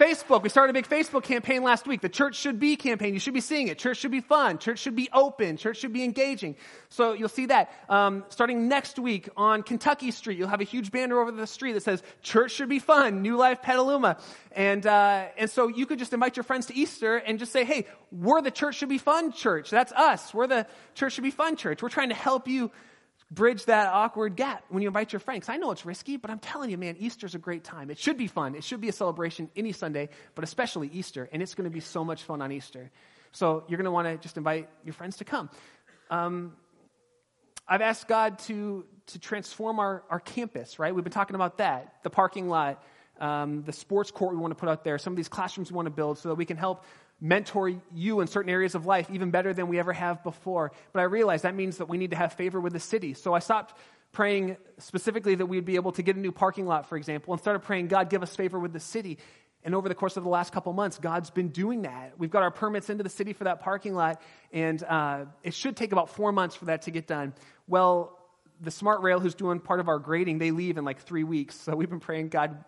Facebook, 0.02 0.42
we 0.42 0.48
started 0.48 0.70
a 0.70 0.72
big 0.72 0.88
Facebook 0.88 1.22
campaign 1.22 1.62
last 1.62 1.86
week. 1.86 2.00
The 2.00 2.08
church 2.08 2.34
should 2.34 2.58
be 2.58 2.74
campaign. 2.74 3.14
You 3.14 3.20
should 3.20 3.34
be 3.34 3.40
seeing 3.40 3.68
it. 3.68 3.78
Church 3.78 3.98
should 3.98 4.10
be 4.10 4.20
fun. 4.20 4.58
Church 4.58 4.80
should 4.80 4.96
be 4.96 5.08
open. 5.12 5.56
Church 5.56 5.76
should 5.76 5.92
be 5.92 6.02
engaging. 6.02 6.56
So 6.88 7.12
you'll 7.12 7.28
see 7.28 7.46
that. 7.46 7.70
Um, 7.88 8.24
starting 8.28 8.66
next 8.66 8.98
week 8.98 9.28
on 9.36 9.62
Kentucky 9.62 10.10
Street, 10.10 10.38
you'll 10.38 10.48
have 10.48 10.60
a 10.60 10.64
huge 10.64 10.90
banner 10.90 11.20
over 11.20 11.30
the 11.30 11.46
street 11.46 11.74
that 11.74 11.84
says, 11.84 12.02
Church 12.20 12.50
should 12.50 12.68
be 12.68 12.80
fun. 12.80 13.22
New 13.22 13.36
Life 13.36 13.62
Petaluma. 13.62 14.18
And, 14.50 14.84
uh, 14.84 15.26
and 15.38 15.48
so 15.48 15.68
you 15.68 15.86
could 15.86 16.00
just 16.00 16.12
invite 16.12 16.36
your 16.36 16.42
friends 16.42 16.66
to 16.66 16.74
Easter 16.74 17.18
and 17.18 17.38
just 17.38 17.52
say, 17.52 17.62
hey, 17.62 17.86
we're 18.10 18.42
the 18.42 18.50
church 18.50 18.74
should 18.78 18.88
be 18.88 18.98
fun 18.98 19.30
church. 19.30 19.70
That's 19.70 19.92
us. 19.92 20.34
We're 20.34 20.48
the 20.48 20.66
church 20.96 21.12
should 21.12 21.22
be 21.22 21.30
fun 21.30 21.54
church. 21.54 21.80
We're 21.80 21.90
trying 21.90 22.08
to 22.08 22.16
help 22.16 22.48
you 22.48 22.72
bridge 23.32 23.64
that 23.64 23.88
awkward 23.92 24.36
gap 24.36 24.64
when 24.68 24.82
you 24.82 24.88
invite 24.88 25.12
your 25.12 25.20
friends. 25.20 25.48
I 25.48 25.56
know 25.56 25.70
it's 25.70 25.86
risky, 25.86 26.16
but 26.16 26.30
I'm 26.30 26.38
telling 26.38 26.70
you, 26.70 26.76
man, 26.76 26.96
Easter's 26.98 27.34
a 27.34 27.38
great 27.38 27.64
time. 27.64 27.90
It 27.90 27.98
should 27.98 28.18
be 28.18 28.26
fun. 28.26 28.54
It 28.54 28.62
should 28.62 28.80
be 28.80 28.88
a 28.88 28.92
celebration 28.92 29.50
any 29.56 29.72
Sunday, 29.72 30.10
but 30.34 30.44
especially 30.44 30.88
Easter. 30.92 31.28
And 31.32 31.42
it's 31.42 31.54
going 31.54 31.64
to 31.64 31.70
be 31.70 31.80
so 31.80 32.04
much 32.04 32.22
fun 32.22 32.42
on 32.42 32.52
Easter. 32.52 32.90
So 33.32 33.64
you're 33.68 33.78
going 33.78 33.86
to 33.86 33.90
want 33.90 34.06
to 34.06 34.18
just 34.18 34.36
invite 34.36 34.68
your 34.84 34.92
friends 34.92 35.16
to 35.18 35.24
come. 35.24 35.48
Um, 36.10 36.52
I've 37.66 37.80
asked 37.80 38.06
God 38.06 38.38
to, 38.40 38.84
to 39.06 39.18
transform 39.18 39.78
our, 39.78 40.02
our 40.10 40.20
campus, 40.20 40.78
right? 40.78 40.94
We've 40.94 41.04
been 41.04 41.12
talking 41.12 41.36
about 41.36 41.58
that, 41.58 41.94
the 42.02 42.10
parking 42.10 42.48
lot, 42.48 42.84
um, 43.18 43.62
the 43.62 43.72
sports 43.72 44.10
court 44.10 44.34
we 44.34 44.40
want 44.40 44.50
to 44.50 44.56
put 44.56 44.68
out 44.68 44.84
there, 44.84 44.98
some 44.98 45.12
of 45.12 45.16
these 45.16 45.28
classrooms 45.28 45.70
we 45.70 45.76
want 45.76 45.86
to 45.86 45.90
build 45.90 46.18
so 46.18 46.28
that 46.28 46.34
we 46.34 46.44
can 46.44 46.56
help 46.56 46.84
mentor 47.22 47.72
you 47.94 48.20
in 48.20 48.26
certain 48.26 48.50
areas 48.50 48.74
of 48.74 48.84
life 48.84 49.08
even 49.10 49.30
better 49.30 49.54
than 49.54 49.68
we 49.68 49.78
ever 49.78 49.92
have 49.92 50.22
before. 50.24 50.72
But 50.92 51.00
I 51.00 51.04
realized 51.04 51.44
that 51.44 51.54
means 51.54 51.78
that 51.78 51.88
we 51.88 51.96
need 51.96 52.10
to 52.10 52.16
have 52.16 52.32
favor 52.32 52.60
with 52.60 52.72
the 52.72 52.80
city. 52.80 53.14
So 53.14 53.32
I 53.32 53.38
stopped 53.38 53.78
praying 54.10 54.56
specifically 54.78 55.36
that 55.36 55.46
we'd 55.46 55.64
be 55.64 55.76
able 55.76 55.92
to 55.92 56.02
get 56.02 56.16
a 56.16 56.18
new 56.18 56.32
parking 56.32 56.66
lot, 56.66 56.88
for 56.88 56.96
example, 56.96 57.32
and 57.32 57.40
started 57.40 57.60
praying, 57.60 57.86
God, 57.86 58.10
give 58.10 58.24
us 58.24 58.34
favor 58.34 58.58
with 58.58 58.72
the 58.72 58.80
city. 58.80 59.18
And 59.64 59.72
over 59.76 59.88
the 59.88 59.94
course 59.94 60.16
of 60.16 60.24
the 60.24 60.28
last 60.28 60.52
couple 60.52 60.72
months, 60.72 60.98
God's 60.98 61.30
been 61.30 61.50
doing 61.50 61.82
that. 61.82 62.14
We've 62.18 62.30
got 62.30 62.42
our 62.42 62.50
permits 62.50 62.90
into 62.90 63.04
the 63.04 63.08
city 63.08 63.32
for 63.32 63.44
that 63.44 63.60
parking 63.60 63.94
lot, 63.94 64.20
and 64.52 64.82
uh, 64.82 65.26
it 65.44 65.54
should 65.54 65.76
take 65.76 65.92
about 65.92 66.10
four 66.10 66.32
months 66.32 66.56
for 66.56 66.64
that 66.64 66.82
to 66.82 66.90
get 66.90 67.06
done. 67.06 67.32
Well, 67.68 68.18
the 68.60 68.72
Smart 68.72 69.00
Rail, 69.02 69.20
who's 69.20 69.36
doing 69.36 69.60
part 69.60 69.78
of 69.78 69.86
our 69.88 70.00
grading, 70.00 70.38
they 70.38 70.50
leave 70.50 70.76
in 70.76 70.84
like 70.84 71.00
three 71.02 71.24
weeks. 71.24 71.54
So 71.54 71.76
we've 71.76 71.88
been 71.88 72.00
praying, 72.00 72.30
God, 72.30 72.64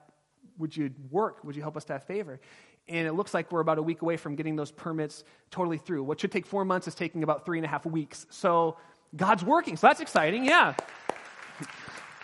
would 0.59 0.77
you 0.77 0.93
work? 1.11 1.43
Would 1.43 1.57
you 1.57 1.63
help 1.63 1.77
us 1.77 1.85
to 1.87 1.95
have 1.95 2.05
favor? 2.05 2.41
And 2.89 3.07
it 3.07 3.13
looks 3.13 3.33
like 3.33 3.51
we're 3.51 3.61
about 3.61 3.79
a 3.79 3.83
week 3.83 4.03
away 4.03 4.17
from 4.17 4.35
getting 4.35 4.57
those 4.57 4.71
permits 4.71 5.25
totally 5.51 5.79
through. 5.79 6.03
What 6.03 6.21
should 6.21 6.33
take 6.33 6.47
four 6.47 6.65
months 6.65 6.87
is 6.87 6.95
taking 6.95 7.23
about 7.23 7.45
three 7.45 7.59
and 7.59 7.65
a 7.65 7.69
half 7.69 7.87
weeks. 7.87 8.27
So 8.31 8.77
God's 9.17 9.45
working. 9.45 9.77
So 9.77 9.87
that's 9.87 10.01
exciting. 10.01 10.45
Yeah. 10.45 10.75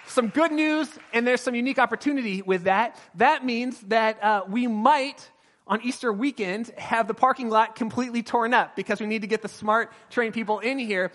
some 0.07 0.29
good 0.29 0.53
news, 0.53 0.89
and 1.13 1.27
there's 1.27 1.41
some 1.41 1.55
unique 1.55 1.79
opportunity 1.79 2.43
with 2.43 2.65
that. 2.65 2.99
That 3.15 3.45
means 3.45 3.81
that 3.83 4.23
uh, 4.23 4.43
we 4.49 4.67
might, 4.67 5.31
on 5.67 5.81
Easter 5.83 6.13
weekend, 6.13 6.69
have 6.77 7.07
the 7.07 7.15
parking 7.15 7.49
lot 7.49 7.77
completely 7.77 8.23
torn 8.23 8.53
up 8.53 8.77
because 8.77 9.01
we 9.01 9.07
need 9.07 9.23
to 9.23 9.29
get 9.29 9.41
the 9.41 9.49
smart 9.49 9.93
train 10.11 10.33
people 10.33 10.59
in 10.59 10.79
here. 10.79 11.13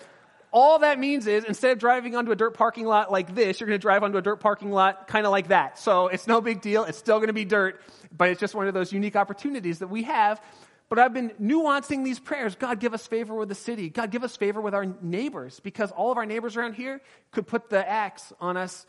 All 0.55 0.79
that 0.79 0.99
means 0.99 1.27
is 1.27 1.43
instead 1.43 1.73
of 1.73 1.79
driving 1.79 2.15
onto 2.15 2.31
a 2.31 2.35
dirt 2.35 2.53
parking 2.53 2.85
lot 2.85 3.11
like 3.11 3.35
this, 3.35 3.59
you're 3.59 3.67
going 3.67 3.77
to 3.77 3.81
drive 3.81 4.03
onto 4.03 4.17
a 4.17 4.21
dirt 4.21 4.39
parking 4.39 4.71
lot 4.71 5.05
kind 5.05 5.25
of 5.25 5.33
like 5.33 5.49
that. 5.49 5.77
So 5.77 6.07
it's 6.07 6.27
no 6.27 6.39
big 6.39 6.61
deal. 6.61 6.85
It's 6.85 6.97
still 6.97 7.17
going 7.17 7.27
to 7.27 7.33
be 7.33 7.43
dirt, 7.43 7.81
but 8.15 8.29
it's 8.29 8.39
just 8.39 8.55
one 8.55 8.65
of 8.65 8.73
those 8.73 8.93
unique 8.93 9.17
opportunities 9.17 9.79
that 9.79 9.89
we 9.89 10.03
have. 10.03 10.41
But 10.87 10.99
I've 10.99 11.11
been 11.13 11.31
nuancing 11.41 12.05
these 12.05 12.19
prayers. 12.19 12.55
God, 12.55 12.79
give 12.79 12.93
us 12.93 13.05
favor 13.05 13.35
with 13.35 13.49
the 13.49 13.55
city. 13.55 13.89
God, 13.89 14.11
give 14.11 14.23
us 14.23 14.37
favor 14.37 14.61
with 14.61 14.73
our 14.73 14.85
neighbors 15.01 15.59
because 15.59 15.91
all 15.91 16.09
of 16.09 16.17
our 16.17 16.25
neighbors 16.25 16.55
around 16.55 16.75
here 16.75 17.01
could 17.31 17.47
put 17.47 17.69
the 17.69 17.85
axe 17.85 18.31
on 18.39 18.55
us 18.55 18.85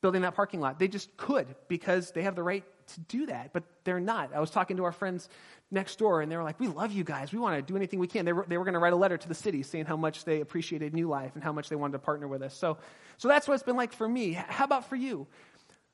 building 0.00 0.22
that 0.22 0.34
parking 0.34 0.60
lot. 0.60 0.78
They 0.78 0.88
just 0.88 1.14
could 1.18 1.54
because 1.68 2.12
they 2.12 2.22
have 2.22 2.34
the 2.34 2.42
right 2.42 2.64
to 2.94 3.00
do 3.00 3.26
that, 3.26 3.52
but 3.52 3.64
they're 3.84 4.00
not. 4.00 4.34
I 4.34 4.40
was 4.40 4.50
talking 4.50 4.76
to 4.78 4.84
our 4.84 4.92
friends 4.92 5.28
next 5.70 5.98
door, 5.98 6.20
and 6.20 6.30
they 6.30 6.36
were 6.36 6.42
like, 6.42 6.58
We 6.60 6.68
love 6.68 6.92
you 6.92 7.04
guys. 7.04 7.32
We 7.32 7.38
want 7.38 7.56
to 7.56 7.62
do 7.62 7.76
anything 7.76 7.98
we 7.98 8.06
can. 8.06 8.24
They 8.24 8.32
were, 8.32 8.44
they 8.48 8.58
were 8.58 8.64
going 8.64 8.74
to 8.74 8.80
write 8.80 8.92
a 8.92 8.96
letter 8.96 9.16
to 9.16 9.28
the 9.28 9.34
city 9.34 9.62
saying 9.62 9.86
how 9.86 9.96
much 9.96 10.24
they 10.24 10.40
appreciated 10.40 10.94
New 10.94 11.08
Life 11.08 11.32
and 11.34 11.44
how 11.44 11.52
much 11.52 11.68
they 11.68 11.76
wanted 11.76 11.92
to 11.92 11.98
partner 12.00 12.28
with 12.28 12.42
us. 12.42 12.54
So, 12.54 12.78
so 13.18 13.28
that's 13.28 13.48
what 13.48 13.54
it's 13.54 13.62
been 13.62 13.76
like 13.76 13.92
for 13.92 14.08
me. 14.08 14.32
How 14.32 14.64
about 14.64 14.88
for 14.88 14.96
you? 14.96 15.26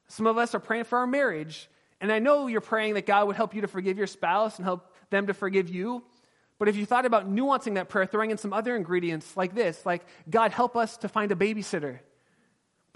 Some 0.08 0.26
of 0.26 0.38
us 0.38 0.54
are 0.54 0.60
praying 0.60 0.84
for 0.84 0.98
our 0.98 1.06
marriage, 1.06 1.68
and 2.00 2.12
I 2.12 2.18
know 2.18 2.46
you're 2.46 2.60
praying 2.60 2.94
that 2.94 3.06
God 3.06 3.26
would 3.26 3.36
help 3.36 3.54
you 3.54 3.62
to 3.62 3.68
forgive 3.68 3.98
your 3.98 4.06
spouse 4.06 4.56
and 4.56 4.64
help 4.64 4.92
them 5.10 5.26
to 5.26 5.34
forgive 5.34 5.68
you. 5.68 6.02
But 6.58 6.68
if 6.68 6.76
you 6.76 6.86
thought 6.86 7.04
about 7.04 7.30
nuancing 7.30 7.74
that 7.74 7.88
prayer, 7.88 8.06
throwing 8.06 8.30
in 8.30 8.38
some 8.38 8.52
other 8.52 8.76
ingredients 8.76 9.36
like 9.36 9.54
this, 9.54 9.84
like, 9.84 10.06
God, 10.30 10.52
help 10.52 10.76
us 10.76 10.96
to 10.98 11.08
find 11.08 11.30
a 11.32 11.34
babysitter. 11.34 11.98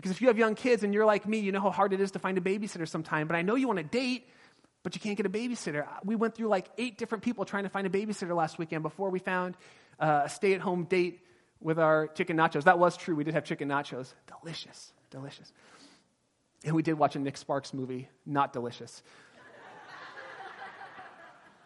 Because 0.00 0.12
if 0.12 0.22
you 0.22 0.28
have 0.28 0.38
young 0.38 0.54
kids 0.54 0.82
and 0.82 0.94
you're 0.94 1.04
like 1.04 1.28
me, 1.28 1.40
you 1.40 1.52
know 1.52 1.60
how 1.60 1.70
hard 1.70 1.92
it 1.92 2.00
is 2.00 2.12
to 2.12 2.18
find 2.18 2.38
a 2.38 2.40
babysitter 2.40 2.88
sometime. 2.88 3.26
But 3.26 3.36
I 3.36 3.42
know 3.42 3.54
you 3.54 3.66
want 3.66 3.80
to 3.80 3.84
date, 3.84 4.26
but 4.82 4.94
you 4.94 5.00
can't 5.00 5.14
get 5.14 5.26
a 5.26 5.28
babysitter. 5.28 5.86
We 6.06 6.16
went 6.16 6.34
through 6.34 6.48
like 6.48 6.70
eight 6.78 6.96
different 6.96 7.22
people 7.22 7.44
trying 7.44 7.64
to 7.64 7.68
find 7.68 7.86
a 7.86 7.90
babysitter 7.90 8.34
last 8.34 8.58
weekend 8.58 8.82
before 8.82 9.10
we 9.10 9.18
found 9.18 9.58
uh, 9.98 10.22
a 10.24 10.28
stay 10.30 10.54
at 10.54 10.62
home 10.62 10.84
date 10.84 11.20
with 11.60 11.78
our 11.78 12.06
chicken 12.06 12.38
nachos. 12.38 12.64
That 12.64 12.78
was 12.78 12.96
true. 12.96 13.14
We 13.14 13.24
did 13.24 13.34
have 13.34 13.44
chicken 13.44 13.68
nachos. 13.68 14.14
Delicious, 14.40 14.90
delicious. 15.10 15.52
And 16.64 16.74
we 16.74 16.82
did 16.82 16.94
watch 16.94 17.14
a 17.14 17.18
Nick 17.18 17.36
Sparks 17.36 17.74
movie. 17.74 18.08
Not 18.24 18.54
delicious. 18.54 19.02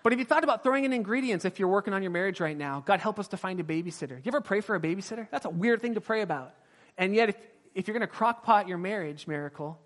But 0.03 0.13
if 0.13 0.19
you 0.19 0.25
thought 0.25 0.43
about 0.43 0.65
throwing 0.65 0.85
in 0.85 0.93
ingredients 0.93 1.45
if 1.45 1.61
you're 1.61 1.69
working 1.69 1.95
on 1.95 2.03
your 2.03 2.11
marriage 2.11 2.41
right 2.41 2.57
now, 2.57 2.83
God 2.85 2.99
help 2.99 3.21
us 3.21 3.29
to 3.29 3.37
find 3.37 3.61
a 3.61 3.63
babysitter. 3.63 4.17
You 4.17 4.27
ever 4.27 4.41
pray 4.41 4.61
for 4.61 4.75
a 4.75 4.81
babysitter? 4.81 5.29
That's 5.31 5.47
a 5.47 5.51
weird 5.51 5.81
thing 5.81 5.95
to 5.95 6.01
pray 6.01 6.21
about. 6.21 6.53
And 6.99 7.15
yet, 7.15 7.31
if, 7.31 7.37
if 7.75 7.89
you're 7.89 7.97
going 7.97 8.09
to 8.09 8.15
crockpot 8.15 8.69
your 8.69 8.79
marriage 8.79 9.27
miracle, 9.27 9.79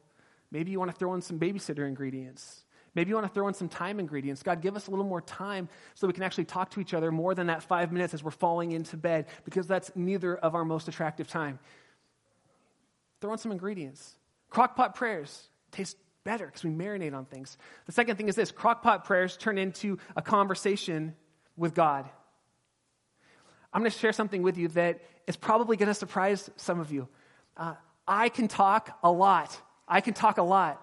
maybe 0.51 0.71
you 0.71 0.79
want 0.79 0.91
to 0.91 0.97
throw 0.97 1.15
in 1.15 1.23
some 1.23 1.39
babysitter 1.39 1.87
ingredients. 1.87 2.65
Maybe 2.95 3.11
you 3.11 3.15
want 3.15 3.27
to 3.27 3.33
throw 3.33 3.49
in 3.49 3.55
some 3.55 3.69
time 3.69 4.01
ingredients. 4.01 4.43
God, 4.43 4.61
give 4.61 4.75
us 4.75 4.89
a 4.89 4.91
little 4.91 5.05
more 5.05 5.21
time 5.21 5.69
so 5.95 6.07
we 6.07 6.13
can 6.13 6.23
actually 6.23 6.47
talk 6.47 6.71
to 6.71 6.81
each 6.81 6.95
other 6.95 7.13
more 7.13 7.35
than 7.35 7.47
that 7.47 7.63
five 7.63 7.93
minutes 7.93 8.15
as 8.15 8.25
we're 8.25 8.31
falling 8.31 8.73
into 8.73 8.97
bed, 8.97 9.27
because 9.45 9.67
that's 9.67 9.93
neither 9.95 10.37
of 10.37 10.55
our 10.55 10.65
most 10.65 10.89
attractive 10.89 11.29
time. 11.29 11.59
Throw 13.21 13.33
in 13.33 13.39
some 13.39 13.53
ingredients. 13.53 14.17
Crockpot 14.51 14.95
prayers 14.95 15.49
taste 15.71 15.97
better 16.25 16.47
because 16.47 16.65
we 16.65 16.71
marinate 16.71 17.15
on 17.15 17.25
things. 17.25 17.57
The 17.87 17.93
second 17.93 18.17
thing 18.17 18.29
is 18.29 18.35
this 18.35 18.53
crockpot 18.53 19.05
prayers 19.05 19.37
turn 19.37 19.59
into 19.59 19.99
a 20.17 20.23
conversation 20.23 21.15
with 21.57 21.75
God. 21.75 22.09
I'm 23.73 23.83
going 23.83 23.91
to 23.91 23.99
share 23.99 24.13
something 24.13 24.43
with 24.43 24.57
you 24.57 24.69
that 24.69 25.03
is 25.27 25.37
probably 25.37 25.77
going 25.77 25.89
to 25.89 25.95
surprise 25.95 26.51
some 26.57 26.81
of 26.81 26.91
you. 26.91 27.09
Uh, 27.59 27.75
I 28.07 28.29
can 28.29 28.49
talk 28.49 28.97
a 29.03 29.11
lot. 29.11 29.61
I 29.87 30.01
can 30.01 30.15
talk 30.15 30.39
a 30.39 30.43
lot. 30.43 30.81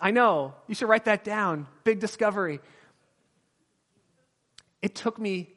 I 0.00 0.10
know. 0.10 0.54
You 0.66 0.74
should 0.74 0.88
write 0.88 1.06
that 1.06 1.24
down. 1.24 1.66
Big 1.84 2.00
discovery. 2.00 2.60
It 4.82 4.94
took 4.94 5.18
me 5.18 5.54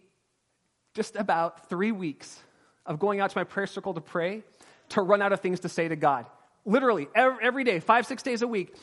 just 0.93 1.15
about 1.15 1.69
three 1.69 1.91
weeks 1.91 2.39
of 2.85 2.99
going 2.99 3.19
out 3.19 3.31
to 3.31 3.37
my 3.37 3.43
prayer 3.43 3.67
circle 3.67 3.93
to 3.93 4.01
pray 4.01 4.43
to 4.89 5.01
run 5.01 5.21
out 5.21 5.31
of 5.31 5.39
things 5.39 5.61
to 5.61 5.69
say 5.69 5.87
to 5.87 5.95
God. 5.95 6.25
Literally, 6.65 7.07
every 7.15 7.63
day, 7.63 7.79
five, 7.79 8.05
six 8.05 8.21
days 8.21 8.41
a 8.41 8.47
week, 8.47 8.75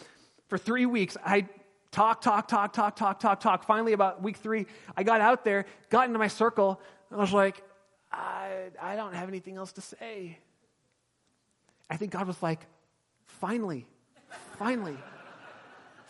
for 0.49 0.59
three 0.59 0.87
weeks, 0.87 1.17
I 1.25 1.47
talk, 1.93 2.21
talk, 2.21 2.49
talk, 2.49 2.73
talk, 2.73 2.97
talk, 2.97 3.21
talk, 3.21 3.41
talk. 3.41 3.65
Finally, 3.65 3.93
about 3.93 4.23
week 4.23 4.39
three, 4.39 4.67
I 4.97 5.03
got 5.03 5.21
out 5.21 5.45
there, 5.45 5.67
got 5.91 6.07
into 6.07 6.19
my 6.19 6.29
circle, 6.29 6.81
and 7.11 7.19
I 7.19 7.23
was 7.23 7.33
like, 7.33 7.63
I, 8.11 8.71
I 8.81 8.97
don't 8.97 9.15
have 9.15 9.29
anything 9.29 9.57
else 9.57 9.73
to 9.73 9.81
say. 9.81 10.39
I 11.91 11.97
think 11.97 12.13
God 12.13 12.27
was 12.27 12.43
like, 12.43 12.67
finally, 13.41 13.87
finally. 14.59 14.97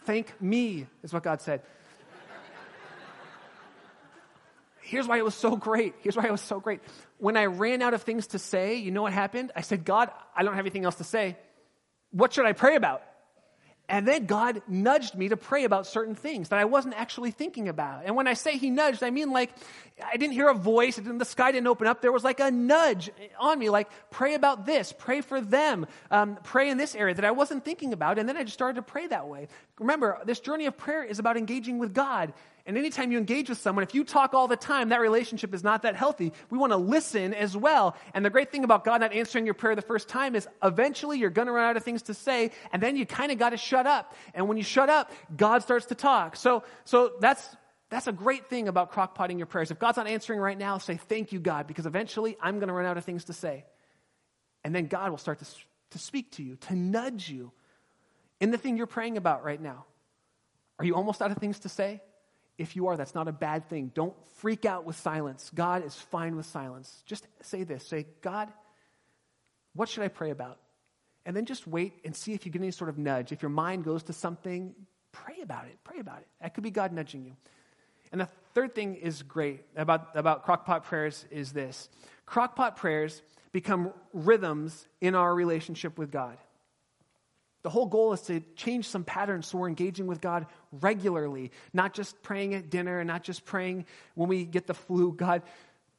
Thank 0.04 0.40
me, 0.40 0.86
is 1.02 1.12
what 1.12 1.22
God 1.22 1.40
said. 1.40 1.62
Here's 4.80 5.06
why 5.06 5.18
it 5.18 5.24
was 5.24 5.34
so 5.34 5.54
great. 5.54 5.94
Here's 6.00 6.16
why 6.16 6.24
it 6.24 6.32
was 6.32 6.40
so 6.40 6.60
great. 6.60 6.80
When 7.18 7.36
I 7.36 7.44
ran 7.44 7.82
out 7.82 7.92
of 7.92 8.02
things 8.02 8.28
to 8.28 8.38
say, 8.38 8.76
you 8.76 8.90
know 8.90 9.02
what 9.02 9.12
happened? 9.12 9.52
I 9.54 9.60
said, 9.60 9.84
God, 9.84 10.10
I 10.34 10.42
don't 10.42 10.54
have 10.54 10.64
anything 10.64 10.86
else 10.86 10.94
to 10.96 11.04
say. 11.04 11.36
What 12.10 12.32
should 12.32 12.46
I 12.46 12.54
pray 12.54 12.74
about? 12.74 13.02
And 13.90 14.06
then 14.06 14.26
God 14.26 14.60
nudged 14.68 15.14
me 15.14 15.30
to 15.30 15.36
pray 15.36 15.64
about 15.64 15.86
certain 15.86 16.14
things 16.14 16.50
that 16.50 16.58
I 16.58 16.66
wasn't 16.66 16.94
actually 16.94 17.30
thinking 17.30 17.68
about. 17.68 18.04
And 18.04 18.14
when 18.14 18.28
I 18.28 18.34
say 18.34 18.58
He 18.58 18.68
nudged, 18.68 19.02
I 19.02 19.10
mean 19.10 19.30
like 19.30 19.50
I 20.04 20.16
didn't 20.16 20.34
hear 20.34 20.48
a 20.48 20.54
voice, 20.54 20.96
the 20.96 21.24
sky 21.24 21.52
didn't 21.52 21.66
open 21.66 21.86
up. 21.86 22.02
There 22.02 22.12
was 22.12 22.22
like 22.22 22.38
a 22.38 22.50
nudge 22.50 23.10
on 23.38 23.58
me, 23.58 23.70
like 23.70 23.88
pray 24.10 24.34
about 24.34 24.66
this, 24.66 24.92
pray 24.92 25.22
for 25.22 25.40
them, 25.40 25.86
um, 26.10 26.38
pray 26.44 26.68
in 26.68 26.76
this 26.76 26.94
area 26.94 27.14
that 27.14 27.24
I 27.24 27.30
wasn't 27.30 27.64
thinking 27.64 27.92
about. 27.94 28.18
And 28.18 28.28
then 28.28 28.36
I 28.36 28.42
just 28.42 28.54
started 28.54 28.76
to 28.76 28.82
pray 28.82 29.06
that 29.06 29.26
way. 29.26 29.48
Remember, 29.78 30.18
this 30.24 30.40
journey 30.40 30.66
of 30.66 30.76
prayer 30.76 31.02
is 31.02 31.18
about 31.18 31.36
engaging 31.36 31.78
with 31.78 31.94
God. 31.94 32.34
And 32.68 32.76
anytime 32.76 33.10
you 33.10 33.16
engage 33.16 33.48
with 33.48 33.56
someone, 33.56 33.82
if 33.82 33.94
you 33.94 34.04
talk 34.04 34.34
all 34.34 34.46
the 34.46 34.54
time, 34.54 34.90
that 34.90 35.00
relationship 35.00 35.54
is 35.54 35.64
not 35.64 35.82
that 35.82 35.96
healthy. 35.96 36.34
We 36.50 36.58
want 36.58 36.72
to 36.72 36.76
listen 36.76 37.32
as 37.32 37.56
well. 37.56 37.96
And 38.12 38.22
the 38.22 38.28
great 38.28 38.52
thing 38.52 38.62
about 38.62 38.84
God 38.84 39.00
not 39.00 39.14
answering 39.14 39.46
your 39.46 39.54
prayer 39.54 39.74
the 39.74 39.80
first 39.80 40.06
time 40.06 40.34
is 40.34 40.46
eventually 40.62 41.18
you're 41.18 41.30
going 41.30 41.46
to 41.46 41.52
run 41.52 41.64
out 41.64 41.78
of 41.78 41.82
things 41.82 42.02
to 42.02 42.14
say, 42.14 42.50
and 42.70 42.82
then 42.82 42.94
you 42.94 43.06
kind 43.06 43.32
of 43.32 43.38
got 43.38 43.50
to 43.50 43.56
shut 43.56 43.86
up. 43.86 44.14
And 44.34 44.48
when 44.48 44.58
you 44.58 44.62
shut 44.62 44.90
up, 44.90 45.10
God 45.34 45.62
starts 45.62 45.86
to 45.86 45.94
talk. 45.94 46.36
So, 46.36 46.62
so 46.84 47.12
that's, 47.20 47.56
that's 47.88 48.06
a 48.06 48.12
great 48.12 48.50
thing 48.50 48.68
about 48.68 48.92
crockpotting 48.92 49.38
your 49.38 49.46
prayers. 49.46 49.70
If 49.70 49.78
God's 49.78 49.96
not 49.96 50.06
answering 50.06 50.38
right 50.38 50.58
now, 50.58 50.76
say, 50.76 50.98
Thank 50.98 51.32
you, 51.32 51.40
God, 51.40 51.66
because 51.68 51.86
eventually 51.86 52.36
I'm 52.38 52.58
going 52.58 52.68
to 52.68 52.74
run 52.74 52.84
out 52.84 52.98
of 52.98 53.04
things 53.04 53.24
to 53.24 53.32
say. 53.32 53.64
And 54.62 54.74
then 54.74 54.88
God 54.88 55.10
will 55.10 55.16
start 55.16 55.38
to, 55.38 55.46
to 55.92 55.98
speak 55.98 56.32
to 56.32 56.42
you, 56.42 56.56
to 56.56 56.76
nudge 56.76 57.30
you 57.30 57.50
in 58.42 58.50
the 58.50 58.58
thing 58.58 58.76
you're 58.76 58.86
praying 58.86 59.16
about 59.16 59.42
right 59.42 59.60
now. 59.60 59.86
Are 60.78 60.84
you 60.84 60.96
almost 60.96 61.22
out 61.22 61.30
of 61.30 61.38
things 61.38 61.60
to 61.60 61.70
say? 61.70 62.02
If 62.58 62.74
you 62.74 62.88
are, 62.88 62.96
that's 62.96 63.14
not 63.14 63.28
a 63.28 63.32
bad 63.32 63.68
thing. 63.68 63.92
Don't 63.94 64.14
freak 64.36 64.64
out 64.64 64.84
with 64.84 64.96
silence. 64.96 65.50
God 65.54 65.84
is 65.84 65.94
fine 65.94 66.36
with 66.36 66.46
silence. 66.46 67.02
Just 67.06 67.26
say 67.42 67.62
this 67.62 67.86
say, 67.86 68.06
God, 68.20 68.52
what 69.74 69.88
should 69.88 70.02
I 70.02 70.08
pray 70.08 70.30
about? 70.30 70.58
And 71.24 71.36
then 71.36 71.44
just 71.44 71.66
wait 71.66 71.92
and 72.04 72.14
see 72.16 72.32
if 72.32 72.44
you 72.44 72.52
get 72.52 72.60
any 72.60 72.70
sort 72.72 72.90
of 72.90 72.98
nudge. 72.98 73.32
If 73.32 73.42
your 73.42 73.50
mind 73.50 73.84
goes 73.84 74.02
to 74.04 74.12
something, 74.12 74.74
pray 75.12 75.36
about 75.42 75.66
it. 75.66 75.78
Pray 75.84 76.00
about 76.00 76.18
it. 76.18 76.26
That 76.40 76.54
could 76.54 76.64
be 76.64 76.70
God 76.70 76.92
nudging 76.92 77.24
you. 77.24 77.36
And 78.10 78.20
the 78.20 78.28
third 78.54 78.74
thing 78.74 78.96
is 78.96 79.22
great 79.22 79.60
about, 79.76 80.08
about 80.16 80.46
crockpot 80.46 80.84
prayers 80.84 81.26
is 81.30 81.52
this 81.52 81.88
crockpot 82.26 82.76
prayers 82.76 83.22
become 83.52 83.92
rhythms 84.12 84.86
in 85.00 85.14
our 85.14 85.34
relationship 85.34 85.98
with 85.98 86.10
God. 86.10 86.36
The 87.68 87.72
whole 87.72 87.84
goal 87.84 88.14
is 88.14 88.22
to 88.22 88.40
change 88.56 88.88
some 88.88 89.04
patterns 89.04 89.48
so 89.48 89.58
we're 89.58 89.68
engaging 89.68 90.06
with 90.06 90.22
God 90.22 90.46
regularly, 90.80 91.52
not 91.74 91.92
just 91.92 92.22
praying 92.22 92.54
at 92.54 92.70
dinner 92.70 92.98
and 92.98 93.06
not 93.06 93.22
just 93.22 93.44
praying 93.44 93.84
when 94.14 94.30
we 94.30 94.46
get 94.46 94.66
the 94.66 94.72
flu, 94.72 95.12
God, 95.12 95.42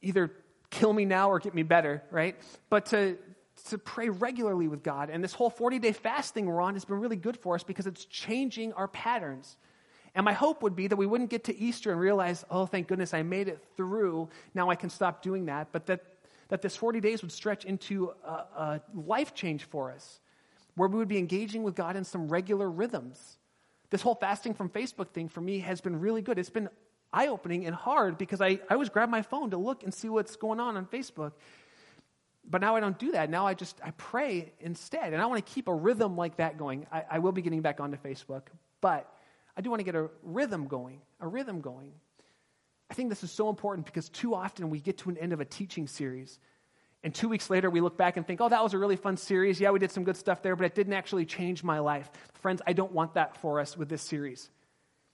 either 0.01 0.31
kill 0.71 0.91
me 0.91 1.05
now 1.05 1.29
or 1.29 1.37
get 1.37 1.53
me 1.53 1.61
better, 1.61 2.01
right? 2.09 2.35
But 2.71 2.87
to, 2.87 3.19
to 3.67 3.77
pray 3.77 4.09
regularly 4.09 4.67
with 4.67 4.81
God. 4.81 5.11
And 5.11 5.23
this 5.23 5.31
whole 5.31 5.51
40 5.51 5.77
day 5.77 5.91
fasting 5.91 6.47
we're 6.47 6.59
on 6.59 6.73
has 6.73 6.85
been 6.85 6.99
really 6.99 7.15
good 7.15 7.37
for 7.37 7.53
us 7.53 7.61
because 7.61 7.85
it's 7.85 8.05
changing 8.05 8.73
our 8.73 8.87
patterns. 8.87 9.55
And 10.15 10.25
my 10.25 10.33
hope 10.33 10.63
would 10.63 10.75
be 10.75 10.87
that 10.87 10.95
we 10.95 11.05
wouldn't 11.05 11.29
get 11.29 11.43
to 11.43 11.55
Easter 11.55 11.91
and 11.91 12.01
realize, 12.01 12.43
oh, 12.49 12.65
thank 12.65 12.87
goodness 12.87 13.13
I 13.13 13.21
made 13.21 13.47
it 13.47 13.63
through. 13.77 14.29
Now 14.55 14.71
I 14.71 14.75
can 14.75 14.89
stop 14.89 15.21
doing 15.21 15.45
that. 15.45 15.67
But 15.71 15.85
that, 15.85 16.03
that 16.47 16.63
this 16.63 16.75
40 16.75 16.99
days 16.99 17.21
would 17.21 17.31
stretch 17.31 17.63
into 17.63 18.11
a, 18.25 18.31
a 18.31 18.81
life 18.95 19.35
change 19.35 19.65
for 19.65 19.91
us 19.91 20.19
where 20.75 20.89
we 20.89 20.97
would 20.97 21.07
be 21.07 21.17
engaging 21.17 21.63
with 21.63 21.75
God 21.75 21.95
in 21.95 22.03
some 22.03 22.29
regular 22.29 22.69
rhythms. 22.69 23.37
This 23.89 24.01
whole 24.01 24.15
fasting 24.15 24.53
from 24.53 24.69
Facebook 24.69 25.09
thing 25.09 25.29
for 25.29 25.41
me 25.41 25.59
has 25.59 25.81
been 25.81 25.99
really 25.99 26.21
good. 26.21 26.37
It's 26.37 26.49
been 26.49 26.69
eye 27.11 27.27
opening 27.27 27.65
and 27.65 27.75
hard 27.75 28.17
because 28.17 28.39
I, 28.39 28.59
I 28.69 28.73
always 28.73 28.89
grab 28.89 29.09
my 29.09 29.21
phone 29.21 29.49
to 29.51 29.57
look 29.57 29.83
and 29.83 29.93
see 29.93 30.09
what's 30.09 30.35
going 30.35 30.59
on 30.59 30.77
on 30.77 30.85
Facebook. 30.85 31.33
But 32.47 32.61
now 32.61 32.75
I 32.75 32.79
don't 32.79 32.97
do 32.97 33.11
that. 33.11 33.29
Now 33.29 33.47
I 33.47 33.53
just 33.53 33.79
I 33.83 33.91
pray 33.91 34.53
instead. 34.59 35.13
And 35.13 35.21
I 35.21 35.25
want 35.25 35.45
to 35.45 35.53
keep 35.53 35.67
a 35.67 35.73
rhythm 35.73 36.15
like 36.15 36.37
that 36.37 36.57
going. 36.57 36.85
I, 36.91 37.03
I 37.11 37.19
will 37.19 37.31
be 37.31 37.41
getting 37.41 37.61
back 37.61 37.79
onto 37.79 37.97
Facebook, 37.97 38.43
but 38.81 39.11
I 39.57 39.61
do 39.61 39.69
want 39.69 39.79
to 39.79 39.83
get 39.83 39.95
a 39.95 40.09
rhythm 40.23 40.67
going, 40.67 41.01
a 41.19 41.27
rhythm 41.27 41.61
going. 41.61 41.91
I 42.89 42.93
think 42.93 43.09
this 43.09 43.23
is 43.23 43.31
so 43.31 43.49
important 43.49 43.85
because 43.85 44.09
too 44.09 44.33
often 44.33 44.69
we 44.69 44.79
get 44.79 44.97
to 44.99 45.09
an 45.09 45.17
end 45.17 45.33
of 45.33 45.41
a 45.41 45.45
teaching 45.45 45.87
series 45.87 46.39
and 47.03 47.15
two 47.15 47.29
weeks 47.29 47.49
later, 47.49 47.69
we 47.69 47.79
look 47.79 47.97
back 47.97 48.17
and 48.17 48.27
think, 48.27 48.41
oh, 48.41 48.49
that 48.49 48.61
was 48.61 48.73
a 48.73 48.77
really 48.77 48.97
fun 48.97 49.15
series. 49.15 49.59
Yeah, 49.59 49.71
we 49.71 49.79
did 49.79 49.91
some 49.91 50.03
good 50.03 50.17
stuff 50.17 50.41
there, 50.41 50.55
but 50.55 50.65
it 50.65 50.75
didn't 50.75 50.93
actually 50.93 51.25
change 51.25 51.63
my 51.63 51.79
life. 51.79 52.09
Friends, 52.41 52.61
I 52.67 52.73
don't 52.73 52.91
want 52.91 53.13
that 53.13 53.37
for 53.37 53.59
us 53.59 53.77
with 53.77 53.87
this 53.87 54.01
series. 54.01 54.49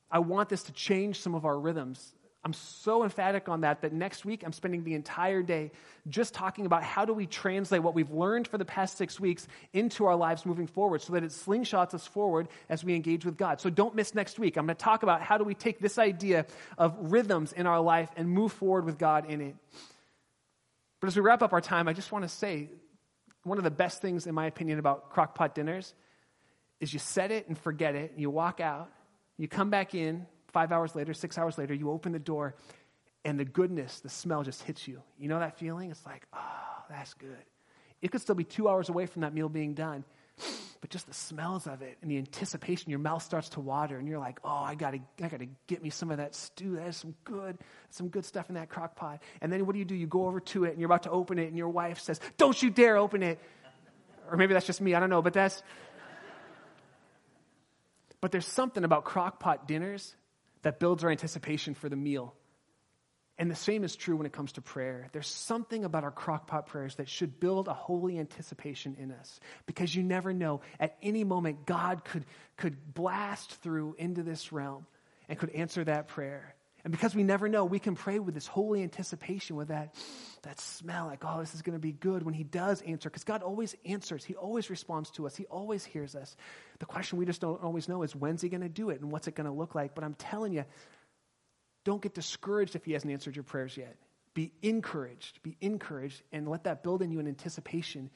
I 0.10 0.20
want 0.20 0.50
this 0.50 0.64
to 0.64 0.72
change 0.72 1.20
some 1.22 1.36
of 1.36 1.46
our 1.46 1.60
rhythms. 1.60 2.14
I'm 2.44 2.54
so 2.54 3.04
emphatic 3.04 3.50
on 3.50 3.62
that 3.62 3.82
that 3.82 3.92
next 3.92 4.24
week 4.24 4.44
I'm 4.46 4.54
spending 4.54 4.84
the 4.84 4.94
entire 4.94 5.42
day 5.42 5.72
just 6.08 6.36
talking 6.36 6.68
about 6.68 6.84
how 6.84 7.04
do 7.04 7.12
we 7.12 7.26
translate 7.26 7.82
what 7.82 7.96
we've 7.96 8.12
learned 8.12 8.48
for 8.48 8.60
the 8.60 8.66
past 8.66 8.98
six 8.98 9.20
weeks 9.20 9.48
into 9.74 10.06
our 10.06 10.16
lives 10.16 10.46
moving 10.46 10.68
forward 10.68 11.02
so 11.02 11.14
that 11.14 11.24
it 11.24 11.32
slingshots 11.32 11.96
us 11.96 12.06
forward 12.06 12.48
as 12.70 12.84
we 12.84 12.94
engage 12.94 13.26
with 13.26 13.36
God. 13.36 13.60
So 13.60 13.72
don't 13.72 13.96
miss 13.96 14.14
next 14.14 14.38
week. 14.38 14.58
I'm 14.58 14.68
going 14.68 14.76
to 14.76 14.84
talk 14.84 15.02
about 15.02 15.24
how 15.24 15.40
do 15.40 15.44
we 15.44 15.56
take 15.56 15.80
this 15.80 15.98
idea 15.98 16.46
of 16.78 16.96
rhythms 17.12 17.52
in 17.52 17.66
our 17.66 17.82
life 17.82 18.12
and 18.16 18.30
move 18.30 18.52
forward 18.52 18.86
with 18.86 19.00
God 19.00 19.28
in 19.28 19.42
it. 19.42 19.56
But 21.06 21.10
as 21.10 21.18
we 21.18 21.22
wrap 21.22 21.44
up 21.44 21.54
our 21.54 21.62
time, 21.62 21.88
I 21.88 21.94
just 21.94 22.12
want 22.12 22.24
to 22.24 22.28
say 22.28 22.68
one 23.44 23.60
of 23.60 23.64
the 23.64 23.70
best 23.70 24.02
things, 24.02 24.26
in 24.26 24.34
my 24.34 24.48
opinion, 24.48 24.80
about 24.80 25.14
crockpot 25.14 25.54
dinners 25.54 25.94
is 26.80 26.92
you 26.94 26.98
set 26.98 27.30
it 27.30 27.48
and 27.48 27.56
forget 27.56 27.94
it, 27.94 28.14
you 28.18 28.32
walk 28.32 28.60
out, 28.60 28.90
you 29.38 29.48
come 29.48 29.70
back 29.70 29.94
in 29.94 30.26
five 30.48 30.72
hours 30.72 30.96
later, 30.96 31.14
six 31.14 31.38
hours 31.38 31.60
later, 31.60 31.76
you 31.76 31.92
open 31.92 32.12
the 32.12 32.18
door, 32.18 32.56
and 33.24 33.40
the 33.40 33.46
goodness, 33.46 34.00
the 34.00 34.10
smell 34.10 34.42
just 34.42 34.64
hits 34.64 34.88
you. 34.88 35.00
You 35.20 35.28
know 35.28 35.38
that 35.38 35.60
feeling? 35.60 35.92
It's 35.92 36.04
like, 36.08 36.26
oh, 36.34 36.84
that's 36.90 37.14
good. 37.14 37.38
It 38.02 38.10
could 38.12 38.22
still 38.22 38.34
be 38.34 38.44
two 38.44 38.68
hours 38.68 38.90
away 38.90 39.06
from 39.06 39.22
that 39.22 39.32
meal 39.32 39.48
being 39.48 39.76
done, 39.76 40.06
but 40.82 40.90
just 40.90 41.08
the 41.08 41.14
smells 41.14 41.68
of 41.68 41.82
it 41.82 41.98
and 42.02 42.12
the 42.12 42.18
anticipation, 42.18 42.90
your 42.90 43.00
mouth 43.00 43.24
starts 43.24 43.50
to 43.50 43.60
water, 43.60 43.98
and 43.98 44.08
you're 44.08 44.20
like, 44.20 44.40
oh, 44.44 44.50
I 44.50 44.76
gotta, 44.76 45.00
I 45.22 45.28
gotta 45.28 45.48
get 45.68 45.82
me 45.82 45.90
some 45.90 46.12
of 46.12 46.18
that 46.18 46.36
stew. 46.36 46.76
That 46.76 46.88
is 46.88 46.98
some 46.98 47.16
good, 47.24 47.58
some 47.90 48.10
good 48.10 48.26
stuff 48.26 48.50
in 48.50 48.56
that 48.56 48.70
crock 48.70 48.96
pot. 48.96 49.22
And 49.42 49.52
then 49.52 49.66
what 49.66 49.74
do 49.74 49.80
you 49.80 49.86
do? 49.86 49.96
You 49.96 50.08
go 50.08 50.28
over 50.28 50.40
to 50.40 50.66
it 50.66 50.72
and 50.72 50.80
you're 50.80 50.88
about 50.88 51.04
to 51.04 51.12
open 51.12 51.40
it, 51.40 51.48
and 51.48 51.58
your 51.58 51.70
wife 51.70 52.00
says, 52.00 52.20
Don't 52.38 52.62
you 52.62 52.70
dare 52.70 52.98
open 52.98 53.24
it. 53.24 53.40
Or 54.30 54.38
maybe 54.38 54.54
that's 54.54 54.66
just 54.66 54.82
me, 54.82 54.96
I 54.96 55.00
don't 55.00 55.10
know, 55.10 55.22
but 55.22 55.34
that's 55.34 55.62
but 58.26 58.32
there's 58.32 58.48
something 58.48 58.84
about 58.84 59.04
crock 59.04 59.40
pot 59.40 59.68
dinners 59.68 60.16
that 60.64 60.80
builds 60.80 61.04
our 61.04 61.12
anticipation 61.12 61.76
for 61.76 61.90
the 61.90 61.96
meal. 61.96 62.34
And 63.38 63.52
the 63.52 63.56
same 63.56 63.84
is 63.84 63.96
true 63.96 64.16
when 64.16 64.26
it 64.26 64.32
comes 64.32 64.54
to 64.54 64.62
prayer. 64.62 65.10
There's 65.12 65.28
something 65.28 65.84
about 65.84 66.06
our 66.06 66.12
crockpot 66.12 66.68
prayers 66.68 66.96
that 66.96 67.10
should 67.10 67.40
build 67.40 67.68
a 67.68 67.74
holy 67.74 68.18
anticipation 68.18 68.96
in 68.98 69.12
us 69.12 69.40
because 69.66 69.94
you 69.94 70.04
never 70.04 70.34
know. 70.34 70.62
At 70.80 70.96
any 71.02 71.26
moment, 71.26 71.66
God 71.66 72.06
could, 72.06 72.26
could 72.56 72.94
blast 72.94 73.52
through 73.62 73.96
into 73.98 74.24
this 74.24 74.54
realm 74.54 74.86
and 75.28 75.38
could 75.38 75.50
answer 75.50 75.84
that 75.84 76.08
prayer. 76.08 76.56
And 76.86 76.92
because 76.92 77.16
we 77.16 77.24
never 77.24 77.50
know, 77.50 77.66
we 77.66 77.80
can 77.80 77.96
pray 77.96 78.20
with 78.20 78.36
this 78.36 78.46
holy 78.46 78.84
anticipation, 78.84 79.56
with 79.56 79.70
that, 79.70 79.96
that 80.44 80.60
smell, 80.62 81.08
like, 81.08 81.26
oh, 81.26 81.40
this 81.40 81.56
is 81.56 81.64
going 81.64 81.74
to 81.74 81.82
be 81.82 81.92
good 81.92 82.22
when 82.22 82.36
He 82.36 82.44
does 82.44 82.84
answer. 82.84 83.10
Because 83.10 83.24
God 83.24 83.42
always 83.42 83.76
answers, 83.86 84.24
He 84.24 84.36
always 84.36 84.70
responds 84.70 85.10
to 85.12 85.26
us, 85.26 85.36
He 85.36 85.46
always 85.48 85.84
hears 85.84 86.16
us. 86.16 86.38
The 86.78 86.86
question 86.86 87.18
we 87.18 87.26
just 87.26 87.42
don't 87.42 87.62
always 87.64 87.90
know 87.90 88.04
is 88.04 88.16
when's 88.16 88.44
He 88.44 88.50
going 88.50 88.62
to 88.62 88.70
do 88.70 88.92
it 88.92 89.02
and 89.02 89.12
what's 89.12 89.28
it 89.28 89.34
going 89.34 89.48
to 89.48 89.52
look 89.52 89.74
like? 89.74 89.96
But 89.96 90.04
I'm 90.04 90.14
telling 90.14 90.54
you, 90.54 90.64
don't 91.86 92.02
get 92.02 92.14
discouraged 92.14 92.76
if 92.76 92.84
he 92.84 92.92
hasn't 92.92 93.14
answered 93.14 93.36
your 93.36 93.44
prayers 93.44 93.78
yet. 93.78 93.96
Be 94.34 94.52
encouraged. 94.62 95.42
Be 95.44 95.56
encouraged 95.62 96.22
and 96.34 96.48
let 96.50 96.66
that 96.66 96.84
build 96.84 97.02
in 97.02 97.12
you 97.12 97.20
an 97.20 97.28
anticipation 97.28 98.10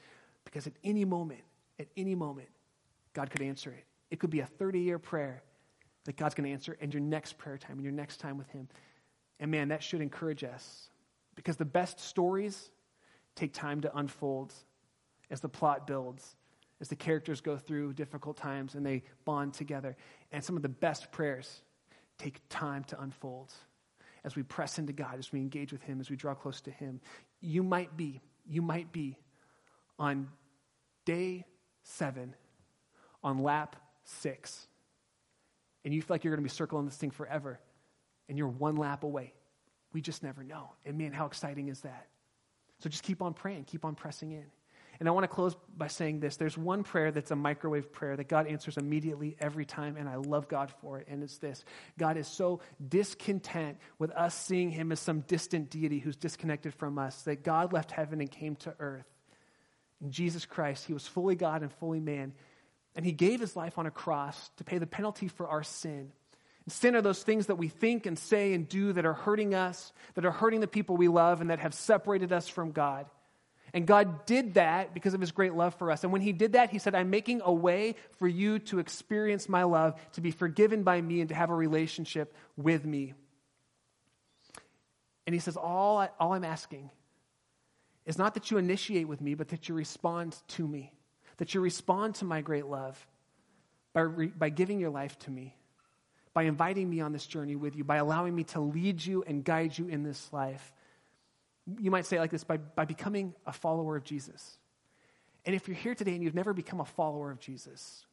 because 0.44 0.66
at 0.66 0.74
any 0.84 1.06
moment, 1.06 1.40
at 1.78 1.86
any 1.96 2.14
moment, 2.14 2.48
God 3.14 3.30
could 3.30 3.40
answer 3.40 3.70
it. 3.70 3.84
It 4.10 4.20
could 4.20 4.30
be 4.30 4.40
a 4.40 4.46
30 4.46 4.80
year 4.80 4.98
prayer 4.98 5.42
that 6.04 6.16
God's 6.16 6.34
going 6.34 6.48
to 6.48 6.52
answer 6.52 6.76
and 6.80 6.92
your 6.92 7.00
next 7.00 7.38
prayer 7.38 7.56
time 7.56 7.72
and 7.72 7.84
your 7.84 7.92
next 7.92 8.18
time 8.18 8.36
with 8.36 8.50
Him. 8.50 8.68
And 9.38 9.50
man, 9.50 9.68
that 9.68 9.82
should 9.82 10.02
encourage 10.02 10.44
us 10.44 10.90
because 11.36 11.56
the 11.56 11.64
best 11.64 12.00
stories 12.00 12.70
take 13.36 13.54
time 13.54 13.80
to 13.82 13.96
unfold 13.96 14.52
as 15.30 15.40
the 15.40 15.48
plot 15.48 15.86
builds, 15.86 16.36
as 16.80 16.88
the 16.88 16.96
characters 16.96 17.40
go 17.40 17.56
through 17.56 17.92
difficult 17.94 18.36
times 18.36 18.74
and 18.74 18.84
they 18.84 19.04
bond 19.24 19.54
together. 19.54 19.96
And 20.32 20.44
some 20.44 20.56
of 20.56 20.62
the 20.62 20.68
best 20.68 21.12
prayers 21.12 21.62
take 22.20 22.40
time 22.48 22.84
to 22.84 23.00
unfold 23.00 23.52
as 24.24 24.36
we 24.36 24.42
press 24.42 24.78
into 24.78 24.92
God, 24.92 25.18
as 25.18 25.32
we 25.32 25.40
engage 25.40 25.72
with 25.72 25.82
Him, 25.82 26.00
as 26.00 26.10
we 26.10 26.16
draw 26.16 26.34
close 26.34 26.60
to 26.62 26.70
Him. 26.70 27.00
You 27.40 27.62
might 27.62 27.96
be, 27.96 28.20
you 28.46 28.62
might 28.62 28.92
be 28.92 29.16
on 29.98 30.28
day 31.06 31.46
seven, 31.82 32.34
on 33.22 33.42
lap 33.42 33.76
six, 34.04 34.66
and 35.84 35.94
you 35.94 36.02
feel 36.02 36.14
like 36.14 36.24
you're 36.24 36.34
going 36.34 36.44
to 36.44 36.48
be 36.48 36.54
circling 36.54 36.84
this 36.84 36.96
thing 36.96 37.10
forever, 37.10 37.58
and 38.28 38.36
you're 38.36 38.48
one 38.48 38.76
lap 38.76 39.02
away. 39.02 39.32
We 39.92 40.02
just 40.02 40.22
never 40.22 40.44
know. 40.44 40.70
And 40.84 40.98
man, 40.98 41.12
how 41.12 41.26
exciting 41.26 41.68
is 41.68 41.80
that? 41.80 42.06
So 42.80 42.88
just 42.88 43.02
keep 43.02 43.22
on 43.22 43.34
praying, 43.34 43.64
keep 43.64 43.84
on 43.84 43.94
pressing 43.94 44.32
in. 44.32 44.44
And 45.00 45.08
I 45.08 45.12
want 45.12 45.24
to 45.24 45.28
close 45.28 45.56
by 45.78 45.86
saying 45.86 46.20
this. 46.20 46.36
There's 46.36 46.58
one 46.58 46.84
prayer 46.84 47.10
that's 47.10 47.30
a 47.30 47.36
microwave 47.36 47.90
prayer 47.90 48.16
that 48.16 48.28
God 48.28 48.46
answers 48.46 48.76
immediately 48.76 49.34
every 49.40 49.64
time, 49.64 49.96
and 49.96 50.06
I 50.06 50.16
love 50.16 50.46
God 50.46 50.70
for 50.82 50.98
it. 50.98 51.08
And 51.08 51.22
it's 51.22 51.38
this 51.38 51.64
God 51.98 52.18
is 52.18 52.28
so 52.28 52.60
discontent 52.86 53.78
with 53.98 54.10
us 54.10 54.34
seeing 54.34 54.70
him 54.70 54.92
as 54.92 55.00
some 55.00 55.20
distant 55.20 55.70
deity 55.70 55.98
who's 55.98 56.16
disconnected 56.16 56.74
from 56.74 56.98
us 56.98 57.22
that 57.22 57.42
God 57.42 57.72
left 57.72 57.90
heaven 57.90 58.20
and 58.20 58.30
came 58.30 58.56
to 58.56 58.74
earth. 58.78 59.06
In 60.02 60.10
Jesus 60.10 60.44
Christ, 60.44 60.84
he 60.84 60.92
was 60.92 61.06
fully 61.06 61.34
God 61.34 61.62
and 61.62 61.72
fully 61.72 62.00
man. 62.00 62.34
And 62.94 63.04
he 63.04 63.12
gave 63.12 63.40
his 63.40 63.56
life 63.56 63.78
on 63.78 63.86
a 63.86 63.90
cross 63.90 64.50
to 64.58 64.64
pay 64.64 64.76
the 64.76 64.86
penalty 64.86 65.28
for 65.28 65.48
our 65.48 65.62
sin. 65.62 66.12
Sin 66.68 66.94
are 66.94 67.02
those 67.02 67.22
things 67.22 67.46
that 67.46 67.56
we 67.56 67.68
think 67.68 68.06
and 68.06 68.18
say 68.18 68.52
and 68.52 68.68
do 68.68 68.92
that 68.92 69.04
are 69.04 69.14
hurting 69.14 69.54
us, 69.54 69.92
that 70.14 70.24
are 70.24 70.30
hurting 70.30 70.60
the 70.60 70.68
people 70.68 70.96
we 70.96 71.08
love, 71.08 71.40
and 71.40 71.50
that 71.50 71.58
have 71.58 71.74
separated 71.74 72.32
us 72.32 72.48
from 72.48 72.70
God. 72.70 73.06
And 73.72 73.86
God 73.86 74.26
did 74.26 74.54
that 74.54 74.94
because 74.94 75.14
of 75.14 75.20
his 75.20 75.32
great 75.32 75.54
love 75.54 75.74
for 75.74 75.90
us. 75.90 76.02
And 76.02 76.12
when 76.12 76.22
he 76.22 76.32
did 76.32 76.52
that, 76.52 76.70
he 76.70 76.78
said, 76.78 76.94
I'm 76.94 77.10
making 77.10 77.42
a 77.44 77.52
way 77.52 77.94
for 78.18 78.26
you 78.26 78.58
to 78.60 78.78
experience 78.78 79.48
my 79.48 79.62
love, 79.62 80.00
to 80.12 80.20
be 80.20 80.30
forgiven 80.30 80.82
by 80.82 81.00
me, 81.00 81.20
and 81.20 81.28
to 81.28 81.34
have 81.34 81.50
a 81.50 81.54
relationship 81.54 82.34
with 82.56 82.84
me. 82.84 83.14
And 85.26 85.34
he 85.34 85.40
says, 85.40 85.56
All, 85.56 85.98
I, 85.98 86.08
all 86.18 86.32
I'm 86.32 86.44
asking 86.44 86.90
is 88.06 88.18
not 88.18 88.34
that 88.34 88.50
you 88.50 88.58
initiate 88.58 89.06
with 89.06 89.20
me, 89.20 89.34
but 89.34 89.48
that 89.48 89.68
you 89.68 89.74
respond 89.74 90.36
to 90.48 90.66
me, 90.66 90.92
that 91.36 91.54
you 91.54 91.60
respond 91.60 92.16
to 92.16 92.24
my 92.24 92.40
great 92.40 92.66
love 92.66 93.06
by, 93.92 94.00
re, 94.00 94.26
by 94.28 94.48
giving 94.48 94.80
your 94.80 94.90
life 94.90 95.16
to 95.20 95.30
me, 95.30 95.54
by 96.34 96.42
inviting 96.44 96.90
me 96.90 97.00
on 97.00 97.12
this 97.12 97.26
journey 97.26 97.54
with 97.54 97.76
you, 97.76 97.84
by 97.84 97.96
allowing 97.96 98.34
me 98.34 98.44
to 98.44 98.60
lead 98.60 99.04
you 99.04 99.22
and 99.26 99.44
guide 99.44 99.78
you 99.78 99.86
in 99.86 100.02
this 100.02 100.32
life 100.32 100.72
you 101.78 101.90
might 101.90 102.06
say 102.06 102.18
like 102.18 102.30
this 102.30 102.44
by, 102.44 102.56
by 102.56 102.84
becoming 102.84 103.34
a 103.46 103.52
follower 103.52 103.96
of 103.96 104.04
Jesus. 104.04 104.58
And 105.44 105.54
if 105.54 105.68
you're 105.68 105.76
here 105.76 105.94
today 105.94 106.14
and 106.14 106.22
you've 106.22 106.34
never 106.34 106.52
become 106.52 106.80
a 106.80 106.84
follower 106.84 107.30
of 107.30 107.40
Jesus, 107.40 108.04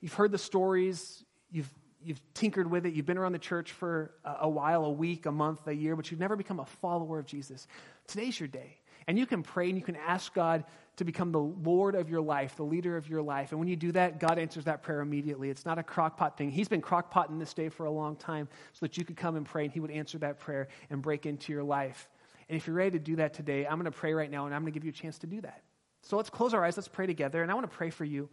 you've 0.00 0.14
heard 0.14 0.32
the 0.32 0.38
stories, 0.38 1.24
you've, 1.50 1.70
you've 2.02 2.20
tinkered 2.34 2.70
with 2.70 2.86
it, 2.86 2.94
you've 2.94 3.06
been 3.06 3.18
around 3.18 3.32
the 3.32 3.38
church 3.38 3.72
for 3.72 4.12
a, 4.24 4.36
a 4.42 4.48
while, 4.48 4.84
a 4.84 4.90
week, 4.90 5.26
a 5.26 5.32
month, 5.32 5.66
a 5.66 5.72
year, 5.72 5.94
but 5.96 6.10
you've 6.10 6.20
never 6.20 6.36
become 6.36 6.60
a 6.60 6.66
follower 6.66 7.18
of 7.18 7.26
Jesus, 7.26 7.66
today's 8.06 8.38
your 8.38 8.48
day. 8.48 8.78
And 9.06 9.18
you 9.18 9.24
can 9.24 9.42
pray 9.42 9.68
and 9.68 9.78
you 9.78 9.82
can 9.82 9.96
ask 9.96 10.34
God 10.34 10.64
to 10.96 11.04
become 11.04 11.32
the 11.32 11.40
Lord 11.40 11.94
of 11.94 12.10
your 12.10 12.20
life, 12.20 12.56
the 12.56 12.64
leader 12.64 12.96
of 12.96 13.08
your 13.08 13.22
life. 13.22 13.52
And 13.52 13.58
when 13.58 13.68
you 13.68 13.76
do 13.76 13.92
that, 13.92 14.20
God 14.20 14.38
answers 14.38 14.66
that 14.66 14.82
prayer 14.82 15.00
immediately. 15.00 15.48
It's 15.48 15.64
not 15.64 15.78
a 15.78 15.82
crockpot 15.82 16.36
thing. 16.36 16.50
He's 16.50 16.68
been 16.68 16.82
crockpotting 16.82 17.38
this 17.38 17.54
day 17.54 17.70
for 17.70 17.86
a 17.86 17.90
long 17.90 18.16
time 18.16 18.48
so 18.74 18.80
that 18.84 18.98
you 18.98 19.04
could 19.06 19.16
come 19.16 19.36
and 19.36 19.46
pray 19.46 19.64
and 19.64 19.72
He 19.72 19.80
would 19.80 19.90
answer 19.90 20.18
that 20.18 20.40
prayer 20.40 20.68
and 20.90 21.00
break 21.00 21.24
into 21.24 21.54
your 21.54 21.62
life. 21.62 22.06
And 22.48 22.56
if 22.56 22.66
you're 22.66 22.76
ready 22.76 22.92
to 22.92 22.98
do 22.98 23.16
that 23.16 23.34
today, 23.34 23.66
I'm 23.66 23.78
going 23.78 23.84
to 23.84 23.90
pray 23.90 24.14
right 24.14 24.30
now 24.30 24.46
and 24.46 24.54
I'm 24.54 24.62
going 24.62 24.72
to 24.72 24.78
give 24.78 24.84
you 24.84 24.90
a 24.90 24.94
chance 24.94 25.18
to 25.18 25.26
do 25.26 25.40
that. 25.42 25.62
So 26.02 26.16
let's 26.16 26.30
close 26.30 26.54
our 26.54 26.64
eyes, 26.64 26.76
let's 26.76 26.88
pray 26.88 27.06
together, 27.06 27.42
and 27.42 27.50
I 27.50 27.54
want 27.54 27.70
to 27.70 27.76
pray 27.76 27.90
for 27.90 28.04
you. 28.04 28.28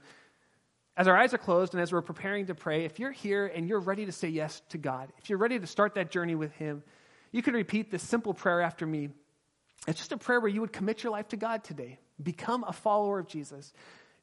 As 0.98 1.08
our 1.08 1.18
eyes 1.18 1.34
are 1.34 1.38
closed 1.38 1.74
and 1.74 1.82
as 1.82 1.92
we're 1.92 2.02
preparing 2.02 2.46
to 2.46 2.56
pray, 2.56 2.86
if 2.86 3.00
you're 3.00 3.12
here 3.12 3.48
and 3.48 3.68
you're 3.68 3.80
ready 3.80 4.06
to 4.06 4.14
say 4.14 4.30
yes 4.30 4.62
to 4.70 4.78
God, 4.78 5.12
if 5.18 5.30
you're 5.30 5.40
ready 5.40 5.60
to 5.60 5.68
start 5.68 5.96
that 5.96 6.10
journey 6.10 6.36
with 6.36 6.54
Him, 6.54 6.84
you 7.32 7.42
can 7.42 7.54
repeat 7.54 7.92
this 7.92 8.02
simple 8.02 8.34
prayer 8.34 8.62
after 8.62 8.86
me. 8.86 9.10
It's 9.88 10.00
just 10.00 10.14
a 10.14 10.18
prayer 10.18 10.40
where 10.40 10.50
you 10.50 10.62
would 10.62 10.72
commit 10.72 11.04
your 11.04 11.12
life 11.12 11.28
to 11.30 11.38
God 11.38 11.66
today, 11.66 12.00
become 12.22 12.64
a 12.66 12.72
follower 12.72 13.20
of 13.20 13.28
Jesus. 13.28 13.74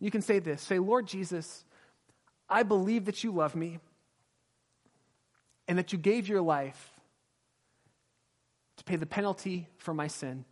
You 0.01 0.11
can 0.11 0.23
say 0.23 0.39
this 0.39 0.63
say, 0.63 0.79
Lord 0.79 1.07
Jesus, 1.07 1.65
I 2.49 2.63
believe 2.63 3.05
that 3.05 3.23
you 3.23 3.33
love 3.33 3.55
me 3.55 3.79
and 5.69 5.79
that 5.79 5.93
you 5.93 5.99
gave 5.99 6.27
your 6.27 6.41
life 6.41 6.92
to 8.83 8.91
pay 8.91 8.97
the 8.97 9.07
penalty 9.07 9.69
for 9.79 9.95
my 9.95 10.09
sin. 10.09 10.45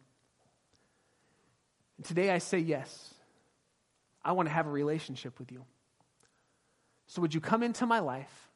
And 1.97 2.07
today 2.07 2.31
I 2.31 2.39
say 2.39 2.59
yes. 2.59 3.13
I 4.25 4.33
want 4.33 4.49
to 4.49 4.53
have 4.53 4.69
a 4.69 4.71
relationship 4.71 5.39
with 5.41 5.51
you. 5.51 5.65
So 7.09 7.23
would 7.23 7.35
you 7.35 7.41
come 7.41 7.65
into 7.65 7.87
my 7.87 7.99
life? 7.99 8.49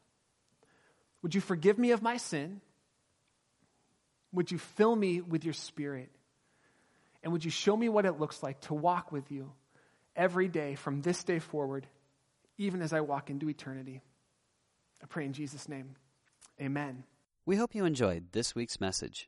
Would 1.23 1.35
you 1.35 1.41
forgive 1.41 1.77
me 1.77 1.91
of 1.91 2.01
my 2.01 2.15
sin? 2.15 2.61
Would 4.31 4.49
you 4.49 4.59
fill 4.59 4.95
me 4.95 5.19
with 5.19 5.43
your 5.43 5.53
spirit? 5.53 6.09
And 7.21 7.33
would 7.33 7.43
you 7.43 7.51
show 7.51 7.75
me 7.75 7.89
what 7.89 8.05
it 8.05 8.17
looks 8.17 8.41
like 8.41 8.61
to 8.61 8.73
walk 8.73 9.11
with 9.11 9.29
you 9.29 9.51
every 10.15 10.47
day 10.47 10.75
from 10.75 11.01
this 11.01 11.21
day 11.25 11.39
forward, 11.39 11.85
even 12.57 12.81
as 12.81 12.93
I 12.93 13.01
walk 13.01 13.29
into 13.29 13.49
eternity? 13.49 14.01
I 15.03 15.07
pray 15.07 15.25
in 15.25 15.33
Jesus' 15.33 15.67
name. 15.67 15.95
Amen. 16.61 17.03
We 17.45 17.57
hope 17.57 17.75
you 17.75 17.83
enjoyed 17.83 18.31
this 18.31 18.55
week's 18.55 18.79
message. 18.79 19.27